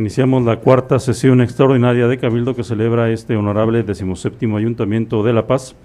Iniciamos 0.00 0.42
la 0.44 0.56
cuarta 0.56 0.98
sesión 0.98 1.42
extraordinaria 1.42 2.08
de 2.08 2.16
Cabildo 2.16 2.56
que 2.56 2.64
celebra 2.64 3.10
este 3.10 3.36
honorable 3.36 3.82
decimoséptimo 3.82 4.56
Ayuntamiento 4.56 5.22
de 5.22 5.34
La 5.34 5.46
Paz, 5.46 5.76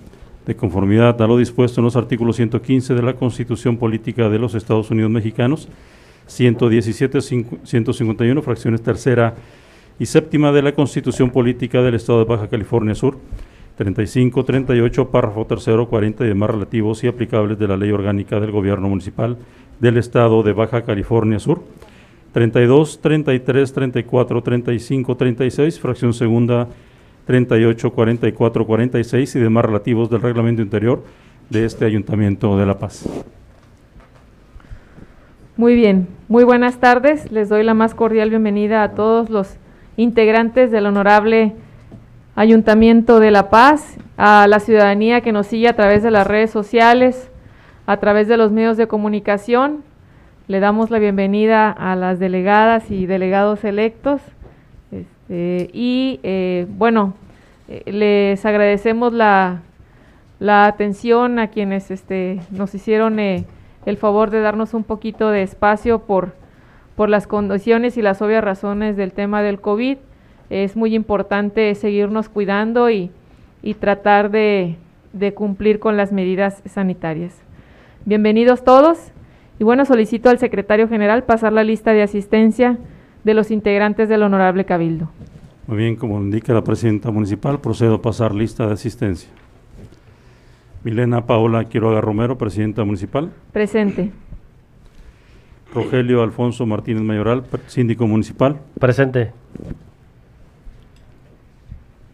de 0.45 0.55
conformidad 0.55 1.21
a 1.21 1.27
lo 1.27 1.38
dispuesto 1.38 1.81
en 1.81 1.83
los 1.83 1.97
artículos 1.97 2.38
115 2.38 2.93
de 2.93 3.01
la 3.01 3.15
Constitución 3.15 3.75
Política 3.75 4.29
de 4.29 4.39
los 4.39 4.55
Estados 4.55 4.89
Unidos 4.89 5.12
Mexicanos, 5.12 5.67
117, 6.28 7.20
151, 7.21 8.41
fracciones 8.41 8.81
tercera 8.81 9.35
y 9.99 10.05
séptima 10.05 10.53
de 10.53 10.61
la 10.61 10.71
Constitución 10.71 11.29
Política 11.29 11.81
del 11.81 11.95
Estado 11.95 12.19
de 12.19 12.25
Baja 12.25 12.47
California 12.47 12.95
Sur, 12.95 13.17
35, 13.75 14.45
38, 14.45 15.09
párrafo 15.09 15.45
tercero, 15.45 15.89
40 15.89 16.23
y 16.23 16.29
demás 16.29 16.52
relativos 16.52 17.03
y 17.03 17.07
aplicables 17.07 17.59
de 17.59 17.67
la 17.67 17.75
Ley 17.75 17.91
Orgánica 17.91 18.39
del 18.39 18.52
Gobierno 18.52 18.88
Municipal 18.88 19.38
del 19.81 19.97
Estado 19.97 20.41
de 20.41 20.53
Baja 20.53 20.84
California 20.84 21.38
Sur, 21.38 21.63
32, 22.36 22.99
33, 22.99 23.72
34, 23.72 24.43
35, 24.43 25.16
36, 25.16 25.80
fracción 25.80 26.13
segunda, 26.13 26.67
38, 27.27 27.93
44, 27.93 28.67
46 28.67 29.35
y 29.38 29.39
demás 29.39 29.63
relativos 29.63 30.09
del 30.09 30.21
reglamento 30.21 30.62
interior 30.62 31.02
de 31.49 31.63
este 31.63 31.85
Ayuntamiento 31.85 32.57
de 32.57 32.66
La 32.66 32.77
Paz. 32.77 33.07
Muy 35.55 35.76
bien, 35.76 36.09
muy 36.27 36.43
buenas 36.43 36.81
tardes. 36.81 37.31
Les 37.31 37.48
doy 37.48 37.63
la 37.63 37.73
más 37.73 37.95
cordial 37.95 38.31
bienvenida 38.31 38.84
a 38.84 38.91
todos 38.91 39.29
los 39.29 39.55
integrantes 39.95 40.71
del 40.71 40.88
honorable 40.88 41.55
Ayuntamiento 42.35 43.21
de 43.21 43.31
La 43.31 43.49
Paz, 43.49 43.95
a 44.17 44.45
la 44.49 44.59
ciudadanía 44.59 45.21
que 45.21 45.31
nos 45.31 45.48
sigue 45.48 45.70
a 45.70 45.76
través 45.77 46.04
de 46.04 46.12
las 46.12 46.27
redes 46.27 46.52
sociales, 46.52 47.31
a 47.85 47.95
través 47.95 48.27
de 48.27 48.35
los 48.35 48.52
medios 48.52 48.76
de 48.76 48.88
comunicación 48.90 49.85
le 50.48 50.59
damos 50.59 50.91
la 50.91 50.99
bienvenida 50.99 51.72
a 51.72 51.95
las 51.95 52.20
delegadas 52.20 52.91
y 52.91 53.08
delegados 53.08 53.63
electos. 53.63 54.22
Este, 54.91 55.70
y 55.73 56.20
eh, 56.24 56.68
bueno, 56.70 57.15
eh, 57.68 57.91
les 57.91 58.46
agradecemos 58.46 59.12
la, 59.12 59.62
atención 60.40 61.40
a 61.40 61.48
quienes 61.48 61.90
este, 61.90 62.40
nos 62.52 62.76
hicieron 62.76 63.20
eh, 63.20 63.46
el 63.87 63.98
favor 63.98 64.30
de 64.30 64.42
darnos 64.42 64.76
un 64.76 64.84
poquito 64.84 65.32
de 65.32 65.42
espacio 65.42 66.00
por, 66.00 66.36
por 66.96 67.09
las 67.09 67.26
condiciones 67.26 67.98
y 67.98 68.04
las 68.04 68.22
obvias 68.22 68.44
razones 68.44 68.98
del 68.98 69.14
tema 69.14 69.42
del 69.42 69.59
COVID. 69.59 69.98
Es 70.52 70.76
muy 70.76 70.94
importante 70.94 71.74
seguirnos 71.74 72.30
cuidando 72.30 72.90
y, 72.92 73.12
tratar 73.80 74.30
de 74.30 74.78
cumplir 75.34 75.80
con 75.80 75.98
las 75.98 76.12
medidas 76.12 76.62
sanitarias. 76.68 77.34
Bienvenidos 78.06 78.64
todos. 78.64 79.12
Y 79.59 79.64
bueno, 79.64 79.86
solicito 79.86 80.30
al 80.30 80.39
secretario 80.39 80.88
general 80.88 81.23
pasar 81.23 81.53
la 81.53 81.64
lista 81.64 81.94
de 81.94 82.02
asistencia 82.02 82.78
de 83.23 83.34
los 83.34 83.52
integrantes 83.52 84.09
del 84.09 84.23
Honorable 84.23 84.66
Cabildo. 84.66 85.09
Muy 85.67 85.78
bien, 85.78 85.95
como 85.95 86.20
indica 86.20 86.53
la 86.53 86.64
presidenta 86.64 87.09
municipal, 87.09 87.59
procedo 87.59 87.95
a 87.95 88.02
pasar 88.02 88.36
lista 88.36 88.67
de 88.67 88.73
asistencia. 88.73 89.30
Milena 90.84 91.25
Paola 91.25 91.66
Quiroga 91.66 92.02
Romero, 92.02 92.38
presidenta 92.38 92.84
municipal. 92.84 93.31
Presente. 93.52 94.12
Rogelio 95.73 96.22
Alfonso 96.22 96.66
Martínez 96.66 97.02
Mayoral, 97.02 97.44
síndico 97.67 98.06
municipal. 98.06 98.59
Presente. 98.80 99.31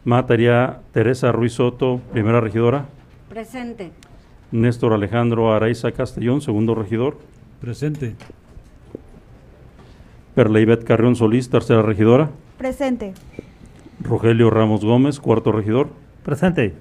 Mataría 0.05 0.79
Teresa 0.93 1.31
Ruiz 1.31 1.53
Soto, 1.53 1.99
primera 2.11 2.39
regidora. 2.39 2.85
Presente. 3.29 3.91
Néstor 4.51 4.93
Alejandro 4.93 5.53
Araiza 5.53 5.91
Castellón, 5.91 6.41
segundo 6.41 6.75
regidor. 6.75 7.17
Presente. 7.61 8.15
Perleibet 10.35 10.83
Carrión 10.83 11.15
Solís, 11.15 11.49
tercera 11.49 11.81
regidora. 11.81 12.29
Presente. 12.57 13.13
Rogelio 14.01 14.49
Ramos 14.49 14.83
Gómez, 14.83 15.19
cuarto 15.19 15.51
regidor. 15.51 15.89
Presente. 16.23 16.73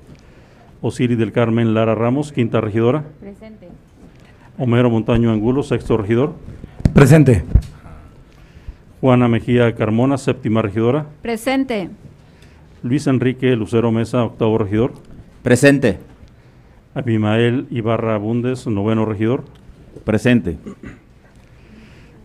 Osiri 0.82 1.14
del 1.14 1.32
Carmen 1.32 1.74
Lara 1.74 1.94
Ramos, 1.94 2.32
quinta 2.32 2.60
regidora. 2.60 3.04
Presente. 3.20 3.68
Homero 4.58 4.90
Montaño 4.90 5.30
Angulo, 5.30 5.62
sexto 5.62 5.96
regidor. 5.96 6.32
Presente. 6.92 7.44
Juana 9.00 9.28
Mejía 9.28 9.74
Carmona, 9.74 10.18
séptima 10.18 10.60
regidora. 10.60 11.06
Presente. 11.22 11.90
Luis 12.82 13.06
Enrique 13.06 13.54
Lucero 13.56 13.92
Mesa, 13.92 14.24
octavo 14.24 14.58
regidor. 14.58 14.92
Presente. 15.42 16.09
Abimael 16.94 17.66
Ibarra 17.70 18.18
Bundes, 18.18 18.66
noveno 18.66 19.04
regidor. 19.04 19.44
Presente. 20.04 20.58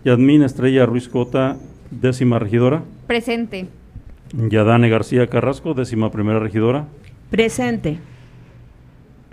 Yadmín 0.04 0.44
Estrella 0.44 0.86
Ruiz 0.86 1.08
Cota, 1.08 1.58
décima 1.92 2.40
regidora. 2.40 2.84
Presente. 3.08 3.68
Yadane 4.34 4.90
García 4.90 5.28
Carrasco, 5.28 5.74
décima 5.74 6.12
primera 6.12 6.40
regidora. 6.40 6.88
Presente. 7.30 8.00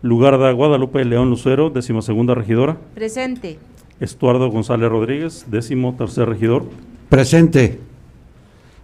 Lugarda 0.02 0.50
Guadalupe 0.52 1.04
León 1.04 1.30
Lucero, 1.30 1.70
décima 1.70 2.02
segunda 2.02 2.34
regidora. 2.34 2.76
Presente. 2.94 3.58
Estuardo 4.00 4.50
González 4.50 4.90
Rodríguez, 4.90 5.46
décimo 5.48 5.94
tercer 5.96 6.28
regidor. 6.28 6.64
Presente. 7.08 7.78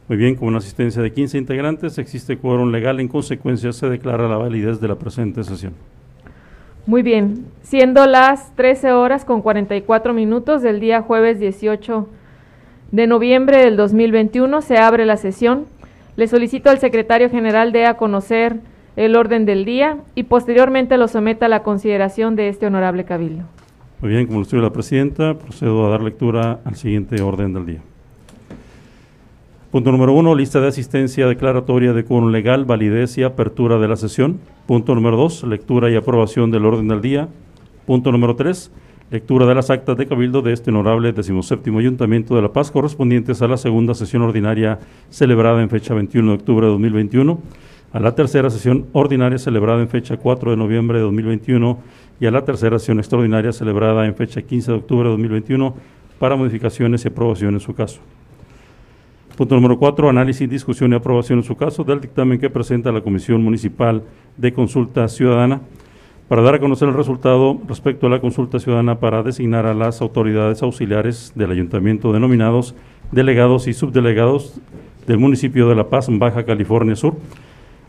Muy 0.09 0.17
bien, 0.17 0.37
con 0.37 0.49
una 0.49 0.59
asistencia 0.59 1.03
de 1.03 1.13
15 1.13 1.37
integrantes, 1.37 1.99
existe 1.99 2.39
quórum 2.39 2.71
legal, 2.71 3.01
en 3.01 3.09
consecuencia 3.09 3.73
se 3.73 3.89
declara 3.89 4.29
la 4.29 4.39
validez 4.39 4.81
de 4.81 4.89
la 4.89 4.95
presente 4.95 5.45
sesión. 5.45 5.75
Muy 6.89 7.03
bien, 7.03 7.45
siendo 7.61 8.07
las 8.07 8.57
13 8.57 8.93
horas 8.93 9.27
con 9.27 9.43
44 9.43 10.15
minutos 10.15 10.63
del 10.63 10.81
día 10.81 11.03
jueves 11.03 11.39
18 11.39 12.09
de 12.93 13.07
noviembre 13.07 13.59
del 13.59 13.77
2021, 13.77 14.63
se 14.63 14.79
abre 14.79 15.05
la 15.05 15.19
sesión. 15.19 15.67
Le 16.17 16.29
solicito 16.29 16.71
al 16.71 16.79
secretario 16.79 17.29
general 17.29 17.73
de 17.73 17.85
a 17.85 17.99
conocer 17.99 18.61
el 18.97 19.17
orden 19.17 19.45
del 19.45 19.67
día 19.67 19.99
y 20.15 20.23
posteriormente 20.23 20.97
lo 20.97 21.09
someta 21.09 21.45
a 21.45 21.51
la 21.51 21.63
consideración 21.63 22.37
de 22.37 22.49
este 22.49 22.65
honorable 22.65 23.05
cabildo. 23.05 23.45
Muy 24.01 24.13
bien, 24.13 24.25
como 24.25 24.39
lo 24.39 24.45
estoy 24.45 24.63
la 24.63 24.73
presidenta, 24.73 25.35
procedo 25.35 25.87
a 25.87 25.91
dar 25.91 26.01
lectura 26.01 26.61
al 26.65 26.77
siguiente 26.77 27.21
orden 27.21 27.53
del 27.53 27.67
día. 27.67 27.83
Punto 29.71 29.93
número 29.93 30.15
uno, 30.15 30.35
lista 30.35 30.63
de 30.63 30.69
asistencia 30.69 31.27
declaratoria 31.27 31.93
de 31.93 32.03
quórum 32.03 32.31
legal, 32.31 32.65
validez 32.65 33.19
y 33.19 33.23
apertura 33.23 33.79
de 33.79 33.87
la 33.87 33.97
sesión. 33.97 34.41
Punto 34.67 34.95
número 34.95 35.19
dos, 35.19 35.45
lectura 35.45 35.91
y 35.91 35.95
aprobación 35.95 36.51
del 36.51 36.65
orden 36.65 36.89
del 36.89 37.03
día. 37.03 37.29
Punto 37.85 38.11
número 38.11 38.35
tres, 38.35 38.73
lectura 39.11 39.45
de 39.45 39.55
las 39.55 39.69
actas 39.69 39.99
de 39.99 40.07
cabildo 40.07 40.41
de 40.41 40.55
este 40.55 40.71
honorable 40.71 41.13
decimoséptimo 41.13 41.81
Ayuntamiento 41.81 42.35
de 42.35 42.41
La 42.41 42.51
Paz 42.51 42.71
correspondientes 42.71 43.43
a 43.43 43.47
la 43.47 43.59
segunda 43.59 43.93
sesión 43.95 44.23
ordinaria 44.23 44.79
celebrada 45.11 45.61
en 45.61 45.69
fecha 45.69 45.93
21 45.93 46.31
de 46.31 46.39
octubre 46.39 46.65
de 46.65 46.73
2021, 46.73 47.39
a 47.93 48.01
la 48.01 48.15
tercera 48.15 48.49
sesión 48.49 48.87
ordinaria 48.95 49.37
celebrada 49.37 49.83
en 49.83 49.91
fecha 49.91 50.17
4 50.17 50.53
de 50.53 50.57
noviembre 50.57 50.97
de 50.97 51.05
2021 51.05 51.79
y 52.21 52.25
a 52.25 52.31
la 52.31 52.43
tercera 52.43 52.79
sesión 52.79 53.01
extraordinaria 53.01 53.53
celebrada 53.53 54.07
en 54.07 54.15
fecha 54.15 54.41
15 54.41 54.73
de 54.73 54.79
octubre 54.79 55.05
de 55.05 55.11
2021 55.11 55.75
para 56.19 56.37
modificaciones 56.37 57.05
y 57.05 57.09
aprobación 57.09 57.53
en 57.53 57.61
su 57.61 57.75
caso. 57.75 58.01
Punto 59.39 59.55
número 59.55 59.79
cuatro, 59.79 60.09
análisis, 60.09 60.51
discusión 60.51 60.93
y 60.93 60.97
aprobación 60.97 61.39
en 61.39 61.45
su 61.45 61.55
caso 61.55 61.85
del 61.85 62.01
dictamen 62.01 62.41
que 62.41 62.51
presenta 62.51 62.91
la 62.91 63.03
Comisión 63.03 63.41
Municipal 63.41 64.03
de 64.37 64.53
Consulta 64.53 65.07
Ciudadana 65.07 65.61
para 66.27 66.43
dar 66.43 66.57
a 66.57 66.59
conocer 66.59 66.89
el 66.89 66.95
resultado 66.95 67.57
respecto 67.69 68.09
a 68.09 68.11
la 68.11 68.21
consulta 68.21 68.59
ciudadana 68.59 68.99
para 68.99 69.23
designar 69.23 69.65
a 69.67 69.75
las 69.75 70.03
autoridades 70.03 70.61
auxiliares 70.65 71.31
del 71.37 71.53
ayuntamiento 71.53 72.13
denominados 72.13 72.75
delegados 73.13 73.69
y 73.69 73.75
subdelegados 73.75 74.61
del 75.07 75.19
municipio 75.19 75.69
de 75.69 75.77
La 75.77 75.89
Paz, 75.89 76.09
Baja 76.11 76.45
California 76.45 76.97
Sur, 76.97 77.15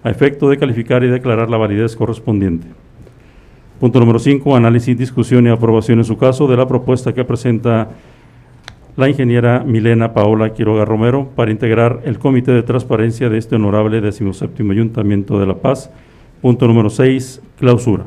a 0.04 0.12
efecto 0.12 0.52
de 0.52 0.58
calificar 0.58 1.04
y 1.04 1.08
declarar 1.08 1.50
la 1.50 1.58
validez 1.58 1.96
correspondiente. 1.96 2.68
Punto 3.80 4.00
número 4.00 4.20
cinco, 4.20 4.56
análisis, 4.56 4.96
discusión 4.96 5.48
y 5.48 5.50
aprobación 5.50 5.98
en 5.98 6.06
su 6.06 6.16
caso 6.16 6.46
de 6.46 6.58
la 6.58 6.68
propuesta 6.68 7.12
que 7.12 7.26
presenta 7.26 7.90
la 9.00 9.08
ingeniera 9.08 9.64
Milena 9.66 10.14
Paola 10.14 10.54
Quiroga 10.54 10.84
Romero 10.84 11.30
para 11.34 11.52
integrar 11.52 12.02
el 12.04 12.20
Comité 12.20 12.52
de 12.52 12.64
Transparencia 12.64 13.30
de 13.30 13.38
este 13.38 13.56
honorable 13.56 14.02
17 14.02 14.62
Ayuntamiento 14.70 15.40
de 15.40 15.48
La 15.48 15.56
Paz. 15.56 15.90
Punto 16.42 16.68
número 16.68 16.90
6, 16.90 17.42
clausura. 17.58 18.04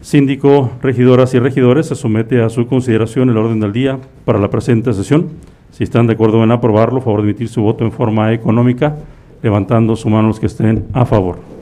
Síndico, 0.00 0.70
regidoras 0.80 1.34
y 1.34 1.40
regidores, 1.40 1.86
se 1.86 1.96
somete 1.96 2.40
a 2.40 2.50
su 2.50 2.68
consideración 2.68 3.30
el 3.30 3.36
orden 3.36 3.58
del 3.58 3.72
día 3.72 3.98
para 4.24 4.38
la 4.38 4.48
presente 4.48 4.92
sesión. 4.92 5.30
Si 5.72 5.82
están 5.82 6.06
de 6.06 6.12
acuerdo 6.12 6.44
en 6.44 6.52
aprobarlo, 6.52 7.00
favor 7.00 7.22
de 7.22 7.30
emitir 7.30 7.48
su 7.48 7.60
voto 7.60 7.84
en 7.84 7.90
forma 7.90 8.32
económica, 8.32 8.94
levantando 9.42 9.96
su 9.96 10.08
mano 10.08 10.28
los 10.28 10.38
que 10.38 10.46
estén 10.46 10.86
a 10.92 11.04
favor. 11.04 11.57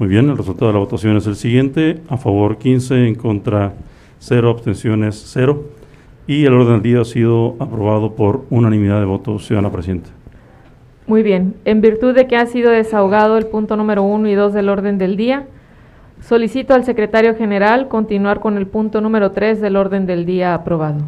Muy 0.00 0.08
bien, 0.08 0.30
el 0.30 0.36
resultado 0.38 0.68
de 0.68 0.72
la 0.72 0.78
votación 0.80 1.16
es 1.18 1.26
el 1.28 1.36
siguiente. 1.36 2.00
A 2.08 2.16
favor 2.16 2.56
15, 2.56 3.06
en 3.06 3.14
contra 3.14 3.74
0, 4.18 4.50
abstenciones 4.50 5.22
0. 5.26 5.62
Y 6.26 6.46
el 6.46 6.54
orden 6.54 6.72
del 6.72 6.82
día 6.82 7.02
ha 7.02 7.04
sido 7.04 7.54
aprobado 7.60 8.16
por 8.16 8.46
unanimidad 8.50 8.98
de 8.98 9.04
votos, 9.04 9.46
ciudadana 9.46 9.70
presidenta. 9.70 10.10
Muy 11.06 11.22
bien. 11.22 11.54
En 11.64 11.82
virtud 11.82 12.14
de 12.14 12.26
que 12.26 12.36
ha 12.36 12.46
sido 12.46 12.70
desahogado 12.70 13.36
el 13.36 13.46
punto 13.46 13.76
número 13.76 14.02
1 14.02 14.28
y 14.28 14.34
2 14.34 14.54
del 14.54 14.70
orden 14.70 14.98
del 14.98 15.16
día, 15.16 15.46
Solicito 16.22 16.74
al 16.74 16.84
secretario 16.84 17.34
general 17.34 17.88
continuar 17.88 18.40
con 18.40 18.58
el 18.58 18.66
punto 18.66 19.00
número 19.00 19.30
3 19.30 19.60
del 19.60 19.76
orden 19.76 20.06
del 20.06 20.26
día 20.26 20.52
aprobado. 20.52 21.00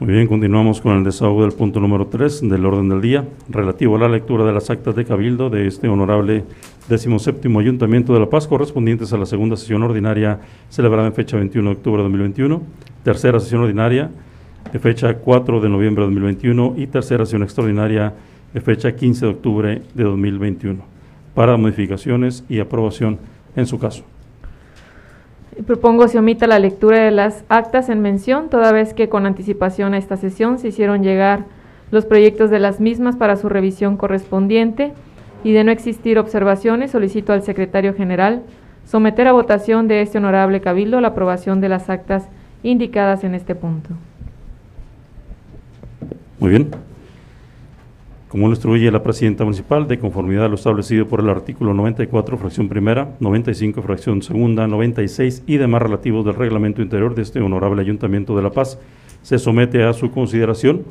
Muy 0.00 0.14
bien, 0.14 0.28
continuamos 0.28 0.80
con 0.80 0.96
el 0.96 1.04
desahogo 1.04 1.42
del 1.42 1.52
punto 1.52 1.78
número 1.78 2.06
3 2.06 2.48
del 2.48 2.64
orden 2.64 2.88
del 2.88 3.02
día, 3.02 3.28
relativo 3.50 3.96
a 3.96 3.98
la 3.98 4.08
lectura 4.08 4.46
de 4.46 4.52
las 4.54 4.70
actas 4.70 4.96
de 4.96 5.04
cabildo 5.04 5.50
de 5.50 5.66
este 5.66 5.88
honorable 5.88 6.44
17 6.88 7.46
Ayuntamiento 7.58 8.14
de 8.14 8.20
La 8.20 8.30
Paz, 8.30 8.48
correspondientes 8.48 9.12
a 9.12 9.18
la 9.18 9.26
segunda 9.26 9.58
sesión 9.58 9.82
ordinaria 9.82 10.40
celebrada 10.70 11.06
en 11.06 11.12
fecha 11.12 11.36
21 11.36 11.68
de 11.68 11.76
octubre 11.76 11.98
de 11.98 12.04
2021, 12.04 12.62
tercera 13.04 13.38
sesión 13.40 13.60
ordinaria 13.60 14.10
de 14.72 14.78
fecha 14.78 15.18
4 15.18 15.60
de 15.60 15.68
noviembre 15.68 16.00
de 16.00 16.06
2021 16.06 16.76
y 16.78 16.86
tercera 16.86 17.26
sesión 17.26 17.42
extraordinaria 17.42 18.14
de 18.54 18.60
fecha 18.62 18.96
15 18.96 19.26
de 19.26 19.32
octubre 19.32 19.82
de 19.92 20.02
2021, 20.02 20.82
para 21.34 21.58
modificaciones 21.58 22.42
y 22.48 22.60
aprobación 22.60 23.18
en 23.54 23.66
su 23.66 23.78
caso. 23.78 24.02
Propongo 25.66 26.08
se 26.08 26.18
omita 26.18 26.46
la 26.46 26.58
lectura 26.58 27.04
de 27.04 27.10
las 27.10 27.44
actas 27.48 27.88
en 27.88 28.00
mención, 28.00 28.48
toda 28.48 28.72
vez 28.72 28.94
que 28.94 29.08
con 29.08 29.26
anticipación 29.26 29.94
a 29.94 29.98
esta 29.98 30.16
sesión 30.16 30.58
se 30.58 30.68
hicieron 30.68 31.02
llegar 31.02 31.44
los 31.90 32.06
proyectos 32.06 32.50
de 32.50 32.60
las 32.60 32.80
mismas 32.80 33.16
para 33.16 33.36
su 33.36 33.48
revisión 33.48 33.96
correspondiente 33.96 34.92
y 35.44 35.52
de 35.52 35.64
no 35.64 35.72
existir 35.72 36.18
observaciones, 36.18 36.92
solicito 36.92 37.32
al 37.32 37.42
secretario 37.42 37.94
general 37.94 38.42
someter 38.84 39.28
a 39.28 39.32
votación 39.32 39.88
de 39.88 40.02
este 40.02 40.18
honorable 40.18 40.60
cabildo 40.60 41.00
la 41.00 41.08
aprobación 41.08 41.60
de 41.60 41.68
las 41.68 41.90
actas 41.90 42.28
indicadas 42.62 43.24
en 43.24 43.34
este 43.34 43.54
punto. 43.54 43.90
Muy 46.38 46.50
bien. 46.50 46.89
Como 48.30 48.46
lo 48.46 48.52
instruye 48.52 48.88
la 48.92 49.02
presidenta 49.02 49.42
municipal, 49.42 49.88
de 49.88 49.98
conformidad 49.98 50.44
a 50.44 50.48
lo 50.48 50.54
establecido 50.54 51.04
por 51.08 51.18
el 51.18 51.28
artículo 51.28 51.74
94, 51.74 52.38
fracción 52.38 52.68
primera, 52.68 53.16
95, 53.18 53.82
fracción 53.82 54.22
segunda, 54.22 54.68
96 54.68 55.42
y 55.48 55.56
demás 55.56 55.82
relativos 55.82 56.24
del 56.24 56.36
reglamento 56.36 56.80
interior 56.80 57.16
de 57.16 57.22
este 57.22 57.40
honorable 57.40 57.82
Ayuntamiento 57.82 58.36
de 58.36 58.42
La 58.42 58.50
Paz, 58.50 58.78
se 59.22 59.36
somete 59.36 59.82
a 59.82 59.92
su 59.92 60.12
consideración 60.12 60.84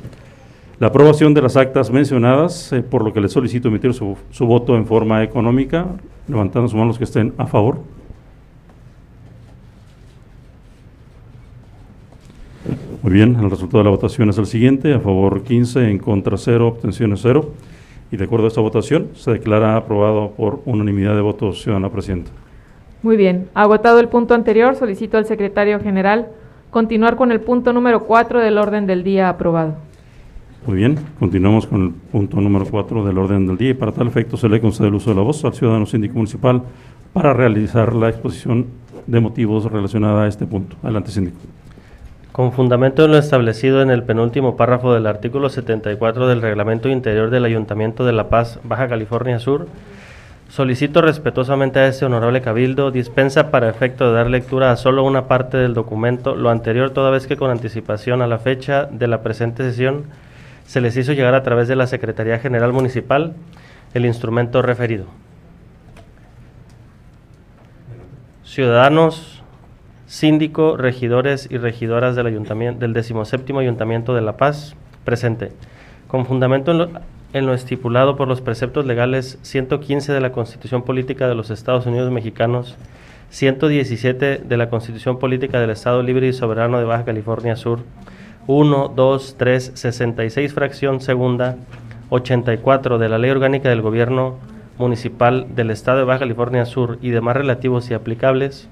la 0.79 0.87
aprobación 0.87 1.33
de 1.33 1.41
las 1.41 1.55
actas 1.55 1.91
mencionadas, 1.91 2.73
eh, 2.73 2.81
por 2.81 3.05
lo 3.05 3.13
que 3.13 3.21
le 3.21 3.29
solicito 3.29 3.69
emitir 3.69 3.93
su, 3.93 4.17
voto 4.41 4.75
en 4.75 4.85
forma 4.85 5.23
económica, 5.23 5.87
levantando 6.27 6.67
sus 6.67 6.77
manos 6.77 6.97
que 6.97 7.05
estén 7.05 7.33
a 7.37 7.45
favor. 7.45 7.79
Muy 13.01 13.13
bien, 13.13 13.37
el 13.37 13.49
resultado 13.49 13.77
de 13.77 13.85
la 13.85 13.91
votación 13.91 14.29
es 14.29 14.37
el 14.37 14.45
siguiente, 14.45 14.93
a 14.93 14.99
favor 14.99 15.43
15, 15.43 15.89
en 15.89 15.99
contra 15.99 16.35
0, 16.35 16.67
abstenciones 16.67 17.21
0. 17.23 17.49
Y 18.11 18.17
de 18.17 18.25
acuerdo 18.25 18.45
a 18.45 18.47
esta 18.49 18.59
votación, 18.59 19.07
se 19.13 19.31
declara 19.31 19.77
aprobado 19.77 20.31
por 20.31 20.61
unanimidad 20.65 21.15
de 21.15 21.21
votos, 21.21 21.61
ciudadana 21.61 21.89
presidenta. 21.89 22.31
Muy 23.01 23.15
bien, 23.15 23.47
agotado 23.53 24.01
el 24.01 24.09
punto 24.09 24.33
anterior, 24.33 24.75
solicito 24.75 25.17
al 25.17 25.25
secretario 25.25 25.79
general 25.79 26.27
continuar 26.71 27.15
con 27.15 27.31
el 27.31 27.39
punto 27.39 27.71
número 27.71 28.03
4 28.03 28.41
del 28.41 28.57
orden 28.57 28.85
del 28.85 29.03
día 29.03 29.29
aprobado. 29.29 29.75
Muy 30.67 30.75
bien, 30.75 30.99
continuamos 31.19 31.67
con 31.67 31.81
el 31.81 31.91
punto 32.11 32.41
número 32.41 32.65
4 32.65 33.05
del 33.05 33.17
orden 33.17 33.47
del 33.47 33.57
día 33.57 33.69
y 33.69 33.73
para 33.75 33.93
tal 33.93 34.07
efecto 34.07 34.35
se 34.35 34.49
le 34.49 34.59
concede 34.59 34.89
el 34.89 34.95
uso 34.95 35.11
de 35.11 35.15
la 35.15 35.21
voz 35.21 35.45
al 35.45 35.53
ciudadano 35.53 35.85
síndico 35.85 36.15
municipal 36.15 36.63
para 37.13 37.33
realizar 37.33 37.95
la 37.95 38.09
exposición 38.09 38.67
de 39.07 39.19
motivos 39.21 39.71
relacionada 39.71 40.23
a 40.23 40.27
este 40.27 40.45
punto. 40.45 40.75
Adelante, 40.83 41.11
síndico. 41.11 41.37
Con 42.39 42.53
fundamento 42.53 43.03
en 43.03 43.11
lo 43.11 43.17
establecido 43.17 43.81
en 43.81 43.91
el 43.91 44.03
penúltimo 44.03 44.55
párrafo 44.55 44.93
del 44.93 45.07
artículo 45.07 45.49
74 45.49 46.25
del 46.25 46.41
Reglamento 46.41 46.87
Interior 46.87 47.31
del 47.31 47.43
Ayuntamiento 47.43 48.05
de 48.05 48.13
La 48.13 48.29
Paz, 48.29 48.61
Baja 48.63 48.87
California 48.87 49.39
Sur, 49.39 49.67
solicito 50.47 51.01
respetuosamente 51.01 51.79
a 51.79 51.87
este 51.87 52.05
honorable 52.05 52.39
cabildo 52.39 52.91
dispensa 52.91 53.51
para 53.51 53.67
efecto 53.67 54.07
de 54.07 54.13
dar 54.13 54.29
lectura 54.29 54.71
a 54.71 54.77
solo 54.77 55.03
una 55.03 55.27
parte 55.27 55.57
del 55.57 55.73
documento, 55.73 56.33
lo 56.33 56.49
anterior 56.49 56.91
toda 56.91 57.11
vez 57.11 57.27
que 57.27 57.35
con 57.35 57.51
anticipación 57.51 58.21
a 58.21 58.27
la 58.27 58.39
fecha 58.39 58.85
de 58.85 59.07
la 59.07 59.21
presente 59.21 59.63
sesión 59.63 60.05
se 60.65 60.79
les 60.79 60.95
hizo 60.95 61.11
llegar 61.11 61.35
a 61.35 61.43
través 61.43 61.67
de 61.67 61.75
la 61.75 61.87
Secretaría 61.87 62.39
General 62.39 62.71
Municipal 62.71 63.33
el 63.93 64.05
instrumento 64.05 64.61
referido. 64.61 65.07
Ciudadanos, 68.45 69.38
síndico, 70.09 70.75
regidores 70.75 71.47
y 71.51 71.57
regidoras 71.59 72.15
del, 72.15 72.25
ayuntamiento, 72.25 72.79
del 72.79 72.95
17 72.95 73.53
Ayuntamiento 73.59 74.15
de 74.15 74.21
La 74.21 74.37
Paz, 74.37 74.75
presente. 75.05 75.51
Con 76.07 76.25
fundamento 76.25 76.71
en 76.71 76.77
lo, 76.79 76.89
en 77.33 77.45
lo, 77.45 77.53
estipulado 77.53 78.17
por 78.17 78.27
los 78.27 78.41
preceptos 78.41 78.87
legales 78.87 79.37
115 79.43 80.11
de 80.11 80.19
la 80.19 80.31
Constitución 80.31 80.81
Política 80.81 81.27
de 81.27 81.35
los 81.35 81.51
Estados 81.51 81.85
Unidos 81.85 82.11
Mexicanos, 82.11 82.75
117 83.29 84.39
de 84.39 84.57
la 84.57 84.71
Constitución 84.71 85.19
Política 85.19 85.59
del 85.59 85.69
Estado 85.69 86.01
Libre 86.01 86.27
y 86.27 86.33
Soberano 86.33 86.79
de 86.79 86.85
Baja 86.85 87.05
California 87.05 87.55
Sur, 87.55 87.81
1, 88.47 88.93
2, 88.95 89.35
3, 89.37 89.71
66 89.75 90.53
fracción 90.55 91.01
segunda, 91.01 91.55
84 92.09 92.97
de 92.97 93.09
la 93.09 93.19
Ley 93.19 93.29
Orgánica 93.29 93.69
del 93.69 93.83
Gobierno 93.83 94.39
Municipal 94.79 95.45
del 95.55 95.69
Estado 95.69 95.99
de 95.99 96.05
Baja 96.05 96.21
California 96.21 96.65
Sur 96.65 96.97
y 96.99 97.11
demás 97.11 97.37
relativos 97.37 97.91
y 97.91 97.93
aplicables, 97.93 98.69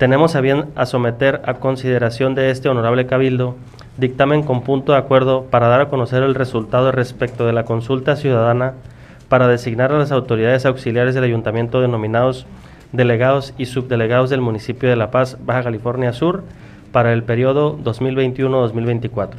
tenemos 0.00 0.34
a 0.34 0.40
bien 0.40 0.64
someter 0.86 1.42
a 1.44 1.54
consideración 1.54 2.34
de 2.34 2.50
este 2.50 2.70
honorable 2.70 3.04
cabildo 3.04 3.56
dictamen 3.98 4.42
con 4.42 4.62
punto 4.62 4.92
de 4.92 4.98
acuerdo 4.98 5.44
para 5.50 5.68
dar 5.68 5.82
a 5.82 5.88
conocer 5.90 6.22
el 6.22 6.34
resultado 6.34 6.90
respecto 6.90 7.44
de 7.44 7.52
la 7.52 7.64
consulta 7.64 8.16
ciudadana 8.16 8.72
para 9.28 9.46
designar 9.46 9.92
a 9.92 9.98
las 9.98 10.10
autoridades 10.10 10.64
auxiliares 10.64 11.14
del 11.14 11.24
ayuntamiento 11.24 11.82
denominados 11.82 12.46
delegados 12.92 13.52
y 13.58 13.66
subdelegados 13.66 14.30
del 14.30 14.40
municipio 14.40 14.88
de 14.88 14.96
La 14.96 15.10
Paz, 15.10 15.36
Baja 15.44 15.64
California 15.64 16.14
Sur, 16.14 16.44
para 16.92 17.12
el 17.12 17.22
periodo 17.22 17.76
2021-2024, 17.84 19.32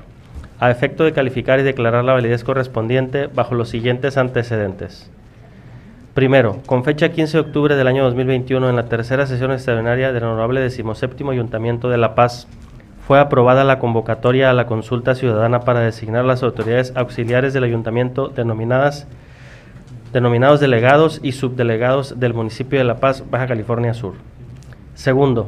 a 0.60 0.70
efecto 0.70 1.04
de 1.06 1.14
calificar 1.14 1.60
y 1.60 1.64
declarar 1.64 2.06
la 2.06 2.14
validez 2.14 2.44
correspondiente 2.44 3.26
bajo 3.26 3.56
los 3.56 3.70
siguientes 3.70 4.16
antecedentes. 4.16 5.10
Primero, 6.14 6.58
con 6.66 6.84
fecha 6.84 7.10
15 7.10 7.38
de 7.38 7.42
octubre 7.42 7.76
del 7.78 7.88
año 7.88 8.04
2021, 8.04 8.70
en 8.70 8.76
la 8.76 8.90
tercera 8.90 9.26
sesión 9.26 9.54
extraordinaria 9.54 10.12
del 10.12 10.26
Honorable 10.26 10.60
17 10.60 11.24
Ayuntamiento 11.30 11.90
de 11.90 11.98
La 11.98 12.16
Paz, 12.16 12.50
fue 13.08 13.18
aprobada 13.18 13.64
la 13.64 13.80
convocatoria 13.80 14.50
a 14.50 14.54
la 14.54 14.68
consulta 14.68 15.16
ciudadana 15.16 15.62
para 15.62 15.80
designar 15.80 16.26
las 16.26 16.44
autoridades 16.44 16.92
auxiliares 16.98 17.54
del 17.54 17.64
ayuntamiento 17.64 18.28
denominadas 18.28 19.08
denominados 20.12 20.60
delegados 20.60 21.22
y 21.24 21.32
subdelegados 21.32 22.20
del 22.20 22.34
municipio 22.34 22.78
de 22.78 22.84
La 22.84 22.98
Paz, 22.98 23.24
Baja 23.32 23.48
California 23.48 23.94
Sur. 23.94 24.16
Segundo, 24.94 25.48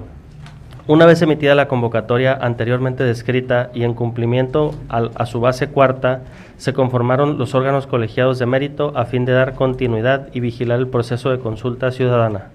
una 0.86 1.06
vez 1.06 1.22
emitida 1.22 1.56
la 1.56 1.70
convocatoria 1.70 2.34
anteriormente 2.34 3.04
descrita 3.06 3.70
y 3.74 3.84
en 3.84 3.94
cumplimiento 3.94 4.76
al, 4.90 5.12
a 5.16 5.26
su 5.26 5.40
base 5.40 5.68
cuarta, 5.68 6.24
se 6.58 6.74
conformaron 6.74 7.38
los 7.38 7.56
órganos 7.56 7.88
colegiados 7.88 8.38
de 8.38 8.46
mérito 8.46 8.92
a 8.96 9.06
fin 9.06 9.24
de 9.24 9.32
dar 9.32 9.54
continuidad 9.54 10.28
y 10.34 10.42
vigilar 10.42 10.80
el 10.80 10.88
proceso 10.88 11.30
de 11.30 11.40
consulta 11.40 11.92
ciudadana. 11.92 12.50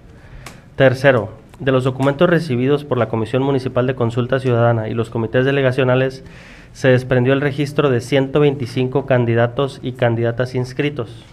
Tercero, 0.75 1.29
de 1.59 1.71
los 1.71 1.83
documentos 1.83 2.29
recibidos 2.29 2.85
por 2.85 2.97
la 2.97 3.09
Comisión 3.09 3.43
Municipal 3.43 3.85
de 3.87 3.95
Consulta 3.95 4.39
Ciudadana 4.39 4.87
y 4.87 4.93
los 4.93 5.09
comités 5.09 5.43
delegacionales, 5.43 6.23
se 6.71 6.89
desprendió 6.89 7.33
el 7.33 7.41
registro 7.41 7.89
de 7.89 7.99
125 7.99 9.05
candidatos 9.05 9.79
y 9.81 9.93
candidatas 9.93 10.55
inscritos. 10.55 11.25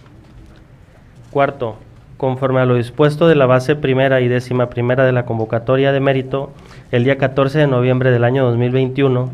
Cuarto, 1.31 1.77
conforme 2.17 2.59
a 2.59 2.65
lo 2.65 2.75
dispuesto 2.75 3.27
de 3.27 3.35
la 3.35 3.45
base 3.45 3.75
primera 3.75 4.21
y 4.21 4.27
décima 4.27 4.69
primera 4.69 5.05
de 5.05 5.11
la 5.11 5.25
convocatoria 5.25 5.91
de 5.91 5.99
mérito, 5.99 6.51
el 6.91 7.03
día 7.03 7.17
14 7.17 7.59
de 7.59 7.67
noviembre 7.67 8.11
del 8.11 8.23
año 8.23 8.43
2021, 8.45 9.31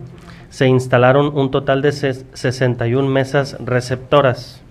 se 0.49 0.67
instalaron 0.67 1.31
un 1.33 1.49
total 1.49 1.81
de 1.81 1.91
61 1.91 3.09
mesas 3.09 3.57
receptoras. 3.63 4.61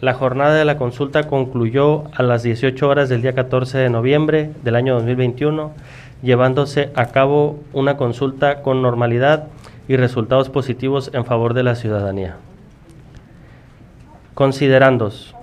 La 0.00 0.14
jornada 0.14 0.54
de 0.54 0.64
la 0.64 0.76
consulta 0.76 1.24
concluyó 1.28 2.04
a 2.14 2.22
las 2.22 2.42
18 2.42 2.88
horas 2.88 3.08
del 3.08 3.22
día 3.22 3.34
14 3.34 3.78
de 3.78 3.88
noviembre 3.88 4.50
del 4.62 4.76
año 4.76 4.94
2021, 4.94 5.72
llevándose 6.22 6.90
a 6.94 7.06
cabo 7.06 7.58
una 7.72 7.96
consulta 7.96 8.62
con 8.62 8.82
normalidad 8.82 9.48
y 9.88 9.96
resultados 9.96 10.50
positivos 10.50 11.10
en 11.14 11.24
favor 11.24 11.54
de 11.54 11.62
la 11.62 11.74
ciudadanía. 11.74 12.36
Considerandos. 14.34 15.34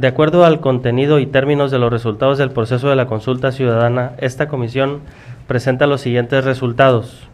De 0.00 0.06
acuerdo 0.06 0.46
al 0.46 0.60
contenido 0.60 1.18
y 1.18 1.26
términos 1.26 1.70
de 1.70 1.78
los 1.78 1.92
resultados 1.92 2.38
del 2.38 2.52
proceso 2.52 2.88
de 2.88 2.96
la 2.96 3.04
consulta 3.04 3.52
ciudadana, 3.52 4.12
esta 4.16 4.48
comisión 4.48 5.00
presenta 5.46 5.86
los 5.86 6.00
siguientes 6.00 6.42
resultados. 6.42 7.28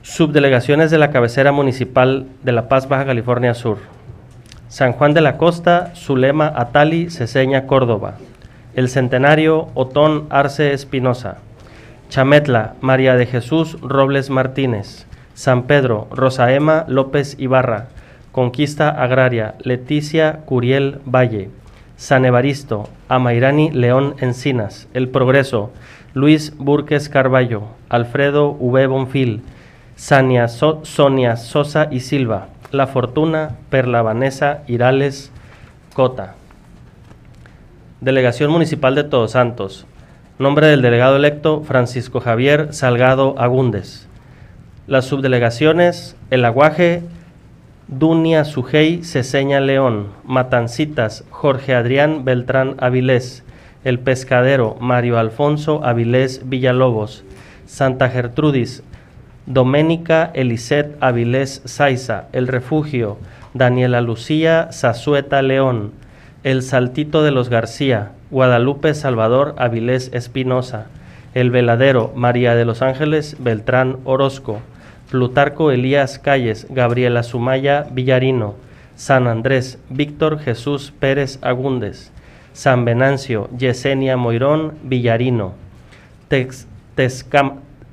Subdelegaciones 0.00 0.90
de 0.90 0.96
la 0.96 1.10
cabecera 1.10 1.52
municipal 1.52 2.24
de 2.42 2.52
La 2.52 2.66
Paz, 2.66 2.88
Baja 2.88 3.04
California 3.04 3.52
Sur. 3.52 3.76
San 4.68 4.94
Juan 4.94 5.12
de 5.12 5.20
la 5.20 5.36
Costa, 5.36 5.92
Zulema, 5.94 6.50
Atali, 6.56 7.10
Ceseña, 7.10 7.66
Córdoba. 7.66 8.14
El 8.74 8.88
Centenario, 8.88 9.68
Otón 9.74 10.28
Arce 10.30 10.72
Espinosa. 10.72 11.36
Chametla, 12.08 12.72
María 12.80 13.16
de 13.16 13.26
Jesús 13.26 13.78
Robles 13.82 14.30
Martínez. 14.30 15.04
San 15.34 15.64
Pedro, 15.64 16.08
Rosaema 16.10 16.86
López 16.88 17.36
Ibarra. 17.38 17.88
Conquista 18.40 18.88
Agraria, 18.88 19.54
Leticia 19.64 20.40
Curiel 20.46 21.02
Valle. 21.04 21.50
San 21.96 22.24
Evaristo, 22.24 22.88
Amairani 23.06 23.70
León 23.70 24.14
Encinas, 24.18 24.88
El 24.94 25.10
Progreso, 25.10 25.70
Luis 26.14 26.54
Burques 26.56 27.10
Carballo, 27.10 27.64
Alfredo 27.90 28.56
V. 28.58 28.86
Bonfil, 28.86 29.42
Sania 29.94 30.48
So- 30.48 30.80
Sonia 30.86 31.36
Sosa 31.36 31.88
y 31.90 32.00
Silva, 32.00 32.48
La 32.70 32.86
Fortuna, 32.86 33.56
Perla 33.68 34.00
Vanessa 34.00 34.62
Irales 34.66 35.30
Cota. 35.92 36.32
Delegación 38.00 38.50
Municipal 38.50 38.94
de 38.94 39.04
Todos 39.04 39.32
Santos. 39.32 39.84
Nombre 40.38 40.66
del 40.68 40.80
delegado 40.80 41.16
electo 41.16 41.60
Francisco 41.62 42.20
Javier 42.20 42.72
Salgado 42.72 43.34
Agúndez. 43.36 44.06
Las 44.86 45.04
subdelegaciones 45.04 46.16
El 46.30 46.46
Aguaje, 46.46 47.02
Dunia 47.90 48.44
Sujei 48.44 49.02
Ceseña 49.02 49.58
León, 49.58 50.10
Matancitas 50.22 51.24
Jorge 51.30 51.74
Adrián 51.74 52.24
Beltrán 52.24 52.76
Avilés, 52.78 53.42
El 53.82 53.98
Pescadero 53.98 54.76
Mario 54.78 55.18
Alfonso 55.18 55.84
Avilés 55.84 56.48
Villalobos, 56.48 57.24
Santa 57.66 58.08
Gertrudis 58.08 58.84
Doménica 59.46 60.30
Elisет 60.34 60.96
Avilés 61.00 61.62
Saiza, 61.64 62.28
El 62.32 62.46
Refugio 62.46 63.18
Daniela 63.54 64.00
Lucía 64.02 64.68
Zazueta 64.70 65.42
León, 65.42 65.90
El 66.44 66.62
Saltito 66.62 67.24
de 67.24 67.32
los 67.32 67.48
García, 67.48 68.12
Guadalupe 68.30 68.94
Salvador 68.94 69.56
Avilés 69.58 70.12
Espinosa, 70.14 70.86
El 71.34 71.50
Veladero 71.50 72.12
María 72.14 72.54
de 72.54 72.64
los 72.64 72.82
Ángeles 72.82 73.34
Beltrán 73.40 73.96
Orozco, 74.04 74.60
Plutarco 75.10 75.72
Elías 75.72 76.18
Calles, 76.18 76.66
Gabriela 76.70 77.22
Sumaya 77.22 77.86
Villarino, 77.90 78.54
San 78.94 79.26
Andrés 79.26 79.78
Víctor 79.88 80.38
Jesús 80.38 80.92
Pérez 80.98 81.38
Agúndez, 81.42 82.12
San 82.52 82.84
Venancio 82.84 83.48
Yesenia 83.58 84.16
Moirón 84.16 84.74
Villarino, 84.84 85.52
Tex- 86.28 86.66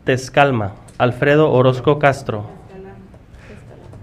Tezcalma 0.04 0.74
Alfredo 1.00 1.52
Orozco 1.52 2.00
Castro, 2.00 2.46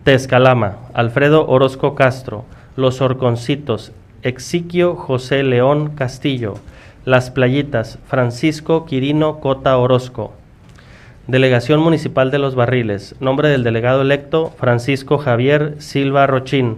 Tezcalama, 0.05 0.77
Alfredo 0.93 1.47
Orozco 1.49 1.95
Castro, 1.95 2.45
Los 2.77 3.01
Orconcitos, 3.01 3.93
Exiquio 4.23 4.97
José 4.97 5.43
León 5.43 5.91
Castillo, 5.95 6.55
Las 7.05 7.31
Playitas, 7.31 7.99
Francisco 8.07 8.87
Quirino 8.87 9.41
Cota 9.41 9.77
Orozco. 9.79 10.35
Delegación 11.27 11.81
Municipal 11.81 12.31
de 12.31 12.39
los 12.39 12.55
Barriles, 12.55 13.15
nombre 13.19 13.49
del 13.49 13.65
delegado 13.65 14.03
electo 14.03 14.53
Francisco 14.59 15.17
Javier 15.17 15.77
Silva 15.79 16.27
Rochín. 16.27 16.77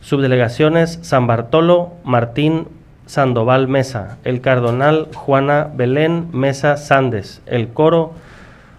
Subdelegaciones 0.00 0.98
San 1.02 1.26
Bartolo, 1.26 1.92
Martín 2.02 2.66
Sandoval 3.04 3.68
Mesa, 3.68 4.16
El 4.24 4.40
Cardonal 4.40 5.08
Juana 5.14 5.68
Belén 5.74 6.28
Mesa 6.32 6.78
Sandes, 6.78 7.42
El 7.44 7.68
Coro 7.68 8.14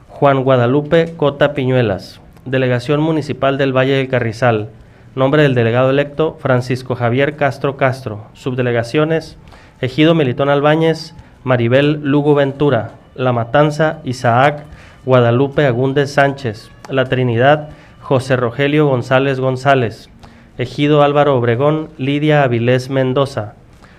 Juan 0.08 0.44
Guadalupe 0.44 1.14
Cota 1.18 1.54
Piñuelas. 1.54 2.20
Delegación 2.46 3.00
Municipal 3.00 3.60
del 3.60 3.78
Valle 3.78 3.94
del 3.94 4.08
Carrizal. 4.08 4.70
Nombre 5.14 5.44
del 5.44 5.54
delegado 5.54 5.92
electo 5.92 6.36
Francisco 6.40 6.96
Javier 6.96 7.36
Castro 7.36 7.78
Castro. 7.78 8.26
Subdelegaciones 8.34 9.38
Ejido 9.82 10.16
Militón 10.16 10.50
Albáñez, 10.50 11.14
Maribel 11.44 12.00
Lugo 12.02 12.34
Ventura, 12.34 12.94
La 13.16 13.32
Matanza 13.34 14.00
Isaac 14.04 14.64
Guadalupe 15.06 15.66
Agúndez 15.66 16.12
Sánchez, 16.14 16.70
La 16.90 17.06
Trinidad 17.06 17.70
José 18.02 18.36
Rogelio 18.36 18.88
González 18.88 19.40
González, 19.40 20.10
Ejido 20.58 21.02
Álvaro 21.04 21.36
Obregón 21.38 21.90
Lidia 21.98 22.44
Avilés 22.44 22.90
Mendoza, 22.90 23.54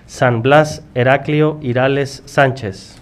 San 0.05 0.41
Blas 0.41 0.83
Heraclio 0.95 1.57
Irales 1.61 2.23
Sánchez. 2.25 3.01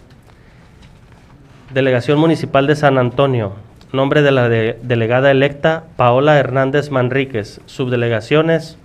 Delegación 1.74 2.20
Municipal 2.20 2.68
de 2.68 2.76
San 2.76 2.98
Antonio. 2.98 3.54
Nombre 3.92 4.22
de 4.22 4.32
la 4.32 4.50
de- 4.50 4.80
delegada 4.84 5.32
electa 5.32 5.84
Paola 5.98 6.38
Hernández 6.38 6.90
Manríquez. 6.92 7.62
Subdelegaciones 7.66 8.78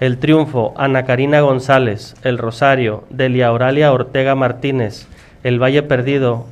El 0.00 0.18
Triunfo 0.18 0.72
Ana 0.76 1.04
Karina 1.04 1.40
González. 1.40 2.14
El 2.22 2.38
Rosario 2.38 3.04
Delia 3.10 3.52
Oralia 3.52 3.92
Ortega 3.92 4.34
Martínez. 4.34 5.06
El 5.42 5.60
Valle 5.62 5.82
Perdido 5.82 6.46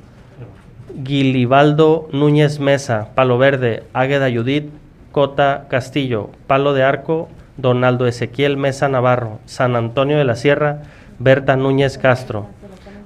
Guilibaldo 0.98 2.08
Núñez 2.12 2.58
Mesa. 2.58 3.10
Palo 3.14 3.38
Verde 3.38 3.84
Águeda 3.92 4.28
Judith 4.30 4.68
Cota 5.12 5.66
Castillo. 5.70 6.30
Palo 6.48 6.74
de 6.74 6.82
Arco 6.82 7.28
Donaldo 7.56 8.08
Ezequiel 8.08 8.56
Mesa 8.56 8.88
Navarro. 8.88 9.38
San 9.46 9.76
Antonio 9.76 10.18
de 10.18 10.24
la 10.24 10.34
Sierra 10.34 10.82
Berta 11.20 11.54
Núñez 11.54 11.98
Castro. 11.98 12.46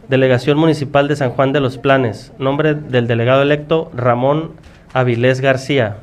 Delegación 0.08 0.56
Municipal 0.56 1.06
de 1.06 1.16
San 1.16 1.32
Juan 1.32 1.52
de 1.52 1.60
los 1.60 1.76
Planes. 1.76 2.32
Nombre 2.38 2.74
del 2.74 3.06
delegado 3.06 3.42
electo 3.42 3.90
Ramón 3.94 4.52
Avilés 4.94 5.42
García. 5.42 5.98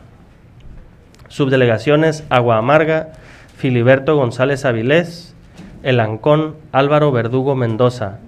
Subdelegaciones 1.27 2.23
Agua 2.29 2.57
Amarga, 2.57 3.13
Filiberto 3.55 4.15
González 4.15 4.65
Avilés, 4.65 5.35
El 5.83 5.99
Ancón, 5.99 6.55
Álvaro 6.71 7.11
Verdugo 7.11 7.55
Mendoza. 7.55 8.19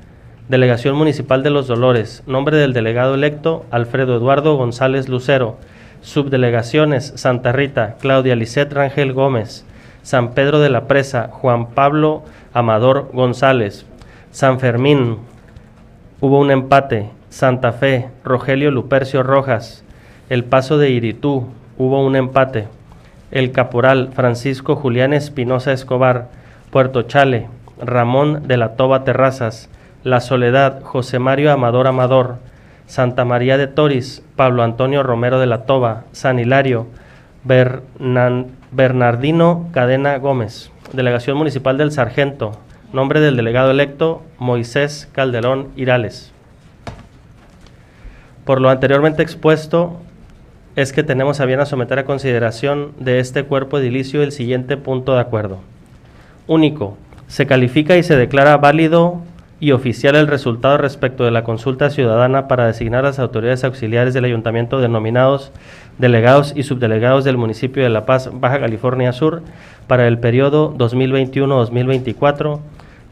Delegación 0.51 0.97
Municipal 0.97 1.43
de 1.43 1.49
Los 1.49 1.67
Dolores. 1.67 2.23
Nombre 2.27 2.57
del 2.57 2.73
delegado 2.73 3.15
electo 3.15 3.65
Alfredo 3.71 4.17
Eduardo 4.17 4.57
González 4.57 5.07
Lucero. 5.07 5.55
Subdelegaciones 6.01 7.13
Santa 7.15 7.53
Rita, 7.53 7.95
Claudia 8.01 8.35
Lisset 8.35 8.73
Rangel 8.73 9.13
Gómez. 9.13 9.63
San 10.01 10.33
Pedro 10.33 10.59
de 10.59 10.69
la 10.69 10.87
Presa, 10.87 11.29
Juan 11.31 11.67
Pablo 11.67 12.23
Amador 12.51 13.11
González. 13.13 13.85
San 14.31 14.59
Fermín, 14.59 15.19
Hubo 16.19 16.37
un 16.37 16.51
empate. 16.51 17.07
Santa 17.29 17.71
Fe, 17.71 18.09
Rogelio 18.25 18.71
Lupercio 18.71 19.23
Rojas. 19.23 19.85
El 20.27 20.43
Paso 20.43 20.77
de 20.77 20.89
Iritú, 20.89 21.47
hubo 21.77 22.05
un 22.05 22.17
empate. 22.17 22.67
El 23.31 23.53
Caporal, 23.53 24.09
Francisco 24.13 24.75
Julián 24.75 25.13
Espinosa 25.13 25.71
Escobar. 25.71 26.27
Puerto 26.71 27.03
Chale, 27.03 27.47
Ramón 27.81 28.49
de 28.49 28.57
la 28.57 28.75
Toba 28.75 29.05
Terrazas. 29.05 29.69
La 30.03 30.19
Soledad, 30.19 30.81
José 30.81 31.19
Mario 31.19 31.51
Amador 31.51 31.85
Amador. 31.85 32.37
Santa 32.87 33.23
María 33.23 33.57
de 33.57 33.67
Toris, 33.67 34.23
Pablo 34.35 34.63
Antonio 34.63 35.03
Romero 35.03 35.39
de 35.39 35.45
la 35.45 35.65
Toba. 35.65 36.05
San 36.11 36.39
Hilario, 36.39 36.87
Bernardino 38.71 39.69
Cadena 39.71 40.17
Gómez. 40.17 40.71
Delegación 40.91 41.37
Municipal 41.37 41.77
del 41.77 41.91
Sargento. 41.91 42.53
Nombre 42.93 43.21
del 43.21 43.37
delegado 43.37 43.69
electo, 43.71 44.23
Moisés 44.39 45.07
Calderón 45.11 45.69
Irales. 45.75 46.33
Por 48.43 48.59
lo 48.59 48.69
anteriormente 48.69 49.21
expuesto, 49.21 50.01
es 50.75 50.91
que 50.93 51.03
tenemos 51.03 51.39
a 51.39 51.45
bien 51.45 51.59
a 51.59 51.65
someter 51.65 51.99
a 51.99 52.05
consideración 52.05 52.93
de 52.99 53.19
este 53.19 53.43
cuerpo 53.43 53.77
edilicio 53.77 54.23
el 54.23 54.31
siguiente 54.31 54.77
punto 54.77 55.13
de 55.13 55.21
acuerdo. 55.21 55.59
Único, 56.47 56.97
se 57.27 57.45
califica 57.45 57.97
y 57.97 58.03
se 58.03 58.17
declara 58.17 58.57
válido 58.57 59.21
y 59.61 59.71
oficial 59.71 60.15
el 60.15 60.27
resultado 60.27 60.79
respecto 60.79 61.23
de 61.23 61.31
la 61.31 61.43
consulta 61.43 61.91
ciudadana 61.91 62.47
para 62.47 62.65
designar 62.65 63.03
las 63.03 63.19
autoridades 63.19 63.63
auxiliares 63.63 64.15
del 64.15 64.25
ayuntamiento 64.25 64.81
denominados 64.81 65.51
delegados 65.99 66.53
y 66.55 66.63
subdelegados 66.63 67.23
del 67.23 67.37
municipio 67.37 67.83
de 67.83 67.89
La 67.89 68.07
Paz, 68.07 68.31
Baja 68.33 68.59
California 68.59 69.13
Sur, 69.13 69.43
para 69.85 70.07
el 70.07 70.17
periodo 70.17 70.75
2021-2024, 70.77 72.59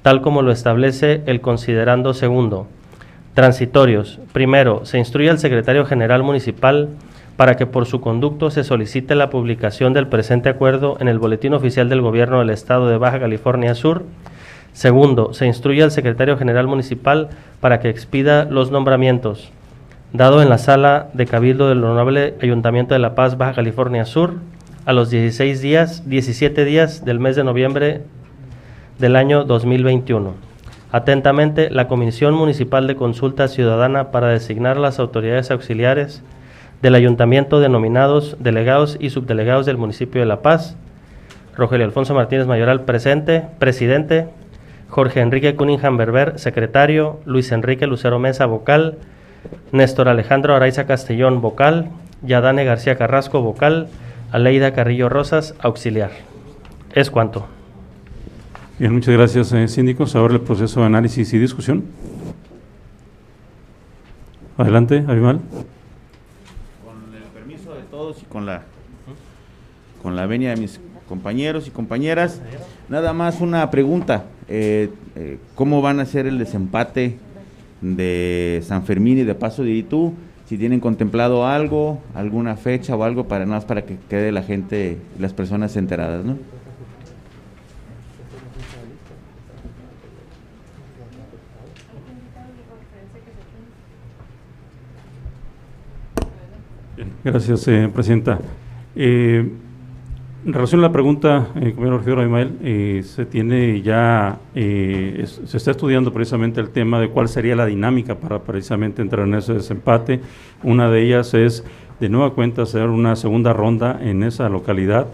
tal 0.01 0.21
como 0.21 0.41
lo 0.41 0.51
establece 0.51 1.21
el 1.27 1.39
considerando 1.39 2.15
segundo. 2.15 2.65
Transitorios. 3.35 4.19
Primero, 4.33 4.85
se 4.85 4.97
instruye 4.97 5.29
al 5.29 5.37
secretario 5.37 5.85
general 5.85 6.23
municipal 6.23 6.89
para 7.37 7.57
que 7.57 7.67
por 7.67 7.85
su 7.85 8.01
conducto 8.01 8.49
se 8.49 8.63
solicite 8.63 9.13
la 9.13 9.29
publicación 9.29 9.93
del 9.93 10.07
presente 10.07 10.49
acuerdo 10.49 10.97
en 10.99 11.07
el 11.09 11.19
Boletín 11.19 11.53
Oficial 11.53 11.89
del 11.89 12.01
Gobierno 12.01 12.39
del 12.39 12.49
Estado 12.49 12.89
de 12.89 12.97
Baja 12.97 13.19
California 13.19 13.75
Sur. 13.75 14.03
Segundo, 14.79 15.33
se 15.33 15.45
instruye 15.45 15.83
al 15.83 15.91
secretario 15.91 16.37
general 16.37 16.65
municipal 16.65 17.27
para 17.59 17.81
que 17.81 17.89
expida 17.89 18.45
los 18.45 18.71
nombramientos. 18.71 19.51
Dado 20.13 20.41
en 20.41 20.47
la 20.47 20.57
sala 20.57 21.09
de 21.11 21.25
cabildo 21.25 21.67
del 21.67 21.83
Honorable 21.83 22.35
Ayuntamiento 22.41 22.93
de 22.93 23.01
La 23.01 23.13
Paz, 23.13 23.37
Baja 23.37 23.55
California 23.55 24.05
Sur, 24.05 24.35
a 24.85 24.93
los 24.93 25.09
16 25.09 25.61
días, 25.61 26.07
17 26.07 26.63
días 26.63 27.03
del 27.03 27.19
mes 27.19 27.35
de 27.35 27.43
noviembre 27.43 28.03
del 28.99 29.17
año 29.17 29.43
2021. 29.43 30.35
Atentamente, 30.93 31.69
la 31.69 31.89
Comisión 31.89 32.33
Municipal 32.33 32.87
de 32.87 32.95
Consulta 32.95 33.49
Ciudadana 33.49 34.11
para 34.11 34.29
designar 34.29 34.77
las 34.77 34.97
autoridades 34.97 35.51
auxiliares 35.51 36.23
del 36.81 36.95
Ayuntamiento 36.95 37.59
denominados 37.59 38.37
delegados 38.39 38.95
y 38.97 39.09
subdelegados 39.09 39.65
del 39.65 39.75
municipio 39.75 40.21
de 40.21 40.27
La 40.27 40.41
Paz. 40.41 40.77
Rogelio 41.57 41.85
Alfonso 41.85 42.13
Martínez 42.13 42.47
Mayoral, 42.47 42.85
presente, 42.85 43.43
presidente. 43.59 44.29
Jorge 44.89 45.21
Enrique 45.21 45.55
Cunningham 45.55 45.97
Berber, 45.97 46.39
secretario. 46.39 47.19
Luis 47.25 47.51
Enrique 47.51 47.85
Lucero 47.85 48.19
Mesa, 48.19 48.45
vocal. 48.47 48.97
Néstor 49.71 50.09
Alejandro 50.09 50.55
Araiza 50.55 50.87
Castellón, 50.87 51.41
vocal. 51.41 51.89
Yadane 52.23 52.65
García 52.65 52.97
Carrasco, 52.97 53.41
vocal. 53.41 53.87
Aleida 54.31 54.73
Carrillo 54.73 55.07
Rosas, 55.07 55.55
auxiliar. 55.59 56.11
Es 56.93 57.11
cuanto. 57.11 57.47
Bien, 58.79 58.93
muchas 58.93 59.13
gracias, 59.13 59.51
eh, 59.53 59.67
síndicos. 59.67 60.15
Ahora 60.15 60.33
el 60.33 60.41
proceso 60.41 60.79
de 60.79 60.87
análisis 60.87 61.33
y 61.33 61.37
discusión. 61.37 61.83
Adelante, 64.57 65.05
Abimal. 65.07 65.39
Con 66.83 67.15
el 67.15 67.23
permiso 67.33 67.73
de 67.75 67.83
todos 67.83 68.21
y 68.23 68.25
con 68.25 68.45
la, 68.45 68.63
con 70.01 70.15
la 70.15 70.25
venia 70.25 70.49
de 70.49 70.57
mis 70.57 70.79
compañeros 71.09 71.67
y 71.67 71.71
compañeras, 71.71 72.39
nada 72.87 73.11
más 73.11 73.41
una 73.41 73.69
pregunta. 73.71 74.25
eh, 74.47 74.89
eh, 75.15 75.39
¿Cómo 75.55 75.81
van 75.81 75.99
a 75.99 76.03
hacer 76.03 76.27
el 76.27 76.37
desempate 76.37 77.17
de 77.81 78.61
San 78.63 78.83
Fermín 78.83 79.17
y 79.17 79.23
de 79.23 79.35
Paso 79.35 79.63
de 79.63 79.71
Itú? 79.71 80.13
Si 80.45 80.57
tienen 80.57 80.79
contemplado 80.79 81.45
algo, 81.45 81.99
alguna 82.13 82.55
fecha 82.55 82.95
o 82.95 83.03
algo 83.03 83.27
para 83.27 83.45
nada 83.45 83.57
más 83.57 83.65
para 83.65 83.83
que 83.83 83.97
quede 84.07 84.31
la 84.31 84.43
gente, 84.43 84.97
las 85.19 85.33
personas 85.33 85.75
enteradas, 85.75 86.23
¿no? 86.23 86.37
Gracias, 97.23 97.67
eh, 97.67 97.89
Presidenta. 97.93 98.39
Eh, 98.95 99.47
en 100.49 100.53
relación 100.53 100.81
a 100.81 100.87
la 100.87 100.91
pregunta, 100.91 101.49
eh, 101.57 101.75
regidor 101.77 102.21
Abimael, 102.21 102.57
eh, 102.63 103.03
se 103.05 103.27
tiene 103.27 103.83
ya, 103.83 104.39
eh, 104.55 105.23
se 105.45 105.57
está 105.57 105.69
estudiando 105.69 106.11
precisamente 106.11 106.59
el 106.59 106.71
tema 106.71 106.99
de 106.99 107.09
cuál 107.09 107.29
sería 107.29 107.55
la 107.55 107.67
dinámica 107.67 108.15
para 108.15 108.39
precisamente 108.41 109.03
entrar 109.03 109.27
en 109.27 109.35
ese 109.35 109.53
desempate. 109.53 110.21
Una 110.63 110.89
de 110.89 111.03
ellas 111.03 111.35
es, 111.35 111.63
de 111.99 112.09
nueva 112.09 112.33
cuenta, 112.33 112.63
hacer 112.63 112.87
una 112.87 113.15
segunda 113.15 113.53
ronda 113.53 113.99
en 114.01 114.23
esa 114.23 114.49
localidad 114.49 115.09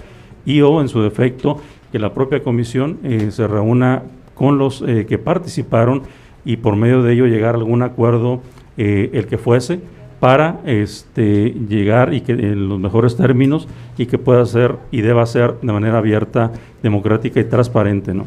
y 0.45 0.61
o, 0.61 0.79
en 0.79 0.87
su 0.87 1.01
defecto, 1.01 1.59
que 1.91 1.99
la 1.99 2.13
propia 2.13 2.41
comisión 2.41 2.99
eh, 3.03 3.29
se 3.29 3.45
reúna 3.45 4.03
con 4.35 4.57
los 4.57 4.83
eh, 4.87 5.05
que 5.05 5.17
participaron 5.17 6.03
y 6.45 6.55
por 6.55 6.77
medio 6.77 7.03
de 7.03 7.11
ello 7.11 7.25
llegar 7.25 7.55
a 7.55 7.57
algún 7.57 7.81
acuerdo, 7.81 8.41
eh, 8.77 9.09
el 9.11 9.27
que 9.27 9.37
fuese, 9.37 9.81
para 10.19 10.61
este, 10.65 11.49
llegar 11.51 12.13
y 12.13 12.21
que 12.21 12.31
en 12.33 12.67
los 12.69 12.79
mejores 12.79 13.15
términos 13.17 13.67
y 13.97 14.05
que 14.05 14.17
pueda 14.17 14.45
ser 14.45 14.77
y 14.91 15.01
deba 15.01 15.25
ser 15.25 15.59
de 15.61 15.71
manera 15.73 15.97
abierta, 15.97 16.51
democrática 16.81 17.39
y 17.39 17.43
transparente, 17.45 18.13
¿no? 18.13 18.25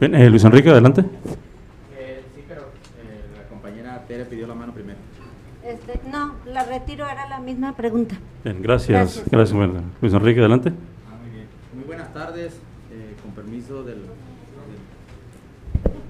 Bien, 0.00 0.14
eh, 0.16 0.28
Luis 0.30 0.44
Enrique, 0.44 0.68
adelante. 0.70 1.02
sí, 1.02 1.08
pero 2.48 2.62
la 3.36 3.48
compañera 3.48 4.04
Tere 4.08 4.24
pidió 4.24 4.46
la 4.48 4.54
mano 4.54 4.72
primero. 4.72 4.98
Este, 5.64 6.00
no, 6.10 6.34
la 6.52 6.64
retiro, 6.64 7.06
era 7.08 7.28
la 7.28 7.38
misma 7.38 7.76
pregunta. 7.76 8.16
Bien, 8.42 8.60
gracias, 8.60 9.22
Gracias. 9.30 9.56
Luis 10.00 10.12
Enrique, 10.12 10.40
adelante. 10.40 10.72
Ah, 11.08 11.14
muy 11.22 11.30
bien. 11.30 11.46
Muy 11.72 11.84
buenas 11.84 12.12
tardes, 12.12 12.54
eh, 12.90 13.14
con 13.22 13.30
permiso 13.32 13.84
del, 13.84 13.98
del- 14.00 14.08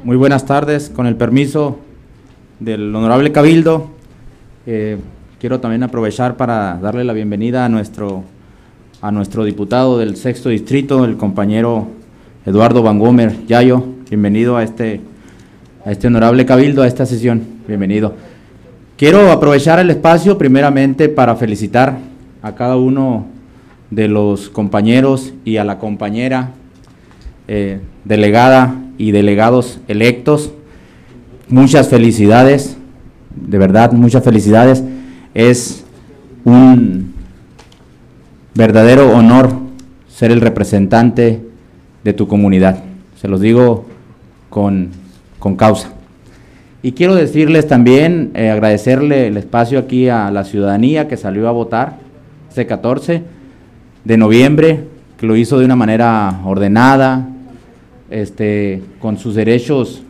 Muy 0.04 0.16
buenas 0.16 0.46
tardes, 0.46 0.90
con 0.90 1.06
el 1.06 1.14
permiso 1.14 1.78
del 2.58 2.92
honorable 2.92 3.30
Cabildo. 3.30 3.86
eh, 4.66 4.98
quiero 5.38 5.60
también 5.60 5.84
aprovechar 5.84 6.36
para 6.36 6.76
darle 6.82 7.04
la 7.04 7.12
bienvenida 7.12 7.64
a 7.64 7.68
nuestro, 7.68 8.24
a 9.00 9.12
nuestro 9.12 9.44
diputado 9.44 9.98
del 9.98 10.16
sexto 10.16 10.48
distrito, 10.48 11.04
el 11.04 11.16
compañero 11.16 11.86
Eduardo 12.44 12.82
Van 12.82 12.98
Gomer 12.98 13.46
Yayo. 13.46 13.84
Bienvenido 14.10 14.56
a 14.56 14.64
este, 14.64 15.00
a 15.84 15.92
este 15.92 16.08
honorable 16.08 16.46
Cabildo, 16.46 16.82
a 16.82 16.88
esta 16.88 17.06
sesión. 17.06 17.40
Bienvenido. 17.68 18.14
Quiero 18.96 19.30
aprovechar 19.30 19.78
el 19.78 19.90
espacio 19.90 20.36
primeramente 20.36 21.10
para 21.10 21.36
felicitar 21.36 21.96
a 22.42 22.56
cada 22.56 22.76
uno 22.76 23.26
de 23.90 24.08
los 24.08 24.48
compañeros 24.48 25.32
y 25.44 25.58
a 25.58 25.64
la 25.64 25.78
compañera 25.78 26.50
eh, 27.46 27.78
delegada 28.04 28.81
y 29.02 29.10
delegados 29.10 29.80
electos. 29.88 30.52
Muchas 31.48 31.88
felicidades, 31.88 32.76
de 33.34 33.58
verdad, 33.58 33.90
muchas 33.90 34.22
felicidades. 34.22 34.84
Es 35.34 35.84
un 36.44 37.12
verdadero 38.54 39.10
honor 39.10 39.54
ser 40.08 40.30
el 40.30 40.40
representante 40.40 41.40
de 42.04 42.12
tu 42.12 42.28
comunidad. 42.28 42.78
Se 43.20 43.26
los 43.26 43.40
digo 43.40 43.86
con, 44.48 44.90
con 45.40 45.56
causa. 45.56 45.90
Y 46.80 46.92
quiero 46.92 47.16
decirles 47.16 47.66
también, 47.66 48.30
eh, 48.34 48.50
agradecerle 48.50 49.26
el 49.26 49.36
espacio 49.36 49.80
aquí 49.80 50.08
a 50.08 50.30
la 50.30 50.44
ciudadanía 50.44 51.08
que 51.08 51.16
salió 51.16 51.48
a 51.48 51.52
votar 51.52 51.98
este 52.48 52.66
14 52.66 53.24
de 54.04 54.16
noviembre, 54.16 54.84
que 55.18 55.26
lo 55.26 55.34
hizo 55.34 55.58
de 55.58 55.64
una 55.64 55.76
manera 55.76 56.40
ordenada, 56.44 57.31
este, 58.12 58.82
con 59.00 59.16
sus 59.16 59.34
derechos 59.34 60.02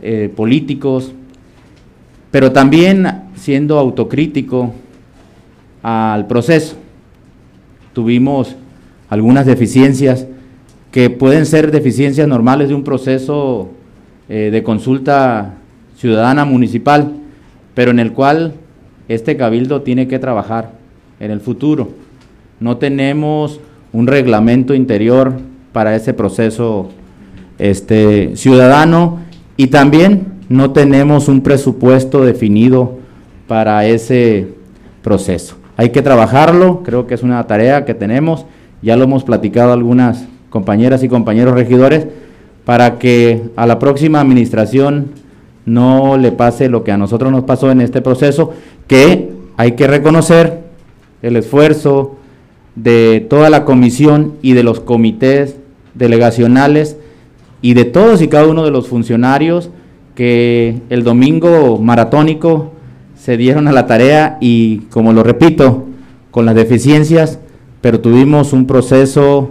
eh, 0.00 0.32
políticos, 0.34 1.12
pero 2.30 2.50
también 2.50 3.06
siendo 3.34 3.78
autocrítico 3.78 4.72
al 5.82 6.26
proceso. 6.26 6.76
Tuvimos 7.92 8.56
algunas 9.10 9.44
deficiencias 9.44 10.26
que 10.90 11.10
pueden 11.10 11.44
ser 11.44 11.70
deficiencias 11.70 12.26
normales 12.26 12.68
de 12.70 12.74
un 12.74 12.84
proceso 12.84 13.68
eh, 14.30 14.48
de 14.50 14.62
consulta 14.62 15.54
ciudadana 15.98 16.46
municipal, 16.46 17.12
pero 17.74 17.90
en 17.90 17.98
el 17.98 18.12
cual 18.12 18.54
este 19.08 19.36
cabildo 19.36 19.82
tiene 19.82 20.08
que 20.08 20.18
trabajar 20.18 20.72
en 21.20 21.30
el 21.30 21.40
futuro. 21.40 21.90
No 22.60 22.78
tenemos 22.78 23.60
un 23.92 24.06
reglamento 24.06 24.74
interior 24.74 25.34
para 25.72 25.94
ese 25.94 26.14
proceso 26.14 26.90
este, 27.58 28.36
ciudadano 28.36 29.20
y 29.56 29.68
también 29.68 30.34
no 30.48 30.72
tenemos 30.72 31.28
un 31.28 31.40
presupuesto 31.40 32.24
definido 32.24 32.98
para 33.48 33.86
ese 33.86 34.48
proceso. 35.02 35.56
Hay 35.76 35.90
que 35.90 36.02
trabajarlo, 36.02 36.82
creo 36.82 37.06
que 37.06 37.14
es 37.14 37.22
una 37.22 37.46
tarea 37.46 37.84
que 37.84 37.94
tenemos, 37.94 38.46
ya 38.82 38.96
lo 38.96 39.04
hemos 39.04 39.24
platicado 39.24 39.72
algunas 39.72 40.26
compañeras 40.50 41.02
y 41.02 41.08
compañeros 41.08 41.54
regidores, 41.54 42.06
para 42.64 42.98
que 42.98 43.44
a 43.56 43.66
la 43.66 43.78
próxima 43.78 44.20
administración 44.20 45.10
no 45.64 46.16
le 46.16 46.32
pase 46.32 46.68
lo 46.68 46.82
que 46.82 46.92
a 46.92 46.98
nosotros 46.98 47.30
nos 47.30 47.44
pasó 47.44 47.70
en 47.70 47.80
este 47.80 48.00
proceso, 48.00 48.52
que 48.86 49.30
hay 49.56 49.72
que 49.72 49.86
reconocer 49.86 50.60
el 51.22 51.36
esfuerzo 51.36 52.16
de 52.74 53.24
toda 53.28 53.50
la 53.50 53.64
comisión 53.64 54.34
y 54.42 54.52
de 54.52 54.62
los 54.62 54.80
comités 54.80 55.56
delegacionales 55.94 56.96
y 57.62 57.74
de 57.74 57.84
todos 57.84 58.22
y 58.22 58.28
cada 58.28 58.46
uno 58.46 58.64
de 58.64 58.70
los 58.70 58.88
funcionarios 58.88 59.70
que 60.14 60.80
el 60.88 61.04
domingo 61.04 61.78
maratónico 61.78 62.72
se 63.16 63.36
dieron 63.36 63.68
a 63.68 63.72
la 63.72 63.86
tarea 63.86 64.38
y, 64.40 64.78
como 64.90 65.12
lo 65.12 65.22
repito, 65.22 65.84
con 66.30 66.46
las 66.46 66.54
deficiencias, 66.54 67.38
pero 67.80 68.00
tuvimos 68.00 68.52
un 68.52 68.66
proceso, 68.66 69.50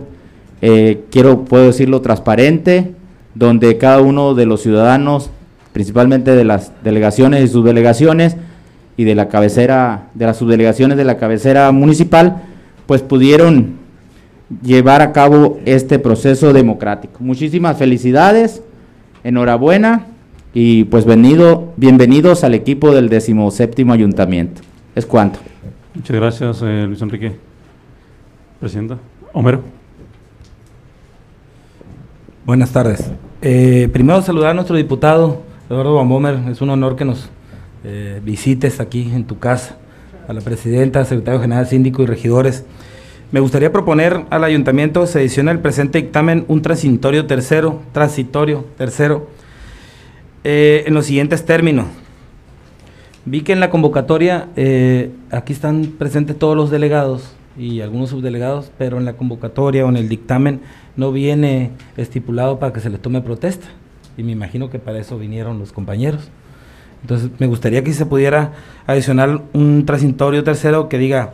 eh, 0.62 1.04
quiero, 1.12 1.46
puedo 1.46 1.68
decirlo, 1.68 2.02
transparente, 2.02 2.94
donde 3.34 3.78
cada 3.78 4.02
uno 4.02 4.34
de 4.34 4.46
los 4.46 4.62
ciudadanos, 4.62 5.30
principalmente 5.74 6.36
de 6.36 6.46
las 6.46 6.72
delegaciones 6.84 7.44
y 7.44 7.48
subdelegaciones, 7.48 8.38
y 8.98 9.04
de 9.04 9.15
la 9.15 9.28
cabecera, 9.28 10.08
de 10.13 10.26
las 10.26 10.38
subdelegaciones 10.38 10.98
de 10.98 11.04
la 11.04 11.18
cabecera 11.18 11.72
municipal, 11.72 12.44
pues 12.86 13.02
pudieron 13.02 13.74
llevar 14.63 15.02
a 15.02 15.12
cabo 15.12 15.55
este 15.65 15.99
proceso 15.99 16.54
democrático. 16.54 17.19
Muchísimas 17.19 17.78
felicidades, 17.78 18.62
enhorabuena 19.23 20.08
y 20.54 20.86
pues 20.86 21.06
venido, 21.06 21.73
bienvenidos 21.75 22.43
al 22.43 22.54
equipo 22.54 22.93
del 22.93 23.10
decimoséptimo 23.10 23.93
ayuntamiento. 23.93 24.62
Es 24.95 25.06
cuanto. 25.06 25.39
Muchas 25.93 26.15
gracias, 26.15 26.62
eh, 26.62 26.86
Luis 26.88 27.01
Enrique. 27.01 27.34
Presidenta. 28.60 28.97
Homero. 29.34 29.62
Buenas 32.45 32.71
tardes. 32.71 33.12
Eh, 33.41 33.89
primero 33.91 34.21
saludar 34.21 34.51
a 34.51 34.54
nuestro 34.54 34.78
diputado 34.78 35.41
Eduardo 35.69 35.95
Bambomer. 35.95 36.39
Es 36.49 36.62
un 36.62 36.69
honor 36.69 36.95
que 36.95 37.06
nos 37.06 37.30
eh, 37.84 38.21
visites 38.23 38.80
aquí 38.80 39.12
en 39.13 39.25
tu 39.25 39.39
casa, 39.39 39.78
a 40.28 40.34
la 40.34 40.41
presidenta, 40.41 41.04
secretario 41.06 41.41
general, 41.41 41.67
síndico 41.67 42.04
y 42.04 42.06
regidores. 42.06 42.65
Me 43.31 43.39
gustaría 43.39 43.71
proponer 43.71 44.25
al 44.29 44.43
ayuntamiento 44.43 45.05
se 45.07 45.19
adiciona 45.19 45.51
el 45.51 45.59
presente 45.59 46.01
dictamen 46.01 46.45
un 46.47 46.61
transitorio 46.61 47.25
tercero, 47.25 47.81
transitorio 47.91 48.65
tercero, 48.77 49.27
eh, 50.43 50.83
en 50.85 50.93
los 50.93 51.07
siguientes 51.07 51.43
términos. 51.43 51.88
Vi 53.25 53.41
que 53.41 53.53
en 53.53 53.59
la 53.59 53.71
convocatoria, 53.71 54.49
eh, 54.55 55.09
aquí 55.31 55.53
están 55.53 55.93
presentes 55.97 56.38
todos 56.38 56.55
los 56.55 56.69
delegados 56.69 57.35
y 57.57 57.81
algunos 57.81 58.11
subdelegados, 58.11 58.71
pero 58.77 58.99
en 58.99 59.05
la 59.05 59.13
convocatoria 59.13 59.85
o 59.85 59.89
en 59.89 59.97
el 59.97 60.07
dictamen 60.07 60.61
no 60.95 61.11
viene 61.11 61.71
estipulado 61.97 62.59
para 62.59 62.71
que 62.73 62.79
se 62.79 62.91
les 62.91 63.01
tome 63.01 63.21
protesta. 63.21 63.65
Y 64.17 64.23
me 64.23 64.33
imagino 64.33 64.69
que 64.69 64.77
para 64.77 64.99
eso 64.99 65.17
vinieron 65.17 65.57
los 65.57 65.73
compañeros. 65.73 66.29
Entonces, 67.01 67.31
me 67.39 67.47
gustaría 67.47 67.83
que 67.83 67.93
se 67.93 68.05
pudiera 68.05 68.53
adicionar 68.85 69.41
un 69.53 69.85
transitorio 69.85 70.43
tercero 70.43 70.88
que 70.88 70.99
diga, 70.99 71.33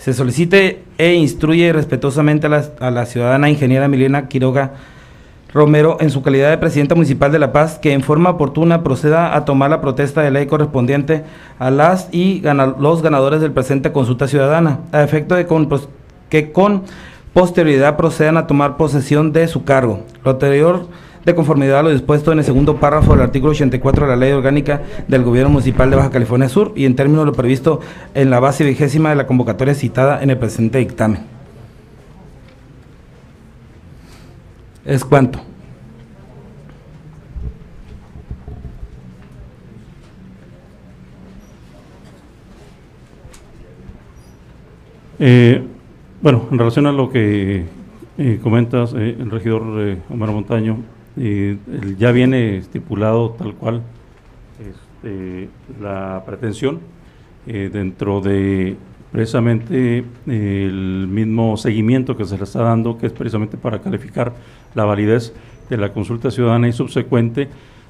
Se 0.00 0.14
solicite 0.14 0.82
e 0.96 1.12
instruye 1.12 1.74
respetuosamente 1.74 2.46
a 2.46 2.50
la, 2.50 2.64
a 2.80 2.90
la 2.90 3.04
ciudadana 3.04 3.50
ingeniera 3.50 3.86
Milena 3.86 4.28
Quiroga 4.28 4.72
Romero, 5.52 5.98
en 6.00 6.10
su 6.10 6.22
calidad 6.22 6.48
de 6.48 6.56
presidenta 6.56 6.94
municipal 6.94 7.30
de 7.32 7.38
La 7.38 7.52
Paz, 7.52 7.78
que 7.78 7.92
en 7.92 8.02
forma 8.02 8.30
oportuna 8.30 8.82
proceda 8.82 9.36
a 9.36 9.44
tomar 9.44 9.68
la 9.68 9.82
protesta 9.82 10.22
de 10.22 10.30
ley 10.30 10.46
correspondiente 10.46 11.24
a 11.58 11.70
las 11.70 12.08
y 12.12 12.40
los 12.78 13.02
ganadores 13.02 13.42
del 13.42 13.52
presente 13.52 13.92
consulta 13.92 14.26
ciudadana, 14.26 14.78
a 14.90 15.02
efecto 15.02 15.34
de 15.34 15.46
que 16.30 16.50
con 16.50 16.84
posterioridad 17.34 17.98
procedan 17.98 18.38
a 18.38 18.46
tomar 18.46 18.78
posesión 18.78 19.32
de 19.32 19.48
su 19.48 19.64
cargo. 19.64 20.04
Lo 20.24 20.30
anterior 20.30 20.86
de 21.24 21.34
conformidad 21.34 21.80
a 21.80 21.82
lo 21.82 21.90
dispuesto 21.90 22.32
en 22.32 22.38
el 22.38 22.44
segundo 22.44 22.76
párrafo 22.76 23.12
del 23.12 23.22
artículo 23.22 23.52
84 23.52 24.06
de 24.06 24.10
la 24.10 24.16
Ley 24.16 24.32
Orgánica 24.32 24.82
del 25.06 25.22
Gobierno 25.22 25.50
Municipal 25.50 25.90
de 25.90 25.96
Baja 25.96 26.10
California 26.10 26.48
Sur 26.48 26.72
y 26.76 26.86
en 26.86 26.96
términos 26.96 27.22
de 27.22 27.26
lo 27.26 27.32
previsto 27.32 27.80
en 28.14 28.30
la 28.30 28.40
base 28.40 28.64
vigésima 28.64 29.10
de 29.10 29.16
la 29.16 29.26
convocatoria 29.26 29.74
citada 29.74 30.22
en 30.22 30.30
el 30.30 30.38
presente 30.38 30.78
dictamen. 30.78 31.20
¿Es 34.84 35.04
cuánto? 35.04 35.40
Eh, 45.22 45.62
bueno, 46.22 46.48
en 46.50 46.58
relación 46.58 46.86
a 46.86 46.92
lo 46.92 47.10
que 47.10 47.66
eh, 48.16 48.40
comentas, 48.42 48.94
eh, 48.94 49.16
el 49.20 49.30
regidor 49.30 49.62
Omar 50.08 50.30
Montaño, 50.30 50.78
eh, 51.16 51.56
ya 51.98 52.12
viene 52.12 52.58
estipulado 52.58 53.30
tal 53.30 53.54
cual 53.54 53.82
este, 54.60 55.48
la 55.80 56.22
pretensión 56.26 56.80
eh, 57.46 57.70
dentro 57.72 58.20
de 58.20 58.76
precisamente 59.10 60.04
eh, 60.26 60.66
el 60.68 61.08
mismo 61.08 61.56
seguimiento 61.56 62.16
que 62.16 62.26
se 62.26 62.36
le 62.36 62.44
está 62.44 62.62
dando, 62.62 62.98
que 62.98 63.06
es 63.06 63.12
precisamente 63.12 63.56
para 63.56 63.80
calificar 63.80 64.34
la 64.74 64.84
validez 64.84 65.32
de 65.70 65.78
la 65.78 65.92
consulta 65.92 66.30
ciudadana 66.30 66.68
y 66.68 66.72
subsecuente. 66.72 67.48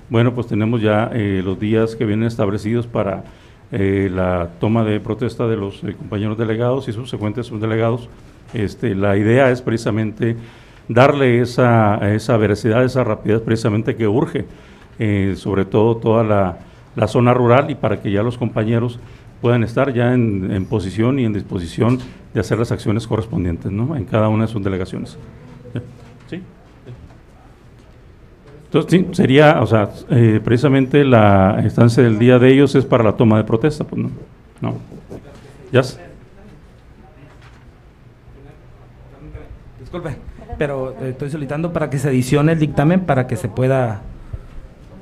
Bueno, 0.08 0.34
pues 0.34 0.46
tenemos 0.46 0.80
ya 0.80 1.10
eh, 1.12 1.42
los 1.44 1.58
días 1.58 1.96
que 1.96 2.04
vienen 2.04 2.28
establecidos 2.28 2.86
para 2.86 3.24
la 3.72 4.50
toma 4.58 4.82
de 4.82 4.98
protesta 4.98 5.46
de 5.46 5.56
los 5.56 5.80
compañeros 5.96 6.36
delegados 6.36 6.88
y 6.88 6.92
subsecuentes 6.92 7.46
subdelegados. 7.46 8.08
Este, 8.52 8.96
la 8.96 9.16
idea 9.16 9.48
es 9.52 9.62
precisamente 9.62 10.34
darle 10.90 11.40
esa, 11.40 11.96
esa 12.12 12.36
veracidad, 12.36 12.84
esa 12.84 13.04
rapidez 13.04 13.40
precisamente 13.42 13.94
que 13.94 14.08
urge, 14.08 14.44
eh, 14.98 15.34
sobre 15.36 15.64
todo 15.64 15.96
toda 15.96 16.24
la, 16.24 16.58
la 16.96 17.06
zona 17.06 17.32
rural 17.32 17.70
y 17.70 17.76
para 17.76 18.02
que 18.02 18.10
ya 18.10 18.24
los 18.24 18.36
compañeros 18.36 18.98
puedan 19.40 19.62
estar 19.62 19.94
ya 19.94 20.12
en, 20.12 20.50
en 20.50 20.64
posición 20.66 21.20
y 21.20 21.24
en 21.24 21.32
disposición 21.32 22.00
de 22.34 22.40
hacer 22.40 22.58
las 22.58 22.72
acciones 22.72 23.06
correspondientes 23.06 23.70
¿no? 23.70 23.96
en 23.96 24.04
cada 24.04 24.28
una 24.28 24.46
de 24.46 24.52
sus 24.52 24.62
delegaciones. 24.62 25.16
¿Sí? 26.28 26.42
Entonces, 28.64 28.90
sí, 28.90 29.06
sería, 29.12 29.62
o 29.62 29.66
sea, 29.66 29.90
eh, 30.10 30.40
precisamente 30.44 31.04
la 31.04 31.62
estancia 31.64 32.02
del 32.02 32.18
día 32.18 32.40
de 32.40 32.52
ellos 32.52 32.74
es 32.74 32.84
para 32.84 33.04
la 33.04 33.12
toma 33.16 33.38
de 33.38 33.44
protesta, 33.44 33.84
pues 33.84 34.02
no. 34.02 34.10
No. 34.60 34.74
¿Ya? 35.72 35.82
Disculpe, 39.80 40.16
pero 40.60 40.94
estoy 41.00 41.30
solicitando 41.30 41.72
para 41.72 41.88
que 41.88 41.98
se 41.98 42.08
adicione 42.08 42.52
el 42.52 42.58
dictamen 42.58 43.06
para 43.06 43.26
que 43.26 43.36
se 43.36 43.48
pueda 43.48 44.02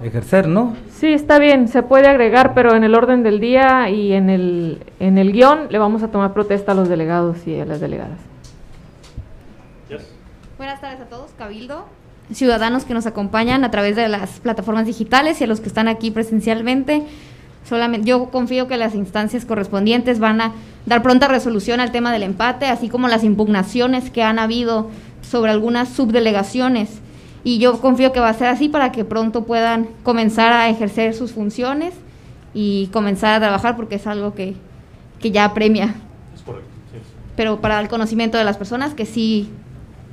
ejercer, 0.05 0.47
¿no? 0.47 0.77
Sí, 0.93 1.13
está 1.13 1.41
bien, 1.41 1.67
se 1.67 1.83
puede 1.83 2.07
agregar, 2.07 2.55
pero 2.55 2.77
en 2.77 2.85
el 2.85 2.95
orden 2.95 3.25
del 3.25 3.41
día 3.41 3.91
y 3.91 4.13
en 4.13 4.31
el, 4.31 4.79
en 5.01 5.19
el 5.19 5.33
guion 5.33 5.67
le 5.69 5.79
vamos 5.81 6.05
a 6.05 6.13
tomar 6.13 6.33
protesta 6.33 6.71
a 6.71 6.75
los 6.77 6.89
delegados 6.89 7.45
y 7.45 7.59
a 7.59 7.65
las 7.65 7.81
delegadas. 7.81 8.21
Buenas 10.59 10.81
tardes 10.81 11.01
a 11.01 11.07
todos, 11.07 11.33
Cabildo, 11.37 11.87
ciudadanos 12.33 12.85
que 12.85 12.95
nos 12.95 13.07
acompañan 13.07 13.65
a 13.65 13.73
través 13.73 13.97
de 13.97 14.09
las 14.09 14.39
plataformas 14.39 14.87
digitales 14.87 15.41
y 15.41 15.45
a 15.45 15.49
los 15.49 15.59
que 15.59 15.67
están 15.67 15.89
aquí 15.89 16.13
presencialmente. 16.13 17.03
Solamente, 17.69 18.07
yo 18.07 18.27
confío 18.31 18.69
que 18.69 18.77
las 18.77 18.95
instancias 18.95 19.45
correspondientes 19.45 20.21
van 20.21 20.41
a 20.41 20.53
dar 20.87 21.03
pronta 21.03 21.27
resolución 21.27 21.81
al 21.81 21.91
tema 21.91 22.13
del 22.13 22.23
empate, 22.23 22.67
así 22.67 22.89
como 22.89 23.09
las 23.09 23.25
impugnaciones 23.25 24.11
que 24.11 24.23
han 24.23 24.39
habido 24.39 24.89
sobre 25.29 25.51
algunas 25.51 25.89
subdelegaciones. 25.91 27.01
Y 27.45 27.59
yo 27.59 27.81
confío 27.81 28.13
que 28.13 28.21
va 28.21 28.29
a 28.29 28.35
ser 28.35 28.49
así 28.49 28.69
para 28.69 28.93
que 28.93 29.05
pronto 29.05 29.45
puedan 29.45 29.89
comenzar 30.03 30.53
a 30.53 30.69
ejercer 30.69 31.15
sus 31.15 31.33
funciones 31.33 31.95
y 32.55 32.89
comenzar 32.89 33.35
a 33.35 33.41
trabajar 33.41 33.77
porque 33.77 33.97
es 33.97 34.07
algo 34.07 34.35
que, 34.35 34.57
que 35.21 35.31
ya 35.31 35.45
apremia. 35.45 35.95
Pero 37.37 37.61
para 37.61 37.81
el 37.81 37.89
conocimiento 37.89 38.37
de 38.37 38.45
las 38.45 38.57
personas 38.57 38.95
que 38.95 39.07
sí, 39.07 39.49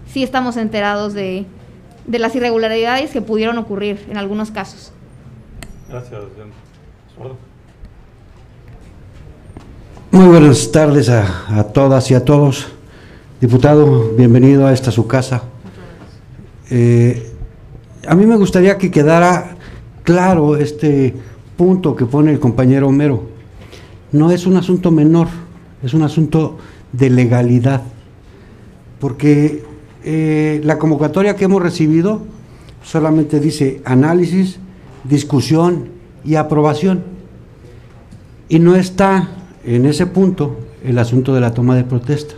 sí 0.05 0.21
estamos 0.21 0.57
enterados 0.57 1.13
de, 1.13 1.45
de 2.05 2.19
las 2.19 2.35
irregularidades 2.35 3.11
que 3.11 3.21
pudieron 3.21 3.57
ocurrir 3.57 4.05
en 4.09 4.17
algunos 4.17 4.51
casos. 4.51 4.91
Gracias. 5.89 6.21
Muy 10.11 10.27
buenas 10.27 10.71
tardes 10.71 11.09
a, 11.09 11.59
a 11.59 11.63
todas 11.63 12.11
y 12.11 12.13
a 12.13 12.23
todos. 12.23 12.74
Diputado, 13.41 14.13
bienvenido 14.15 14.65
a 14.65 14.71
esta 14.71 14.91
su 14.91 15.07
casa. 15.07 15.43
Eh, 16.69 17.33
a 18.07 18.15
mí 18.15 18.25
me 18.25 18.37
gustaría 18.37 18.77
que 18.77 18.89
quedara 18.89 19.57
claro 20.03 20.55
este 20.55 21.13
punto 21.57 21.97
que 21.97 22.05
pone 22.05 22.31
el 22.31 22.39
compañero 22.39 22.87
Homero. 22.87 23.23
No 24.13 24.31
es 24.31 24.45
un 24.47 24.55
asunto 24.55 24.89
menor, 24.89 25.27
es 25.83 25.93
un 25.93 26.03
asunto 26.03 26.59
de 26.93 27.09
legalidad, 27.09 27.81
porque 29.01 29.65
eh, 30.05 30.61
la 30.63 30.77
convocatoria 30.79 31.35
que 31.35 31.43
hemos 31.43 31.61
recibido 31.61 32.21
solamente 32.83 33.41
dice 33.41 33.81
análisis, 33.83 34.59
discusión 35.03 35.89
y 36.23 36.35
aprobación. 36.35 37.03
Y 38.47 38.59
no 38.59 38.77
está 38.77 39.27
en 39.65 39.85
ese 39.85 40.05
punto 40.05 40.57
el 40.85 40.97
asunto 40.99 41.33
de 41.33 41.41
la 41.41 41.53
toma 41.53 41.75
de 41.75 41.83
protesta. 41.83 42.35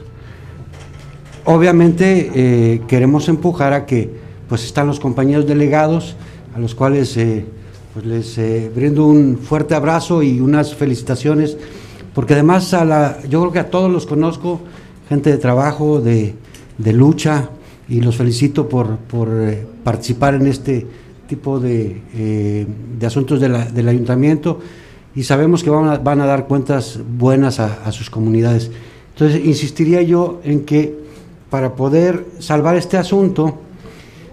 Obviamente 1.49 2.29
eh, 2.36 2.81
queremos 2.89 3.29
empujar 3.29 3.71
a 3.71 3.86
que 3.86 4.10
pues 4.49 4.65
están 4.65 4.86
los 4.86 4.99
compañeros 4.99 5.47
delegados 5.47 6.17
a 6.53 6.60
los 6.60 6.75
cuales 6.75 7.15
eh, 7.15 7.45
pues 7.93 8.05
les 8.05 8.38
eh, 8.38 8.69
brindo 8.75 9.05
un 9.05 9.38
fuerte 9.38 9.73
abrazo 9.73 10.21
y 10.21 10.41
unas 10.41 10.75
felicitaciones 10.75 11.57
porque 12.13 12.33
además 12.33 12.73
a 12.73 12.83
la, 12.83 13.19
yo 13.29 13.39
creo 13.39 13.51
que 13.53 13.60
a 13.60 13.69
todos 13.69 13.89
los 13.89 14.05
conozco 14.05 14.60
gente 15.07 15.29
de 15.29 15.38
trabajo 15.38 16.01
de, 16.01 16.36
de 16.77 16.91
lucha 16.91 17.49
y 17.88 18.01
los 18.01 18.17
felicito 18.17 18.67
por, 18.67 18.97
por 18.97 19.29
participar 19.86 20.33
en 20.33 20.47
este 20.47 20.86
tipo 21.29 21.62
de, 21.62 22.67
de 22.99 23.07
asuntos 23.07 23.39
del 23.39 23.88
ayuntamiento 23.88 24.60
y 25.15 25.23
sabemos 25.23 25.63
que 25.63 25.69
van 25.69 25.88
a, 25.88 25.97
van 25.97 26.19
a 26.19 26.25
dar 26.25 26.45
cuentas 26.45 26.99
buenas 27.17 27.62
a, 27.62 27.86
a 27.86 27.93
sus 27.93 28.10
comunidades. 28.10 28.69
Entonces, 29.13 29.45
insistiría 29.45 30.01
yo 30.01 30.41
en 30.43 30.65
que 30.65 31.07
para 31.49 31.75
poder 31.75 32.25
salvar 32.39 32.75
este 32.75 32.97
asunto, 32.97 33.60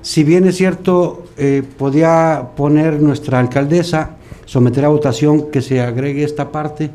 si 0.03 0.25
bien 0.25 0.47
es 0.47 0.57
cierto, 0.57 1.25
eh, 1.37 1.63
podía 1.79 2.51
poner 2.57 3.01
nuestra 3.01 3.39
alcaldesa, 3.39 4.17
someter 4.45 4.85
a 4.85 4.89
votación 4.89 5.51
que 5.51 5.63
se 5.63 5.81
agregue 5.81 6.25
esta 6.25 6.53
parte, 6.53 6.91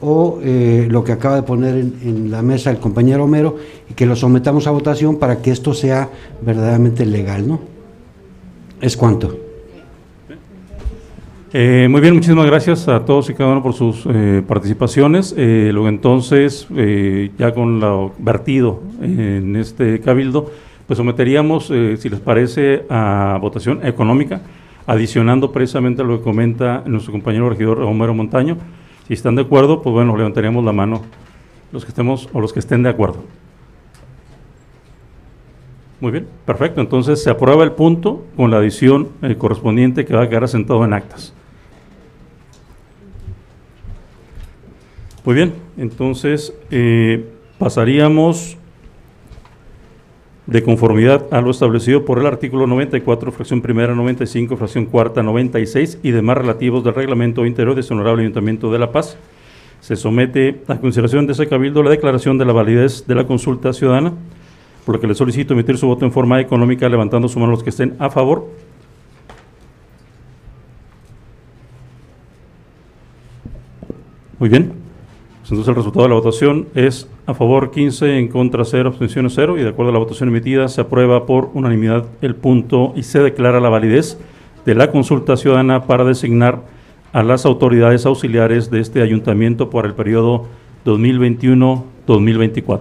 o 0.00 0.38
eh, 0.42 0.86
lo 0.90 1.02
que 1.02 1.12
acaba 1.12 1.36
de 1.36 1.42
poner 1.42 1.76
en, 1.76 1.98
en 2.02 2.30
la 2.30 2.42
mesa 2.42 2.70
el 2.70 2.78
compañero 2.78 3.24
Homero, 3.24 3.56
y 3.90 3.94
que 3.94 4.06
lo 4.06 4.16
sometamos 4.16 4.66
a 4.66 4.70
votación 4.70 5.16
para 5.16 5.42
que 5.42 5.50
esto 5.50 5.74
sea 5.74 6.08
verdaderamente 6.42 7.06
legal, 7.06 7.48
¿no? 7.48 7.60
Es 8.80 8.96
cuanto. 8.96 9.43
Eh, 11.56 11.86
muy 11.88 12.00
bien, 12.00 12.14
muchísimas 12.14 12.46
gracias 12.46 12.88
a 12.88 13.04
todos 13.04 13.30
y 13.30 13.34
cada 13.34 13.52
uno 13.52 13.62
por 13.62 13.74
sus 13.74 14.04
eh, 14.06 14.42
participaciones. 14.44 15.32
Eh, 15.38 15.70
luego 15.72 15.88
entonces, 15.88 16.66
eh, 16.74 17.30
ya 17.38 17.54
con 17.54 17.78
lo 17.78 18.12
vertido 18.18 18.82
en 19.00 19.54
este 19.54 20.00
cabildo, 20.00 20.50
pues 20.88 20.96
someteríamos, 20.96 21.66
si 21.66 22.08
les 22.08 22.18
parece, 22.18 22.84
a 22.90 23.38
votación 23.40 23.86
económica, 23.86 24.40
adicionando 24.88 25.52
precisamente 25.52 26.02
lo 26.02 26.18
que 26.18 26.24
comenta 26.24 26.82
nuestro 26.86 27.12
compañero 27.12 27.48
regidor 27.48 27.80
Homero 27.82 28.14
Montaño. 28.14 28.56
Si 29.06 29.14
están 29.14 29.36
de 29.36 29.42
acuerdo, 29.42 29.80
pues 29.80 29.92
bueno, 29.92 30.16
levantaríamos 30.16 30.64
la 30.64 30.72
mano 30.72 31.02
los 31.70 31.84
que 31.84 31.90
estemos 31.90 32.28
o 32.32 32.40
los 32.40 32.52
que 32.52 32.58
estén 32.58 32.82
de 32.82 32.88
acuerdo. 32.88 33.22
Muy 36.00 36.10
bien, 36.10 36.26
perfecto. 36.44 36.80
Entonces 36.80 37.22
se 37.22 37.30
aprueba 37.30 37.62
el 37.62 37.70
punto 37.70 38.24
con 38.36 38.50
la 38.50 38.56
adición 38.56 39.10
correspondiente 39.38 40.04
que 40.04 40.14
va 40.14 40.24
a 40.24 40.28
quedar 40.28 40.42
asentado 40.42 40.84
en 40.84 40.92
actas. 40.92 41.32
Muy 45.24 45.34
bien, 45.34 45.54
entonces 45.78 46.52
eh, 46.70 47.24
pasaríamos 47.58 48.58
de 50.46 50.62
conformidad 50.62 51.24
a 51.30 51.40
lo 51.40 51.50
establecido 51.50 52.04
por 52.04 52.18
el 52.18 52.26
artículo 52.26 52.66
94, 52.66 53.32
fracción 53.32 53.62
primera, 53.62 53.94
95, 53.94 54.54
fracción 54.58 54.84
cuarta, 54.84 55.22
96 55.22 56.00
y 56.02 56.10
demás 56.10 56.36
relativos 56.36 56.84
del 56.84 56.94
reglamento 56.94 57.46
interior 57.46 57.74
de 57.74 57.80
este 57.80 57.94
honorable 57.94 58.22
Ayuntamiento 58.22 58.70
de 58.70 58.78
La 58.78 58.92
Paz. 58.92 59.16
Se 59.80 59.96
somete 59.96 60.62
a 60.68 60.76
consideración 60.78 61.26
de 61.26 61.32
ese 61.32 61.48
cabildo 61.48 61.82
la 61.82 61.88
declaración 61.88 62.36
de 62.36 62.44
la 62.44 62.52
validez 62.52 63.06
de 63.06 63.14
la 63.14 63.26
consulta 63.26 63.72
ciudadana, 63.72 64.12
por 64.84 64.96
lo 64.96 65.00
que 65.00 65.06
le 65.06 65.14
solicito 65.14 65.54
emitir 65.54 65.78
su 65.78 65.86
voto 65.86 66.04
en 66.04 66.12
forma 66.12 66.38
económica 66.38 66.86
levantando 66.90 67.28
su 67.28 67.38
mano 67.38 67.52
los 67.52 67.62
que 67.62 67.70
estén 67.70 67.96
a 67.98 68.10
favor. 68.10 68.46
Muy 74.38 74.50
bien. 74.50 74.83
Entonces 75.54 75.68
el 75.68 75.76
resultado 75.76 76.02
de 76.02 76.08
la 76.08 76.16
votación 76.16 76.66
es 76.74 77.08
a 77.26 77.34
favor 77.34 77.70
15, 77.70 78.18
en 78.18 78.26
contra 78.26 78.64
0, 78.64 78.88
abstenciones 78.88 79.34
0 79.36 79.56
y 79.56 79.62
de 79.62 79.68
acuerdo 79.68 79.90
a 79.90 79.92
la 79.92 80.00
votación 80.00 80.28
emitida 80.28 80.66
se 80.66 80.80
aprueba 80.80 81.26
por 81.26 81.50
unanimidad 81.54 82.06
el 82.22 82.34
punto 82.34 82.92
y 82.96 83.04
se 83.04 83.20
declara 83.20 83.60
la 83.60 83.68
validez 83.68 84.18
de 84.66 84.74
la 84.74 84.90
consulta 84.90 85.36
ciudadana 85.36 85.84
para 85.84 86.02
designar 86.02 86.62
a 87.12 87.22
las 87.22 87.46
autoridades 87.46 88.04
auxiliares 88.04 88.68
de 88.72 88.80
este 88.80 89.00
ayuntamiento 89.00 89.70
para 89.70 89.86
el 89.86 89.94
periodo 89.94 90.46
2021-2024. 90.86 92.80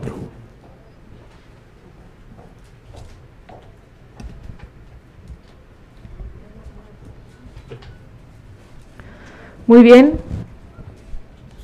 Muy 9.67 9.83
bien. 9.83 10.13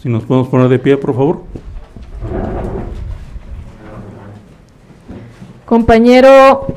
Si 0.02 0.08
nos 0.08 0.24
podemos 0.24 0.48
poner 0.48 0.70
de 0.70 0.80
pie, 0.80 0.96
por 0.96 1.14
favor. 1.14 1.44
Compañero 5.66 6.68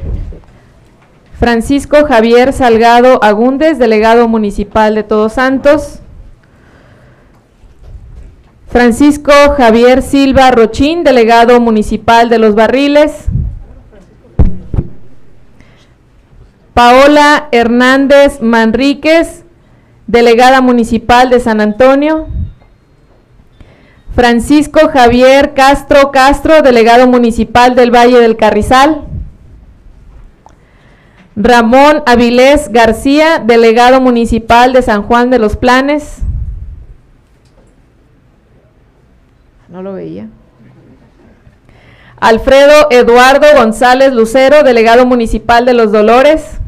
Francisco 1.38 2.04
Javier 2.04 2.52
Salgado 2.52 3.22
Agúndez, 3.22 3.78
delegado 3.78 4.26
municipal 4.26 4.96
de 4.96 5.04
Todos 5.04 5.34
Santos. 5.34 6.00
Francisco 8.66 9.32
Javier 9.56 10.02
Silva 10.02 10.50
Rochín, 10.50 11.04
delegado 11.04 11.60
municipal 11.60 12.28
de 12.28 12.38
Los 12.38 12.56
Barriles. 12.56 13.26
Paola 16.74 17.48
Hernández 17.52 18.40
Manríquez, 18.42 19.44
delegada 20.08 20.60
municipal 20.60 21.30
de 21.30 21.38
San 21.38 21.60
Antonio. 21.60 22.26
Francisco 24.22 24.88
Javier 24.88 25.52
Castro 25.52 26.12
Castro, 26.12 26.62
delegado 26.62 27.08
municipal 27.08 27.74
del 27.74 27.90
Valle 27.90 28.20
del 28.20 28.36
Carrizal. 28.36 29.02
Ramón 31.34 32.04
Avilés 32.06 32.70
García, 32.70 33.42
delegado 33.44 34.00
municipal 34.00 34.72
de 34.72 34.82
San 34.82 35.02
Juan 35.02 35.30
de 35.30 35.40
los 35.40 35.56
Planes. 35.56 36.18
No 39.68 39.82
lo 39.82 39.94
veía. 39.94 40.28
Alfredo 42.20 42.86
Eduardo 42.90 43.48
González 43.56 44.12
Lucero, 44.12 44.62
delegado 44.62 45.04
municipal 45.04 45.66
de 45.66 45.74
Los 45.74 45.90
Dolores. 45.90 46.60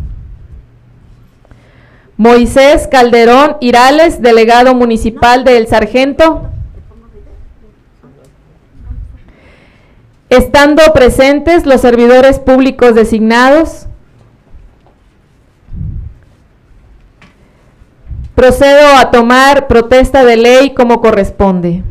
Moisés 2.17 2.88
Calderón 2.88 3.59
Irales, 3.61 4.21
delegado 4.21 4.75
municipal 4.75 5.45
de 5.45 5.59
El 5.59 5.69
Sargento. 5.69 6.51
Estando 10.37 10.83
presentes 10.92 11.64
los 11.64 11.81
servidores 11.81 12.40
públicos 12.40 12.97
designados, 12.97 13.87
procedo 18.35 18.97
a 18.99 19.12
tomar 19.12 19.68
protesta 19.68 20.25
de 20.25 20.37
ley 20.37 20.75
como 20.75 21.01
corresponde. 21.01 21.85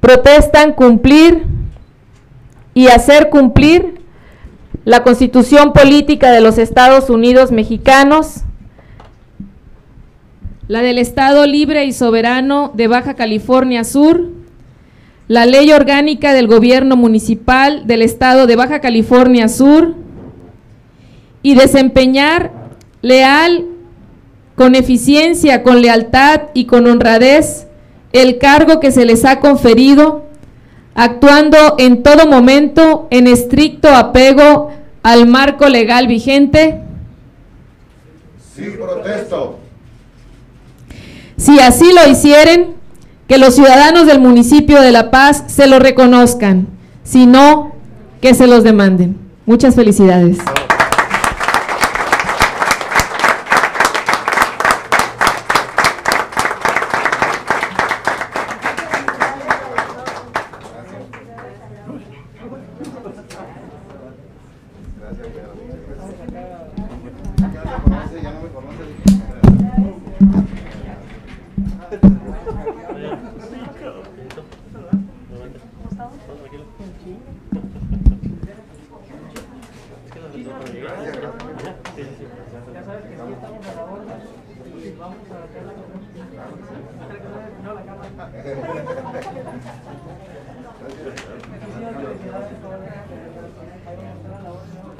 Protestan 0.00 0.72
cumplir 0.72 1.44
y 2.74 2.88
hacer 2.88 3.30
cumplir 3.30 4.00
la 4.84 5.04
Constitución 5.04 5.72
Política 5.72 6.32
de 6.32 6.40
los 6.40 6.58
Estados 6.58 7.10
Unidos 7.10 7.52
Mexicanos, 7.52 8.42
la 10.66 10.82
del 10.82 10.98
Estado 10.98 11.46
Libre 11.46 11.84
y 11.84 11.92
Soberano 11.92 12.72
de 12.74 12.88
Baja 12.88 13.14
California 13.14 13.84
Sur, 13.84 14.41
la 15.32 15.46
Ley 15.46 15.72
Orgánica 15.72 16.34
del 16.34 16.46
Gobierno 16.46 16.94
Municipal 16.94 17.86
del 17.86 18.02
Estado 18.02 18.46
de 18.46 18.54
Baja 18.54 18.82
California 18.82 19.48
Sur 19.48 19.94
y 21.42 21.54
desempeñar 21.54 22.52
leal, 23.00 23.64
con 24.56 24.74
eficiencia, 24.74 25.62
con 25.62 25.80
lealtad 25.80 26.42
y 26.52 26.66
con 26.66 26.86
honradez 26.86 27.66
el 28.12 28.36
cargo 28.36 28.78
que 28.78 28.92
se 28.92 29.06
les 29.06 29.24
ha 29.24 29.40
conferido, 29.40 30.26
actuando 30.94 31.76
en 31.78 32.02
todo 32.02 32.26
momento 32.26 33.08
en 33.08 33.26
estricto 33.26 33.88
apego 33.88 34.70
al 35.02 35.26
marco 35.26 35.66
legal 35.66 36.08
vigente. 36.08 36.82
Sí, 38.54 38.64
protesto. 38.78 39.60
Si 41.38 41.58
así 41.58 41.90
lo 41.90 42.12
hicieren, 42.12 42.81
que 43.32 43.38
los 43.38 43.54
ciudadanos 43.54 44.06
del 44.06 44.20
municipio 44.20 44.82
de 44.82 44.92
La 44.92 45.10
Paz 45.10 45.44
se 45.46 45.66
lo 45.66 45.78
reconozcan, 45.78 46.66
si 47.02 47.24
no, 47.24 47.72
que 48.20 48.34
se 48.34 48.46
los 48.46 48.62
demanden. 48.62 49.16
Muchas 49.46 49.74
felicidades. 49.74 50.36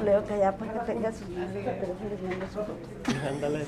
Leo 0.05 0.27
que 0.27 0.39
ya 0.39 0.53
para 0.53 0.73
que 0.73 0.79
tenga 0.81 1.13
sus 1.13 1.29
pero 1.29 1.95
sí 1.99 2.05
les 2.11 2.23
mando 2.23 2.47
su 2.47 2.53
foto. 2.53 2.75
Ándale. 3.29 3.67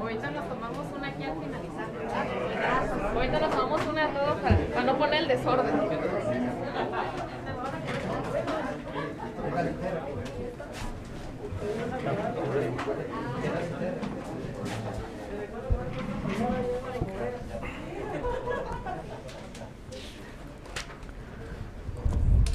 Ahorita 0.00 0.30
nos 0.30 0.48
tomamos 0.48 0.86
una 0.96 1.08
aquí 1.08 1.24
al 1.24 1.34
finalizar. 1.38 1.86
Ahorita 3.14 3.40
nos 3.40 3.50
tomamos 3.50 3.86
una 3.86 4.04
a 4.04 4.08
todos 4.08 4.40
para, 4.40 4.56
para 4.56 4.82
no 4.84 4.98
poner 4.98 5.22
el 5.22 5.28
desorden. 5.28 5.78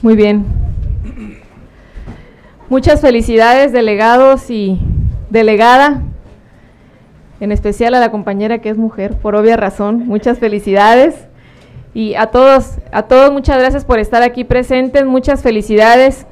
Muy 0.03 0.17
bien. 0.17 0.45
Muchas 2.67 2.99
felicidades, 2.99 3.71
delegados 3.71 4.49
y 4.49 4.77
delegada, 5.29 6.01
en 7.39 7.53
especial 7.53 7.93
a 7.93 8.01
la 8.01 8.11
compañera 8.11 8.59
que 8.59 8.69
es 8.69 8.77
mujer, 8.77 9.15
por 9.17 9.35
obvia 9.35 9.55
razón. 9.55 10.05
Muchas 10.05 10.39
felicidades. 10.39 11.27
Y 11.93 12.15
a 12.15 12.27
todos, 12.27 12.79
a 12.91 13.03
todos 13.03 13.31
muchas 13.31 13.59
gracias 13.59 13.85
por 13.85 13.99
estar 13.99 14.23
aquí 14.23 14.43
presentes. 14.43 15.05
Muchas 15.05 15.41
felicidades 15.41 16.25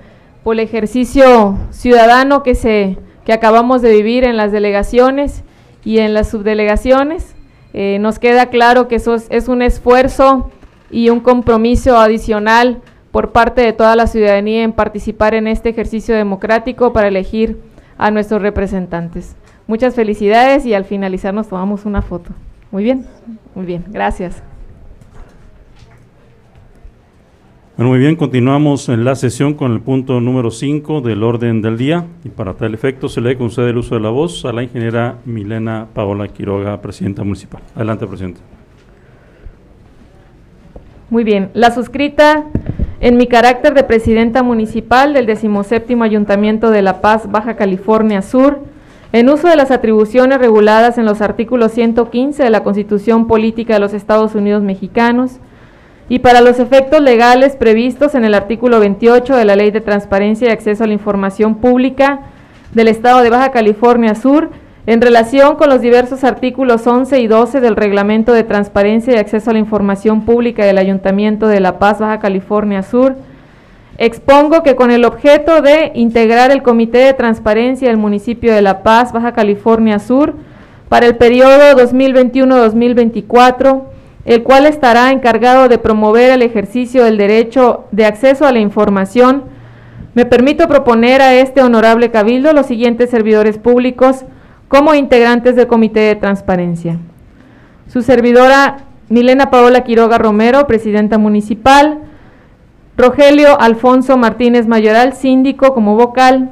por 0.44 0.56
el 0.56 0.60
ejercicio 0.60 1.58
ciudadano 1.72 2.44
que 2.44 2.56
se 2.56 2.98
que 3.26 3.34
acabamos 3.34 3.82
de 3.82 3.92
vivir 3.92 4.24
en 4.24 4.38
las 4.38 4.52
delegaciones 4.52 5.44
y 5.84 6.00
en 6.00 6.14
las 6.14 6.30
subdelegaciones. 6.30 7.36
Eh, 7.74 8.00
nos 8.00 8.20
queda 8.20 8.48
claro 8.48 8.88
que 8.88 8.96
eso 8.96 9.16
es 9.16 9.48
un 9.48 9.62
esfuerzo 9.62 10.50
y 10.90 11.10
un 11.10 11.20
compromiso 11.20 11.98
adicional 11.98 12.82
por 13.12 13.32
parte 13.32 13.62
de 13.62 13.74
toda 13.74 13.96
la 13.96 14.08
ciudadanía 14.08 14.64
en 14.64 14.74
participar 14.74 15.34
en 15.34 15.48
este 15.48 15.70
ejercicio 15.70 16.16
democrático 16.16 16.94
para 16.94 17.08
elegir 17.08 17.62
a 17.98 18.12
nuestros 18.12 18.42
representantes. 18.42 19.36
Muchas 19.68 19.96
felicidades 19.96 20.66
y 20.66 20.74
al 20.74 20.86
finalizar 20.86 21.34
nos 21.34 21.48
tomamos 21.48 21.86
una 21.86 22.02
foto. 22.02 22.32
Muy 22.72 22.84
bien, 22.84 23.06
muy 23.54 23.66
bien, 23.66 23.86
gracias. 23.90 24.51
Muy 27.82 27.98
bien, 27.98 28.16
continuamos 28.16 28.90
en 28.90 29.04
la 29.04 29.16
sesión 29.16 29.56
con 29.56 29.72
el 29.72 29.82
punto 29.82 30.22
número 30.22 30.52
5 30.52 31.02
del 31.02 31.24
orden 31.24 31.64
del 31.64 31.80
día 31.80 32.06
y 32.24 32.30
para 32.30 32.54
tal 32.54 32.76
efecto 32.76 33.10
se 33.10 33.22
le 33.22 33.36
concede 33.40 33.72
el 33.72 33.78
uso 33.78 33.96
de 33.96 34.02
la 34.02 34.12
voz 34.12 34.46
a 34.46 34.54
la 34.54 34.62
ingeniera 34.62 35.16
Milena 35.26 35.88
Paola 35.92 36.28
Quiroga, 36.28 36.80
presidenta 36.80 37.24
municipal. 37.24 37.60
Adelante, 37.76 38.06
presidenta. 38.06 38.40
Muy 41.10 41.24
bien, 41.24 41.50
la 41.56 41.72
suscrita 41.72 42.46
en 43.00 43.18
mi 43.18 43.26
carácter 43.26 43.74
de 43.74 43.84
presidenta 43.84 44.44
municipal 44.44 45.16
del 45.16 45.26
17 45.26 45.98
Ayuntamiento 46.04 46.70
de 46.70 46.84
La 46.84 47.02
Paz, 47.02 47.32
Baja 47.32 47.56
California 47.56 48.22
Sur, 48.22 48.60
en 49.12 49.28
uso 49.28 49.48
de 49.48 49.56
las 49.56 49.72
atribuciones 49.72 50.38
reguladas 50.38 51.00
en 51.00 51.06
los 51.06 51.20
artículos 51.20 51.72
115 51.72 52.44
de 52.44 52.50
la 52.52 52.64
Constitución 52.64 53.26
Política 53.26 53.74
de 53.74 53.80
los 53.80 53.96
Estados 53.96 54.36
Unidos 54.36 54.62
Mexicanos 54.62 55.40
y 56.12 56.20
para 56.20 56.42
los 56.42 56.60
efectos 56.60 57.00
legales 57.00 57.56
previstos 57.56 58.16
en 58.16 58.26
el 58.26 58.34
artículo 58.34 58.82
28 58.82 59.34
de 59.34 59.46
la 59.46 59.56
Ley 59.56 59.72
de 59.72 59.80
Transparencia 59.80 60.50
y 60.50 60.52
Acceso 60.52 60.84
a 60.84 60.88
la 60.88 60.92
Información 60.92 61.56
Pública 61.56 62.24
del 62.74 62.90
Estado 62.90 63.22
de 63.22 63.30
Baja 63.30 63.52
California 63.52 64.14
Sur, 64.14 64.50
en 64.88 65.00
relación 65.00 65.56
con 65.56 65.70
los 65.70 65.80
diversos 65.80 66.26
artículos 66.26 66.86
11 66.86 67.22
y 67.22 67.28
12 67.28 67.62
del 67.62 67.78
Reglamento 67.78 68.34
de 68.34 68.44
Transparencia 68.44 69.14
y 69.14 69.20
Acceso 69.20 69.52
a 69.52 69.54
la 69.54 69.60
Información 69.60 70.26
Pública 70.26 70.66
del 70.66 70.80
Ayuntamiento 70.80 71.48
de 71.48 71.62
La 71.62 71.80
Paz, 71.80 72.00
Baja 72.00 72.20
California 72.20 72.84
Sur, 72.84 73.16
expongo 73.98 74.64
que 74.64 74.76
con 74.76 74.92
el 74.92 75.06
objeto 75.06 75.62
de 75.62 75.94
integrar 75.96 76.52
el 76.52 76.62
Comité 76.62 76.98
de 76.98 77.14
Transparencia 77.14 77.88
del 77.88 77.96
municipio 77.96 78.54
de 78.54 78.62
La 78.62 78.84
Paz, 78.84 79.14
Baja 79.14 79.32
California 79.32 79.98
Sur, 79.98 80.34
para 80.90 81.06
el 81.06 81.16
periodo 81.16 81.72
2021-2024, 81.78 83.91
el 84.26 84.44
cual 84.44 84.66
estará 84.66 85.12
encargado 85.12 85.68
de 85.68 85.78
promover 85.78 86.32
el 86.32 86.42
ejercicio 86.42 87.04
del 87.04 87.18
derecho 87.18 87.86
de 87.92 88.06
acceso 88.06 88.46
a 88.46 88.52
la 88.52 88.60
información, 88.60 89.44
me 90.14 90.26
permito 90.26 90.68
proponer 90.68 91.22
a 91.22 91.36
este 91.36 91.62
honorable 91.62 92.12
cabildo 92.12 92.54
los 92.54 92.66
siguientes 92.66 93.10
servidores 93.10 93.58
públicos, 93.58 94.26
como 94.68 94.94
integrantes 94.94 95.56
del 95.56 95.68
Comité 95.68 96.02
de 96.02 96.16
Transparencia. 96.16 96.98
Su 97.88 98.02
servidora 98.02 98.78
Milena 99.10 99.50
Paola 99.50 99.84
Quiroga 99.84 100.18
Romero, 100.18 100.68
presidenta 100.68 101.18
municipal, 101.18 102.00
Rogelio 102.98 103.60
Alfonso 103.60 104.16
Martínez 104.16 104.68
Mayoral, 104.68 105.14
síndico 105.14 105.74
como 105.74 105.96
vocal, 105.96 106.52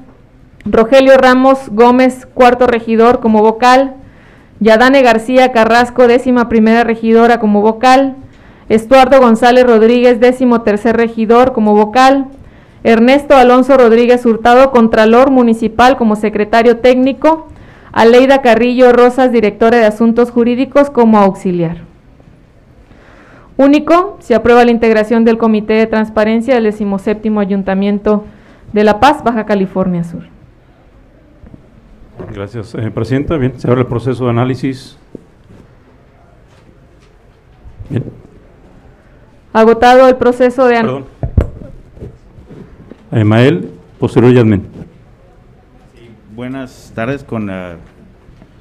Rogelio 0.66 1.18
Ramos 1.18 1.70
Gómez, 1.70 2.26
cuarto 2.34 2.68
regidor 2.68 3.20
como 3.20 3.42
vocal, 3.42 3.96
Yadane 4.60 5.02
García 5.02 5.52
Carrasco, 5.52 6.08
décima 6.08 6.50
primera 6.50 6.84
regidora 6.84 7.40
como 7.40 7.62
vocal, 7.62 8.16
Estuardo 8.68 9.20
González 9.20 9.66
Rodríguez, 9.66 10.20
décimo 10.20 10.62
tercer 10.62 10.98
regidor 10.98 11.54
como 11.54 11.74
vocal, 11.74 12.28
Ernesto 12.84 13.36
Alonso 13.36 13.78
Rodríguez 13.78 14.26
Hurtado, 14.26 14.72
Contralor 14.72 15.32
Municipal 15.32 15.98
como 15.98 16.16
secretario 16.16 16.78
técnico, 16.78 17.48
Aleida 17.92 18.42
Carrillo 18.42 18.92
Rosas, 18.92 19.32
directora 19.32 19.78
de 19.78 19.86
Asuntos 19.86 20.30
Jurídicos, 20.30 20.90
como 20.90 21.18
auxiliar. 21.18 21.78
Único, 23.58 24.18
se 24.20 24.36
aprueba 24.36 24.64
la 24.64 24.72
integración 24.72 25.26
del 25.26 25.38
Comité 25.38 25.74
de 25.74 25.88
Transparencia 25.88 26.54
del 26.56 26.64
17 26.64 27.30
Ayuntamiento 27.40 28.24
de 28.72 28.84
La 28.84 29.00
Paz, 29.00 29.24
Baja 29.24 29.46
California 29.46 30.04
Sur. 30.04 30.39
Gracias, 32.34 32.76
eh, 32.76 32.92
Presidenta. 32.92 33.38
Bien, 33.38 33.60
se 33.60 33.68
abre 33.68 33.82
el 33.82 33.88
proceso 33.88 34.26
de 34.26 34.30
análisis. 34.30 34.98
Bien. 37.90 38.04
Agotado 39.54 40.08
el 40.08 40.16
proceso 40.16 40.68
de 40.68 40.78
análisis. 40.78 41.06
Perdón. 41.20 41.40
Emael, 43.12 43.72
posterior 44.00 44.34
Yasmin 44.34 44.80
buenas 46.40 46.94
tardes 46.96 47.26
con 47.26 47.48
la, 47.48 47.76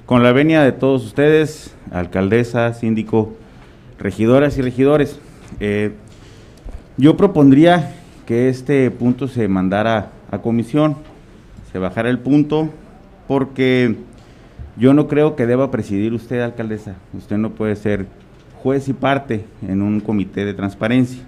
con 0.05 0.25
la 0.25 0.33
venia 0.33 0.65
de 0.65 0.73
todos 0.73 1.05
ustedes, 1.05 1.77
alcaldesa, 1.93 2.75
síndico, 2.75 3.35
regidoras 4.01 4.59
y 4.59 4.63
regidores. 4.63 5.21
Eh, 5.61 5.93
yo 6.97 7.17
propondría 7.17 7.95
que 8.27 8.49
este 8.49 8.91
punto 8.91 9.29
se 9.29 9.47
mandara 9.47 10.11
a 10.33 10.39
comisión, 10.39 10.97
se 11.71 11.79
bajara 11.79 12.11
el 12.11 12.19
punto, 12.19 12.71
porque 13.29 13.95
yo 14.79 14.95
no 14.95 15.07
creo 15.07 15.37
que 15.37 15.47
deba 15.47 15.71
presidir 15.71 16.15
usted, 16.15 16.41
alcaldesa. 16.41 16.95
Usted 17.13 17.37
no 17.37 17.51
puede 17.51 17.77
ser 17.77 18.07
juez 18.63 18.89
y 18.89 18.95
parte 18.95 19.45
en 19.63 19.83
un 19.83 20.01
comité 20.01 20.45
de 20.45 20.55
transparencia. 20.55 21.23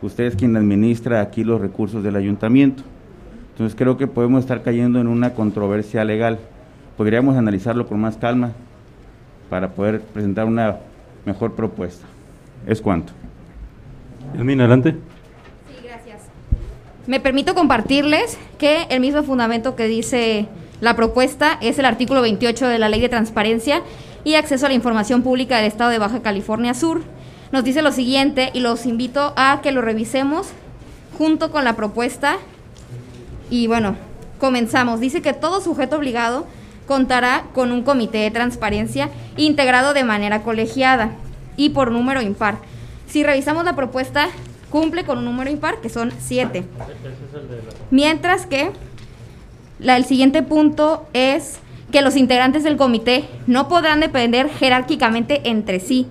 Usted 0.00 0.24
es 0.24 0.36
quien 0.36 0.56
administra 0.56 1.20
aquí 1.20 1.44
los 1.44 1.60
recursos 1.60 2.02
del 2.02 2.16
ayuntamiento. 2.16 2.84
Entonces 3.50 3.76
creo 3.76 3.98
que 3.98 4.06
podemos 4.06 4.40
estar 4.40 4.62
cayendo 4.62 5.00
en 5.00 5.08
una 5.08 5.34
controversia 5.34 6.04
legal. 6.04 6.38
Podríamos 6.96 7.36
analizarlo 7.36 7.86
con 7.86 8.00
más 8.00 8.16
calma 8.16 8.52
para 9.50 9.70
poder 9.70 10.00
presentar 10.00 10.46
una 10.46 10.76
mejor 11.26 11.54
propuesta. 11.54 12.06
Es 12.66 12.80
cuanto. 12.80 13.12
Yasmin, 14.34 14.60
adelante. 14.60 14.92
Sí, 14.92 15.86
gracias. 15.86 16.22
Me 17.06 17.20
permito 17.20 17.54
compartirles 17.54 18.38
que 18.58 18.84
el 18.88 19.00
mismo 19.00 19.22
fundamento 19.22 19.76
que 19.76 19.86
dice 19.86 20.48
la 20.82 20.96
propuesta 20.96 21.58
es 21.60 21.78
el 21.78 21.84
artículo 21.84 22.22
28 22.22 22.66
de 22.66 22.80
la 22.80 22.88
Ley 22.88 23.00
de 23.00 23.08
Transparencia 23.08 23.82
y 24.24 24.34
Acceso 24.34 24.66
a 24.66 24.68
la 24.68 24.74
Información 24.74 25.22
Pública 25.22 25.56
del 25.56 25.66
Estado 25.66 25.90
de 25.90 25.98
Baja 26.00 26.22
California 26.22 26.74
Sur. 26.74 27.02
Nos 27.52 27.62
dice 27.62 27.82
lo 27.82 27.92
siguiente 27.92 28.50
y 28.52 28.58
los 28.58 28.84
invito 28.84 29.32
a 29.36 29.60
que 29.62 29.70
lo 29.70 29.80
revisemos 29.80 30.48
junto 31.16 31.52
con 31.52 31.62
la 31.62 31.76
propuesta 31.76 32.38
y 33.48 33.68
bueno, 33.68 33.94
comenzamos. 34.40 34.98
Dice 34.98 35.22
que 35.22 35.32
todo 35.34 35.60
sujeto 35.60 35.98
obligado 35.98 36.48
contará 36.88 37.44
con 37.54 37.70
un 37.70 37.84
comité 37.84 38.18
de 38.18 38.32
transparencia 38.32 39.08
integrado 39.36 39.94
de 39.94 40.02
manera 40.02 40.42
colegiada 40.42 41.12
y 41.56 41.70
por 41.70 41.92
número 41.92 42.22
impar. 42.22 42.56
Si 43.06 43.22
revisamos 43.22 43.64
la 43.64 43.76
propuesta, 43.76 44.30
cumple 44.68 45.04
con 45.04 45.18
un 45.18 45.26
número 45.26 45.48
impar, 45.48 45.80
que 45.80 45.88
son 45.88 46.12
siete. 46.18 46.64
Mientras 47.92 48.46
que 48.46 48.72
el 49.84 50.04
siguiente 50.04 50.42
punto 50.42 51.06
es 51.12 51.58
que 51.90 52.02
los 52.02 52.16
integrantes 52.16 52.64
del 52.64 52.76
comité 52.76 53.24
no 53.46 53.68
podrán 53.68 54.00
depender 54.00 54.48
jerárquicamente 54.48 55.42
entre 55.44 55.80
sí. 55.80 56.06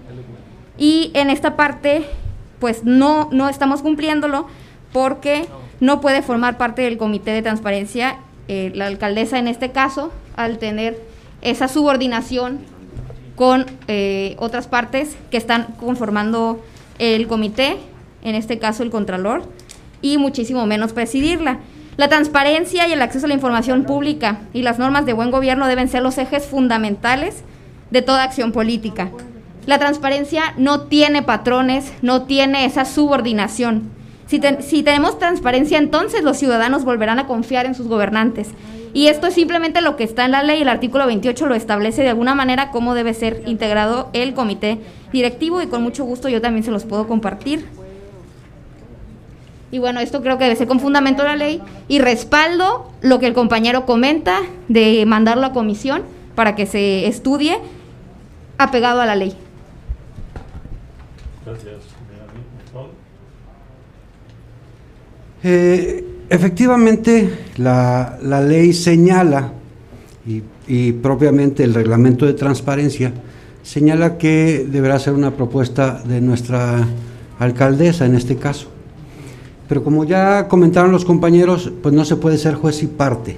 Y 0.77 1.11
en 1.13 1.29
esta 1.29 1.55
parte, 1.55 2.05
pues 2.59 2.83
no, 2.83 3.29
no 3.31 3.49
estamos 3.49 3.81
cumpliéndolo 3.81 4.47
porque 4.93 5.47
no 5.79 6.01
puede 6.01 6.21
formar 6.21 6.57
parte 6.57 6.83
del 6.83 6.97
comité 6.97 7.31
de 7.31 7.41
transparencia 7.41 8.17
eh, 8.47 8.71
la 8.75 8.87
alcaldesa 8.87 9.39
en 9.39 9.47
este 9.47 9.71
caso, 9.71 10.11
al 10.35 10.57
tener 10.57 11.01
esa 11.41 11.67
subordinación 11.67 12.59
con 13.35 13.65
eh, 13.87 14.35
otras 14.39 14.67
partes 14.67 15.15
que 15.29 15.37
están 15.37 15.67
conformando 15.79 16.63
el 16.99 17.27
comité, 17.27 17.77
en 18.23 18.35
este 18.35 18.59
caso 18.59 18.83
el 18.83 18.89
Contralor, 18.89 19.43
y 20.01 20.17
muchísimo 20.17 20.65
menos 20.65 20.93
presidirla. 20.93 21.59
La 21.97 22.07
transparencia 22.07 22.87
y 22.87 22.93
el 22.93 23.01
acceso 23.01 23.25
a 23.25 23.29
la 23.29 23.35
información 23.35 23.83
pública 23.83 24.39
y 24.53 24.61
las 24.61 24.79
normas 24.79 25.05
de 25.05 25.13
buen 25.13 25.29
gobierno 25.29 25.67
deben 25.67 25.89
ser 25.89 26.01
los 26.01 26.17
ejes 26.17 26.45
fundamentales 26.45 27.43
de 27.89 28.01
toda 28.01 28.23
acción 28.23 28.51
política. 28.51 29.09
La 29.65 29.77
transparencia 29.77 30.53
no 30.57 30.81
tiene 30.81 31.21
patrones, 31.21 31.93
no 32.01 32.23
tiene 32.23 32.65
esa 32.65 32.85
subordinación. 32.85 33.91
Si, 34.27 34.39
tenemos 34.83 35.19
transparencia, 35.19 35.77
entonces 35.77 36.23
los 36.23 36.37
ciudadanos 36.37 36.85
volverán 36.85 37.19
a 37.19 37.27
confiar 37.27 37.65
en 37.65 37.75
sus 37.75 37.87
gobernantes. 37.87 38.47
Y 38.93 39.07
esto 39.07 39.27
es 39.27 39.33
simplemente 39.33 39.81
lo 39.81 39.97
que 39.97 40.05
está 40.05 40.23
en 40.23 40.31
la 40.31 40.41
ley. 40.41 40.61
El 40.61 40.69
artículo 40.69 41.05
28 41.05 41.47
lo 41.47 41.55
establece 41.55 42.01
de 42.01 42.09
alguna 42.09 42.33
manera 42.33 42.71
cómo 42.71 42.93
debe 42.93 43.13
ser 43.13 43.43
integrado 43.45 44.09
el 44.13 44.33
comité 44.33 44.79
directivo 45.11 45.61
y 45.61 45.67
con 45.67 45.83
mucho 45.83 46.05
gusto 46.05 46.29
yo 46.29 46.39
también 46.39 46.63
se 46.63 46.71
los 46.71 46.85
puedo 46.85 47.07
compartir. 47.07 47.65
Y 49.71 49.79
bueno, 49.79 50.01
esto 50.01 50.21
creo 50.21 50.37
que 50.37 50.43
debe 50.43 50.55
ser 50.57 50.67
con 50.67 50.81
fundamento 50.81 51.23
de 51.23 51.29
la 51.29 51.35
ley 51.37 51.61
y 51.87 51.99
respaldo 51.99 52.91
lo 53.01 53.19
que 53.19 53.27
el 53.27 53.33
compañero 53.33 53.85
comenta 53.85 54.41
de 54.67 55.05
mandarlo 55.05 55.45
a 55.45 55.53
comisión 55.53 56.03
para 56.35 56.55
que 56.55 56.65
se 56.65 57.07
estudie 57.07 57.57
apegado 58.57 58.99
a 58.99 59.05
la 59.05 59.15
ley. 59.15 59.33
Gracias. 61.45 61.75
Eh, 65.43 66.05
efectivamente, 66.29 67.45
la, 67.57 68.19
la 68.21 68.41
ley 68.41 68.73
señala, 68.73 69.53
y, 70.27 70.43
y 70.67 70.91
propiamente 70.91 71.63
el 71.63 71.73
reglamento 71.73 72.25
de 72.25 72.33
transparencia, 72.33 73.11
señala 73.63 74.17
que 74.17 74.67
deberá 74.69 74.99
ser 74.99 75.13
una 75.13 75.31
propuesta 75.31 76.01
de 76.05 76.21
nuestra 76.21 76.85
alcaldesa 77.39 78.05
en 78.05 78.15
este 78.15 78.35
caso. 78.35 78.67
Pero 79.71 79.85
como 79.85 80.03
ya 80.03 80.49
comentaron 80.49 80.91
los 80.91 81.05
compañeros, 81.05 81.71
pues 81.81 81.95
no 81.95 82.03
se 82.03 82.17
puede 82.17 82.37
ser 82.37 82.55
juez 82.55 82.83
y 82.83 82.87
parte. 82.87 83.37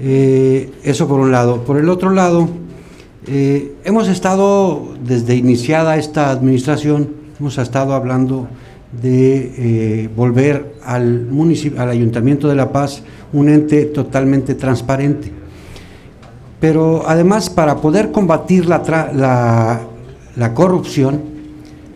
Eh, 0.00 0.72
eso 0.82 1.06
por 1.06 1.20
un 1.20 1.30
lado. 1.30 1.62
Por 1.62 1.76
el 1.76 1.90
otro 1.90 2.08
lado, 2.08 2.48
eh, 3.26 3.74
hemos 3.84 4.08
estado, 4.08 4.94
desde 5.04 5.34
iniciada 5.34 5.98
esta 5.98 6.30
administración, 6.30 7.10
hemos 7.38 7.58
estado 7.58 7.92
hablando 7.92 8.48
de 8.98 9.52
eh, 9.58 10.08
volver 10.16 10.72
al, 10.82 11.28
al 11.76 11.90
Ayuntamiento 11.90 12.48
de 12.48 12.54
La 12.54 12.72
Paz 12.72 13.02
un 13.34 13.50
ente 13.50 13.84
totalmente 13.84 14.54
transparente. 14.54 15.30
Pero 16.60 17.02
además, 17.06 17.50
para 17.50 17.76
poder 17.76 18.10
combatir 18.10 18.64
la, 18.64 19.82
la 20.34 20.54
corrupción, 20.54 21.20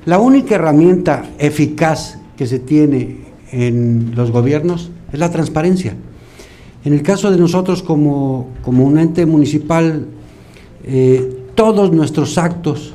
la 0.05 0.19
única 0.19 0.57
herramienta 0.57 1.25
eficaz 1.39 2.19
que 2.37 2.47
se 2.47 2.59
tiene 2.59 3.20
en 3.53 4.13
los 4.15 4.31
gobiernos 4.31 4.91
es 5.13 5.19
la 5.19 5.31
transparencia. 5.31 5.97
En 6.85 6.95
el 6.95 7.03
caso 7.03 7.31
de 7.31 7.39
nosotros 7.39 7.83
como, 7.83 8.49
como 8.63 8.85
un 8.85 8.99
ente 8.99 9.27
municipal, 9.27 10.07
eh, 10.85 11.47
todos 11.55 11.93
nuestros 11.93 12.39
actos, 12.39 12.95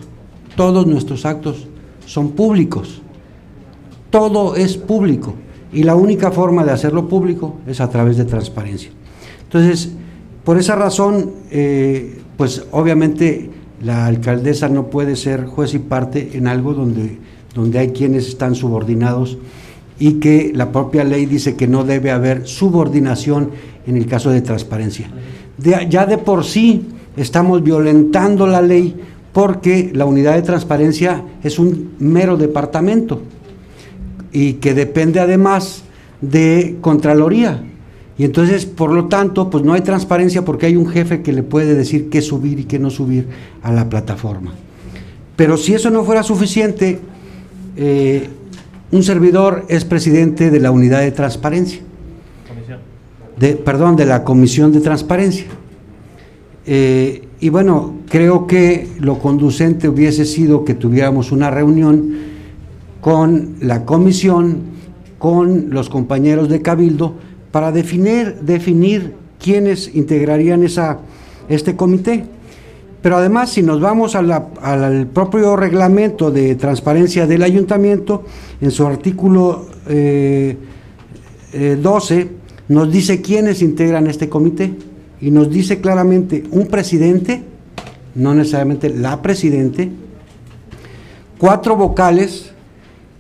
todos 0.56 0.88
nuestros 0.88 1.26
actos 1.26 1.68
son 2.06 2.32
públicos. 2.32 3.02
Todo 4.10 4.56
es 4.56 4.78
público 4.78 5.36
y 5.72 5.84
la 5.84 5.96
única 5.96 6.32
forma 6.32 6.64
de 6.64 6.72
hacerlo 6.72 7.08
público 7.08 7.58
es 7.68 7.82
a 7.82 7.90
través 7.90 8.18
de 8.18 8.26
transparencia. 8.26 8.90
Entonces, 9.44 9.92
por 10.44 10.58
esa 10.58 10.76
razón, 10.76 11.32
eh, 11.52 12.22
pues 12.38 12.66
obviamente 12.72 13.52
la 13.84 14.06
alcaldesa 14.06 14.70
no 14.70 14.90
puede 14.90 15.16
ser 15.16 15.46
juez 15.46 15.74
y 15.74 15.80
parte 15.80 16.32
en 16.34 16.48
algo 16.48 16.74
donde, 16.74 17.20
donde 17.54 17.80
hay 17.80 17.90
quienes 17.90 18.28
están 18.28 18.56
subordinados 18.56 19.38
y 20.00 20.14
que 20.14 20.52
la 20.54 20.72
propia 20.72 21.04
ley 21.04 21.26
dice 21.26 21.56
que 21.56 21.68
no 21.68 21.84
debe 21.84 22.12
haber 22.12 22.48
subordinación 22.48 23.52
en 23.88 23.98
el 23.98 24.06
caso 24.08 24.30
de 24.30 24.42
transparencia. 24.42 25.10
ya 25.58 26.06
de 26.06 26.18
por 26.18 26.44
sí 26.44 26.86
estamos 27.16 27.64
violentando 27.64 28.46
la 28.48 28.62
ley 28.62 28.96
porque 29.32 29.92
la 29.94 30.06
unidad 30.06 30.36
de 30.36 30.42
transparencia 30.42 31.24
es 31.44 31.60
un 31.60 31.92
mero 32.00 32.38
departamento 32.38 33.22
y 34.32 34.54
que 34.54 34.74
depende 34.74 35.20
además 35.20 35.84
de 36.22 36.78
Contraloría. 36.82 37.64
Y 38.18 38.24
entonces, 38.24 38.66
por 38.66 38.92
lo 38.92 39.06
tanto, 39.06 39.50
pues 39.50 39.64
no 39.64 39.74
hay 39.74 39.82
transparencia 39.82 40.46
porque 40.46 40.68
hay 40.68 40.78
un 40.78 40.88
jefe 40.88 41.22
que 41.22 41.34
le 41.34 41.44
puede 41.44 41.76
decir 41.76 42.10
qué 42.10 42.22
subir 42.22 42.60
y 42.60 42.64
qué 42.64 42.80
no 42.80 42.90
subir 42.90 43.28
a 43.62 43.74
la 43.74 43.90
plataforma. 43.90 44.54
Pero 45.36 45.58
si 45.58 45.74
eso 45.74 45.90
no 45.90 46.04
fuera 46.04 46.24
suficiente, 46.24 47.00
eh, 47.76 48.30
un 48.92 49.04
servidor 49.04 49.66
es 49.68 49.86
presidente 49.86 50.52
de 50.52 50.60
la 50.60 50.72
unidad 50.72 51.02
de 51.02 51.12
transparencia. 51.12 51.82
De, 53.38 53.56
perdón, 53.56 53.98
de 53.98 54.06
la 54.06 54.24
comisión 54.24 54.72
de 54.72 54.80
transparencia. 54.80 55.48
Eh, 56.66 57.28
y 57.40 57.50
bueno, 57.50 57.96
creo 58.10 58.48
que 58.48 58.88
lo 59.00 59.20
conducente 59.20 59.90
hubiese 59.90 60.26
sido 60.26 60.64
que 60.64 60.74
tuviéramos 60.74 61.32
una 61.32 61.52
reunión 61.52 62.16
con 63.02 63.56
la 63.60 63.86
comisión, 63.86 64.62
con 65.20 65.70
los 65.70 65.90
compañeros 65.90 66.48
de 66.50 66.62
Cabildo, 66.62 67.16
para 67.52 67.72
definir, 67.72 68.36
definir 68.42 69.14
quiénes 69.40 69.94
integrarían 69.94 70.64
esa, 70.64 71.00
este 71.50 71.76
comité. 71.76 72.26
Pero 73.06 73.18
además, 73.18 73.52
si 73.52 73.62
nos 73.62 73.80
vamos 73.80 74.16
al 74.16 75.08
propio 75.14 75.56
reglamento 75.56 76.32
de 76.32 76.56
transparencia 76.56 77.28
del 77.28 77.44
ayuntamiento, 77.44 78.24
en 78.60 78.72
su 78.72 78.84
artículo 78.88 79.68
12 79.86 79.92
eh, 79.92 80.58
eh, 81.54 82.30
nos 82.70 82.92
dice 82.92 83.22
quiénes 83.22 83.62
integran 83.62 84.08
este 84.08 84.28
comité 84.28 84.74
y 85.22 85.30
nos 85.30 85.52
dice 85.52 85.82
claramente 85.82 86.46
un 86.50 86.66
presidente, 86.66 87.44
no 88.16 88.34
necesariamente 88.34 88.90
la 88.90 89.22
presidente, 89.22 89.92
cuatro 91.38 91.76
vocales 91.76 92.54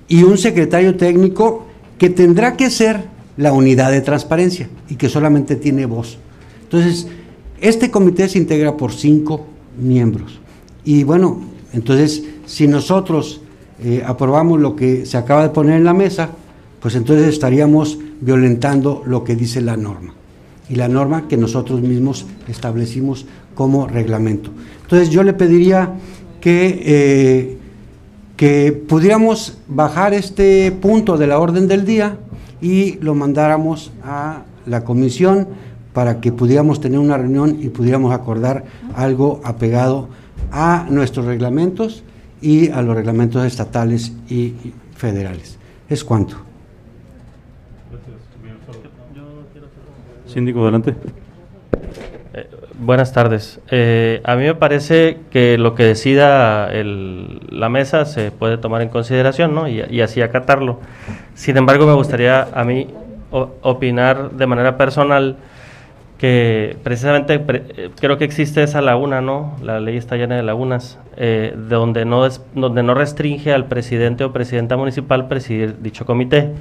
y 0.07 0.23
un 0.23 0.39
secretario 0.39 0.97
técnico 0.97 1.67
que 1.99 2.09
tendrá 2.09 2.57
que 2.57 2.71
ser 2.71 3.03
la 3.37 3.53
unidad 3.53 3.91
de 3.91 4.01
transparencia 4.01 4.67
y 4.89 4.95
que 4.95 5.09
solamente 5.09 5.55
tiene 5.55 5.85
voz. 5.85 6.17
Entonces, 6.63 7.07
este 7.61 7.91
comité 7.91 8.27
se 8.27 8.39
integra 8.39 8.75
por 8.77 8.91
cinco 8.91 9.53
miembros. 9.77 10.39
Y 10.83 11.03
bueno, 11.03 11.41
entonces, 11.73 12.23
si 12.45 12.67
nosotros 12.67 13.41
eh, 13.83 14.03
aprobamos 14.05 14.59
lo 14.59 14.75
que 14.75 15.05
se 15.05 15.17
acaba 15.17 15.43
de 15.43 15.49
poner 15.49 15.77
en 15.77 15.83
la 15.83 15.93
mesa, 15.93 16.29
pues 16.79 16.95
entonces 16.95 17.27
estaríamos 17.27 17.97
violentando 18.21 19.03
lo 19.05 19.23
que 19.23 19.35
dice 19.35 19.61
la 19.61 19.75
norma. 19.75 20.13
Y 20.69 20.75
la 20.75 20.87
norma 20.87 21.27
que 21.27 21.37
nosotros 21.37 21.81
mismos 21.81 22.25
establecimos 22.47 23.25
como 23.55 23.87
reglamento. 23.87 24.51
Entonces 24.83 25.09
yo 25.09 25.23
le 25.23 25.33
pediría 25.33 25.93
que, 26.41 26.81
eh, 26.85 27.57
que 28.37 28.71
pudiéramos 28.71 29.57
bajar 29.67 30.13
este 30.13 30.71
punto 30.71 31.17
de 31.17 31.27
la 31.27 31.39
orden 31.39 31.67
del 31.67 31.85
día 31.85 32.17
y 32.61 32.99
lo 32.99 33.15
mandáramos 33.15 33.91
a 34.03 34.43
la 34.65 34.83
comisión 34.83 35.47
para 35.95 36.19
que 36.19 36.33
pudiéramos 36.33 36.81
tener 36.81 36.99
una 36.99 37.17
reunión 37.17 37.57
y 37.61 37.69
pudiéramos 37.69 38.13
acordar 38.13 38.65
algo 38.95 39.39
apegado 39.45 40.09
a 40.51 40.85
nuestros 40.89 41.25
reglamentos 41.25 42.03
y 42.41 42.69
a 42.69 42.81
los 42.81 42.97
reglamentos 42.97 43.45
estatales 43.45 44.11
y 44.29 44.53
federales. 44.93 45.57
Es 45.87 46.03
cuanto. 46.03 46.35
Síndico, 50.27 50.63
adelante. 50.63 50.95
Eh, 52.33 52.49
buenas 52.77 53.13
tardes. 53.13 53.61
Eh, 53.71 54.19
a 54.25 54.35
mí 54.35 54.43
me 54.43 54.55
parece 54.55 55.19
que 55.31 55.57
lo 55.57 55.75
que 55.75 55.83
decida 55.83 56.69
la 56.73 57.69
mesa 57.69 58.03
se 58.03 58.31
puede 58.31 58.57
tomar 58.57 58.81
en 58.81 58.89
consideración 58.89 59.55
¿no? 59.55 59.69
y, 59.69 60.01
así 60.01 60.21
acatarlo. 60.21 60.81
Sin 61.35 61.55
embargo, 61.55 61.87
me 61.87 61.93
gustaría 61.93 62.49
a 62.53 62.65
mí 62.65 62.89
opinar 63.31 64.31
de 64.31 64.45
manera 64.45 64.75
personal 64.75 65.37
que 66.17 66.77
precisamente 66.83 67.43
eh, 67.47 67.89
creo 67.99 68.17
que 68.17 68.23
existe 68.23 68.63
esa 68.63 68.81
laguna, 68.81 69.21
¿no? 69.21 69.55
La 69.61 69.79
ley 69.79 69.97
está 69.97 70.15
llena 70.15 70.35
de 70.35 70.43
lagunas, 70.43 70.97
eh, 71.17 71.53
donde, 71.69 72.05
no 72.05 72.25
es, 72.25 72.41
donde 72.53 72.83
no 72.83 72.93
restringe 72.93 73.53
al 73.53 73.65
presidente 73.65 74.23
o 74.23 74.31
presidenta 74.31 74.77
municipal 74.77 75.27
presidir 75.27 75.81
dicho 75.81 76.05
comité. 76.05 76.51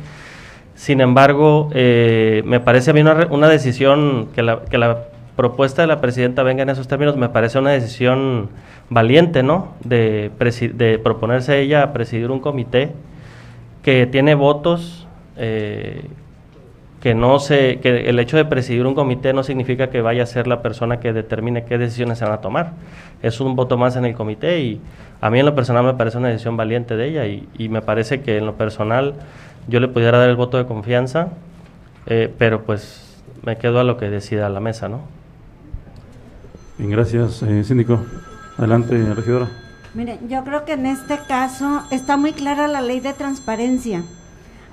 Sin 0.75 1.01
embargo, 1.01 1.71
eh, 1.73 2.43
me 2.47 2.59
parece 2.59 2.91
a 2.91 2.95
mí 2.95 3.01
una, 3.01 3.29
una 3.31 3.49
decisión 3.49 4.29
que 4.35 4.43
la, 4.43 4.63
que 4.63 4.77
la 4.77 5.05
propuesta 5.37 5.83
de 5.83 5.89
la 5.89 6.01
presidenta 6.01 6.43
venga 6.43 6.65
en 6.65 6.71
esos 6.71 6.89
términos, 6.89 7.17
me 7.17 7.29
parece 7.29 7.59
una 7.59 7.71
decisión 7.71 8.49
valiente, 8.91 9.45
¿no? 9.45 9.75
De, 9.85 10.31
de 10.75 10.99
proponerse 10.99 11.61
ella 11.61 11.85
a 11.85 11.93
presidir 11.93 12.31
un 12.31 12.41
comité 12.41 12.93
que 13.83 14.07
tiene 14.07 14.35
votos 14.35 15.07
que 17.05 17.15
no 17.15 17.39
se, 17.39 17.81
que 17.81 18.09
el 18.09 18.19
hecho 18.19 18.39
de 18.39 18.47
presidir 18.47 18.87
un 18.87 18.95
comité 18.95 19.35
no 19.35 19.43
significa 19.43 19.91
que 19.91 20.01
vaya 20.01 20.23
a 20.23 20.27
ser 20.27 20.47
la 20.47 20.63
persona 20.63 21.01
que 21.01 21.13
determine 21.13 21.67
qué 21.67 21.77
decisiones 21.77 22.17
se 22.17 22.25
van 22.25 22.33
a 22.33 22.41
tomar. 22.41 22.73
Es 23.21 23.43
un 23.43 23.57
voto 23.57 23.77
más 23.77 23.97
en 23.97 24.07
el 24.07 24.15
comité 24.15 24.61
y 24.61 24.81
a 25.21 25.29
mí 25.29 25.39
en 25.39 25.45
lo 25.45 25.55
personal 25.55 25.85
me 25.85 25.93
parece 25.93 26.17
una 26.17 26.29
decisión 26.29 26.57
valiente 26.57 26.97
de 26.97 27.07
ella 27.07 27.27
y, 27.27 27.69
me 27.69 27.83
parece 27.83 28.23
que 28.23 28.39
en 28.39 28.47
lo 28.47 28.55
personal 28.55 29.17
yo 29.69 29.81
le 29.81 29.89
pudiera 29.89 30.17
dar 30.17 30.31
el 30.31 30.37
voto 30.37 30.57
de 30.57 30.65
confianza, 30.65 31.29
eh, 32.07 32.33
pero 32.39 32.63
pues 32.63 33.23
me 33.45 33.59
quedo 33.59 33.81
a 33.81 33.85
lo 33.85 33.99
que 33.99 34.09
decida 34.09 34.49
la 34.49 34.61
mesa, 34.61 34.89
¿no? 34.89 35.03
Bien, 36.79 36.91
gracias, 36.91 37.43
eh, 37.43 37.65
síndico. 37.65 38.01
Adelante, 38.57 38.97
regidora. 39.15 39.51
Mire, 39.93 40.21
yo 40.27 40.43
creo 40.43 40.65
que 40.65 40.73
en 40.73 40.87
este 40.87 41.19
caso 41.29 41.83
está 41.91 42.17
muy 42.17 42.33
clara 42.33 42.67
la 42.67 42.81
ley 42.81 43.01
de 43.01 43.13
transparencia. 43.13 44.05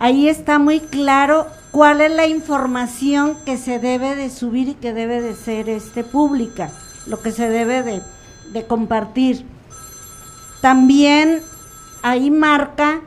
Ahí 0.01 0.29
está 0.29 0.57
muy 0.57 0.79
claro 0.79 1.45
cuál 1.69 2.01
es 2.01 2.11
la 2.11 2.25
información 2.25 3.37
que 3.45 3.55
se 3.55 3.77
debe 3.77 4.15
de 4.15 4.31
subir 4.31 4.69
y 4.69 4.73
que 4.73 4.93
debe 4.93 5.21
de 5.21 5.35
ser 5.35 5.69
este 5.69 6.03
pública, 6.03 6.71
lo 7.05 7.21
que 7.21 7.31
se 7.31 7.47
debe 7.47 7.83
de, 7.83 8.65
compartir. 8.65 9.45
También 10.59 11.43
ahí 12.01 12.31
marca 12.31 13.01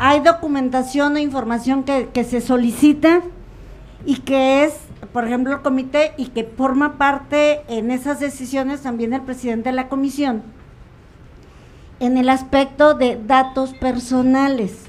hay 0.00 0.18
documentación 0.18 1.14
o 1.14 1.20
información 1.20 1.84
que, 1.84 2.08
que 2.12 2.24
se 2.24 2.40
solicita 2.40 3.20
y 4.04 4.16
que 4.16 4.64
es, 4.64 4.74
por 5.12 5.24
ejemplo, 5.28 5.52
el 5.52 5.62
comité 5.62 6.12
y 6.16 6.26
que 6.30 6.42
forma 6.42 6.98
parte 6.98 7.62
en 7.68 7.92
esas 7.92 8.18
decisiones 8.18 8.80
también 8.80 9.12
el 9.12 9.22
presidente 9.22 9.68
de 9.68 9.76
la 9.76 9.88
comisión, 9.88 10.42
en 12.00 12.18
el 12.18 12.30
aspecto 12.30 12.94
de 12.94 13.16
datos 13.24 13.74
personales, 13.74 14.81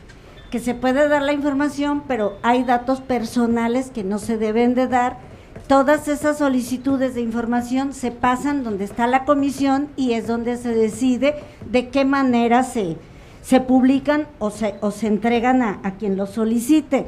que 0.54 0.60
se 0.60 0.76
puede 0.76 1.10
dar 1.10 1.24
la 1.24 1.34
información, 1.34 2.04
pero 2.08 2.38
hay 2.44 2.64
datos 2.64 3.02
personales 3.02 3.90
que 3.90 4.04
no 4.04 4.20
se 4.20 4.38
deben 4.38 4.76
de 4.76 4.88
dar. 4.88 5.18
Todas 5.66 6.08
esas 6.08 6.38
solicitudes 6.38 7.16
de 7.16 7.22
información 7.22 7.92
se 7.92 8.12
pasan 8.12 8.64
donde 8.64 8.84
está 8.84 9.08
la 9.08 9.26
comisión 9.26 9.90
y 9.96 10.14
es 10.14 10.28
donde 10.28 10.58
se 10.58 10.76
decide 10.76 11.38
de 11.72 11.90
qué 11.90 12.06
manera 12.06 12.62
se, 12.62 12.98
se 13.42 13.62
publican 13.62 14.28
o 14.38 14.52
se, 14.52 14.76
se 14.96 15.08
entregan 15.08 15.64
a, 15.64 15.80
a 15.82 15.96
quien 15.96 16.18
lo 16.18 16.28
solicite 16.28 17.08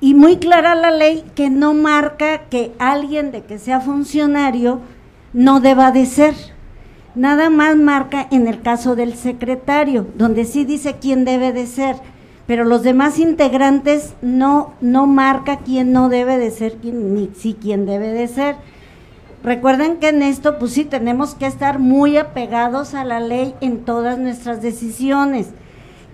y 0.00 0.14
muy 0.14 0.38
clara 0.38 0.74
la 0.74 0.90
ley 0.90 1.22
que 1.36 1.50
no 1.50 1.72
marca 1.72 2.48
que 2.48 2.72
alguien 2.80 3.30
de 3.30 3.44
que 3.44 3.60
sea 3.60 3.78
funcionario 3.78 4.80
no 5.32 5.60
deba 5.60 5.92
de 5.92 6.04
ser. 6.04 6.34
Nada 7.14 7.48
más 7.48 7.76
marca 7.76 8.26
en 8.32 8.48
el 8.48 8.60
caso 8.60 8.96
del 8.96 9.14
secretario, 9.14 10.04
donde 10.16 10.44
sí 10.44 10.64
dice 10.64 10.96
quién 11.00 11.24
debe 11.24 11.52
de 11.52 11.66
ser, 11.68 11.94
pero 12.46 12.64
los 12.64 12.82
demás 12.82 13.18
integrantes 13.18 14.14
no 14.22 14.74
no 14.80 15.06
marca 15.06 15.58
quién 15.58 15.92
no 15.92 16.08
debe 16.08 16.38
de 16.38 16.50
ser 16.50 16.76
quién, 16.76 17.14
ni 17.14 17.30
sí 17.34 17.56
quién 17.60 17.86
debe 17.86 18.12
de 18.12 18.28
ser. 18.28 18.56
Recuerden 19.42 19.98
que 19.98 20.08
en 20.08 20.22
esto 20.22 20.58
pues 20.58 20.72
sí 20.72 20.84
tenemos 20.84 21.34
que 21.34 21.46
estar 21.46 21.78
muy 21.78 22.16
apegados 22.16 22.94
a 22.94 23.04
la 23.04 23.20
ley 23.20 23.54
en 23.60 23.84
todas 23.84 24.18
nuestras 24.18 24.62
decisiones. 24.62 25.48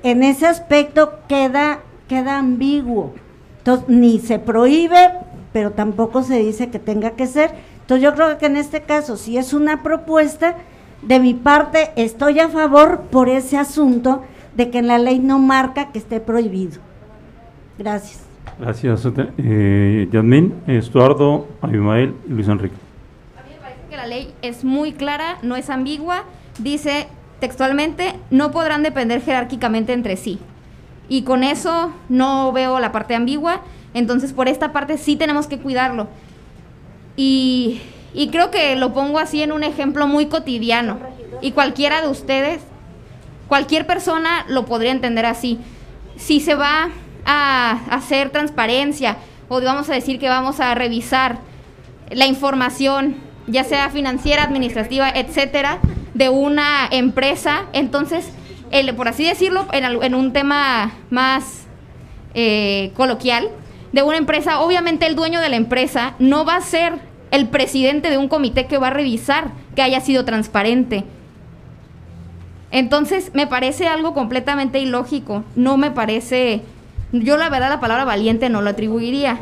En 0.02 0.22
ese 0.22 0.46
aspecto 0.46 1.18
queda 1.28 1.80
queda 2.08 2.36
ambiguo. 2.36 3.14
Entonces, 3.58 3.88
ni 3.88 4.18
se 4.18 4.38
prohíbe, 4.38 5.12
pero 5.52 5.70
tampoco 5.70 6.22
se 6.22 6.38
dice 6.38 6.68
que 6.68 6.78
tenga 6.78 7.12
que 7.12 7.26
ser. 7.26 7.54
Entonces, 7.80 8.02
yo 8.02 8.14
creo 8.14 8.36
que 8.36 8.46
en 8.46 8.56
este 8.56 8.82
caso, 8.82 9.16
si 9.16 9.38
es 9.38 9.54
una 9.54 9.82
propuesta, 9.82 10.56
de 11.02 11.18
mi 11.20 11.34
parte 11.34 11.90
estoy 11.96 12.38
a 12.38 12.48
favor 12.48 13.02
por 13.10 13.28
ese 13.28 13.56
asunto 13.56 14.22
de 14.54 14.70
que 14.70 14.78
en 14.78 14.86
la 14.86 14.98
ley 14.98 15.18
no 15.18 15.38
marca 15.38 15.92
que 15.92 15.98
esté 15.98 16.20
prohibido. 16.20 16.80
Gracias. 17.78 18.20
Gracias, 18.58 19.06
eh, 19.38 20.08
Yasmín, 20.12 20.54
Estuardo, 20.66 21.48
Abimael 21.60 22.14
y 22.28 22.32
Luis 22.32 22.48
Enrique. 22.48 22.74
A 23.36 23.42
mí 23.48 23.54
me 23.54 23.60
parece 23.60 23.80
que 23.88 23.96
la 23.96 24.06
ley 24.06 24.34
es 24.42 24.64
muy 24.64 24.92
clara, 24.92 25.38
no 25.42 25.56
es 25.56 25.70
ambigua, 25.70 26.24
dice 26.58 27.06
textualmente, 27.40 28.14
no 28.30 28.52
podrán 28.52 28.82
depender 28.82 29.20
jerárquicamente 29.22 29.92
entre 29.92 30.16
sí. 30.16 30.38
Y 31.08 31.22
con 31.22 31.42
eso 31.42 31.92
no 32.08 32.52
veo 32.52 32.78
la 32.78 32.92
parte 32.92 33.14
ambigua, 33.14 33.62
entonces 33.94 34.32
por 34.32 34.48
esta 34.48 34.72
parte 34.72 34.96
sí 34.98 35.16
tenemos 35.16 35.46
que 35.46 35.58
cuidarlo. 35.58 36.08
Y, 37.16 37.80
y 38.14 38.28
creo 38.28 38.50
que 38.50 38.76
lo 38.76 38.92
pongo 38.92 39.18
así 39.18 39.42
en 39.42 39.52
un 39.52 39.64
ejemplo 39.64 40.06
muy 40.06 40.26
cotidiano. 40.26 40.98
Y 41.40 41.52
cualquiera 41.52 42.00
de 42.00 42.08
ustedes, 42.08 42.62
cualquier 43.52 43.86
persona 43.86 44.46
lo 44.48 44.64
podría 44.64 44.92
entender 44.92 45.26
así. 45.26 45.58
Si 46.16 46.40
se 46.40 46.54
va 46.54 46.88
a 47.26 47.80
hacer 47.90 48.30
transparencia 48.30 49.18
o 49.50 49.60
vamos 49.60 49.90
a 49.90 49.92
decir 49.92 50.18
que 50.18 50.30
vamos 50.30 50.58
a 50.58 50.74
revisar 50.74 51.36
la 52.08 52.26
información, 52.26 53.16
ya 53.46 53.62
sea 53.64 53.90
financiera, 53.90 54.44
administrativa, 54.44 55.10
etcétera, 55.10 55.80
de 56.14 56.30
una 56.30 56.88
empresa, 56.90 57.66
entonces, 57.74 58.32
el, 58.70 58.94
por 58.94 59.08
así 59.08 59.24
decirlo, 59.24 59.66
en, 59.72 59.84
en 60.02 60.14
un 60.14 60.32
tema 60.32 60.92
más 61.10 61.66
eh, 62.32 62.90
coloquial, 62.96 63.50
de 63.92 64.02
una 64.02 64.16
empresa, 64.16 64.60
obviamente 64.60 65.04
el 65.04 65.14
dueño 65.14 65.42
de 65.42 65.50
la 65.50 65.56
empresa 65.56 66.14
no 66.18 66.46
va 66.46 66.56
a 66.56 66.62
ser 66.62 66.94
el 67.30 67.48
presidente 67.48 68.08
de 68.08 68.16
un 68.16 68.28
comité 68.28 68.66
que 68.66 68.78
va 68.78 68.86
a 68.86 68.94
revisar 68.94 69.50
que 69.76 69.82
haya 69.82 70.00
sido 70.00 70.24
transparente. 70.24 71.04
Entonces, 72.72 73.30
me 73.34 73.46
parece 73.46 73.86
algo 73.86 74.14
completamente 74.14 74.80
ilógico. 74.80 75.44
No 75.54 75.76
me 75.76 75.90
parece. 75.90 76.62
Yo, 77.12 77.36
la 77.36 77.50
verdad, 77.50 77.68
la 77.68 77.80
palabra 77.80 78.04
valiente 78.04 78.48
no 78.48 78.62
lo 78.62 78.70
atribuiría. 78.70 79.40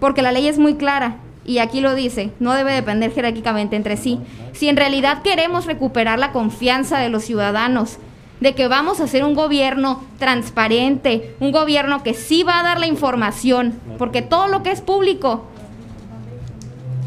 Porque 0.00 0.22
la 0.22 0.32
ley 0.32 0.46
es 0.46 0.58
muy 0.58 0.76
clara. 0.76 1.16
Y 1.44 1.58
aquí 1.58 1.80
lo 1.80 1.94
dice: 1.94 2.30
no 2.38 2.54
debe 2.54 2.72
depender 2.72 3.12
jerárquicamente 3.12 3.76
entre 3.76 3.96
sí. 3.96 4.20
Si 4.52 4.68
en 4.68 4.76
realidad 4.76 5.22
queremos 5.22 5.66
recuperar 5.66 6.18
la 6.18 6.32
confianza 6.32 6.98
de 6.98 7.08
los 7.08 7.24
ciudadanos, 7.24 7.98
de 8.40 8.54
que 8.54 8.68
vamos 8.68 9.00
a 9.00 9.04
hacer 9.04 9.24
un 9.24 9.34
gobierno 9.34 10.02
transparente, 10.18 11.34
un 11.40 11.52
gobierno 11.52 12.02
que 12.02 12.14
sí 12.14 12.42
va 12.42 12.60
a 12.60 12.62
dar 12.62 12.78
la 12.78 12.86
información, 12.86 13.80
porque 13.98 14.22
todo 14.22 14.46
lo 14.48 14.62
que 14.62 14.70
es 14.70 14.80
público 14.80 15.44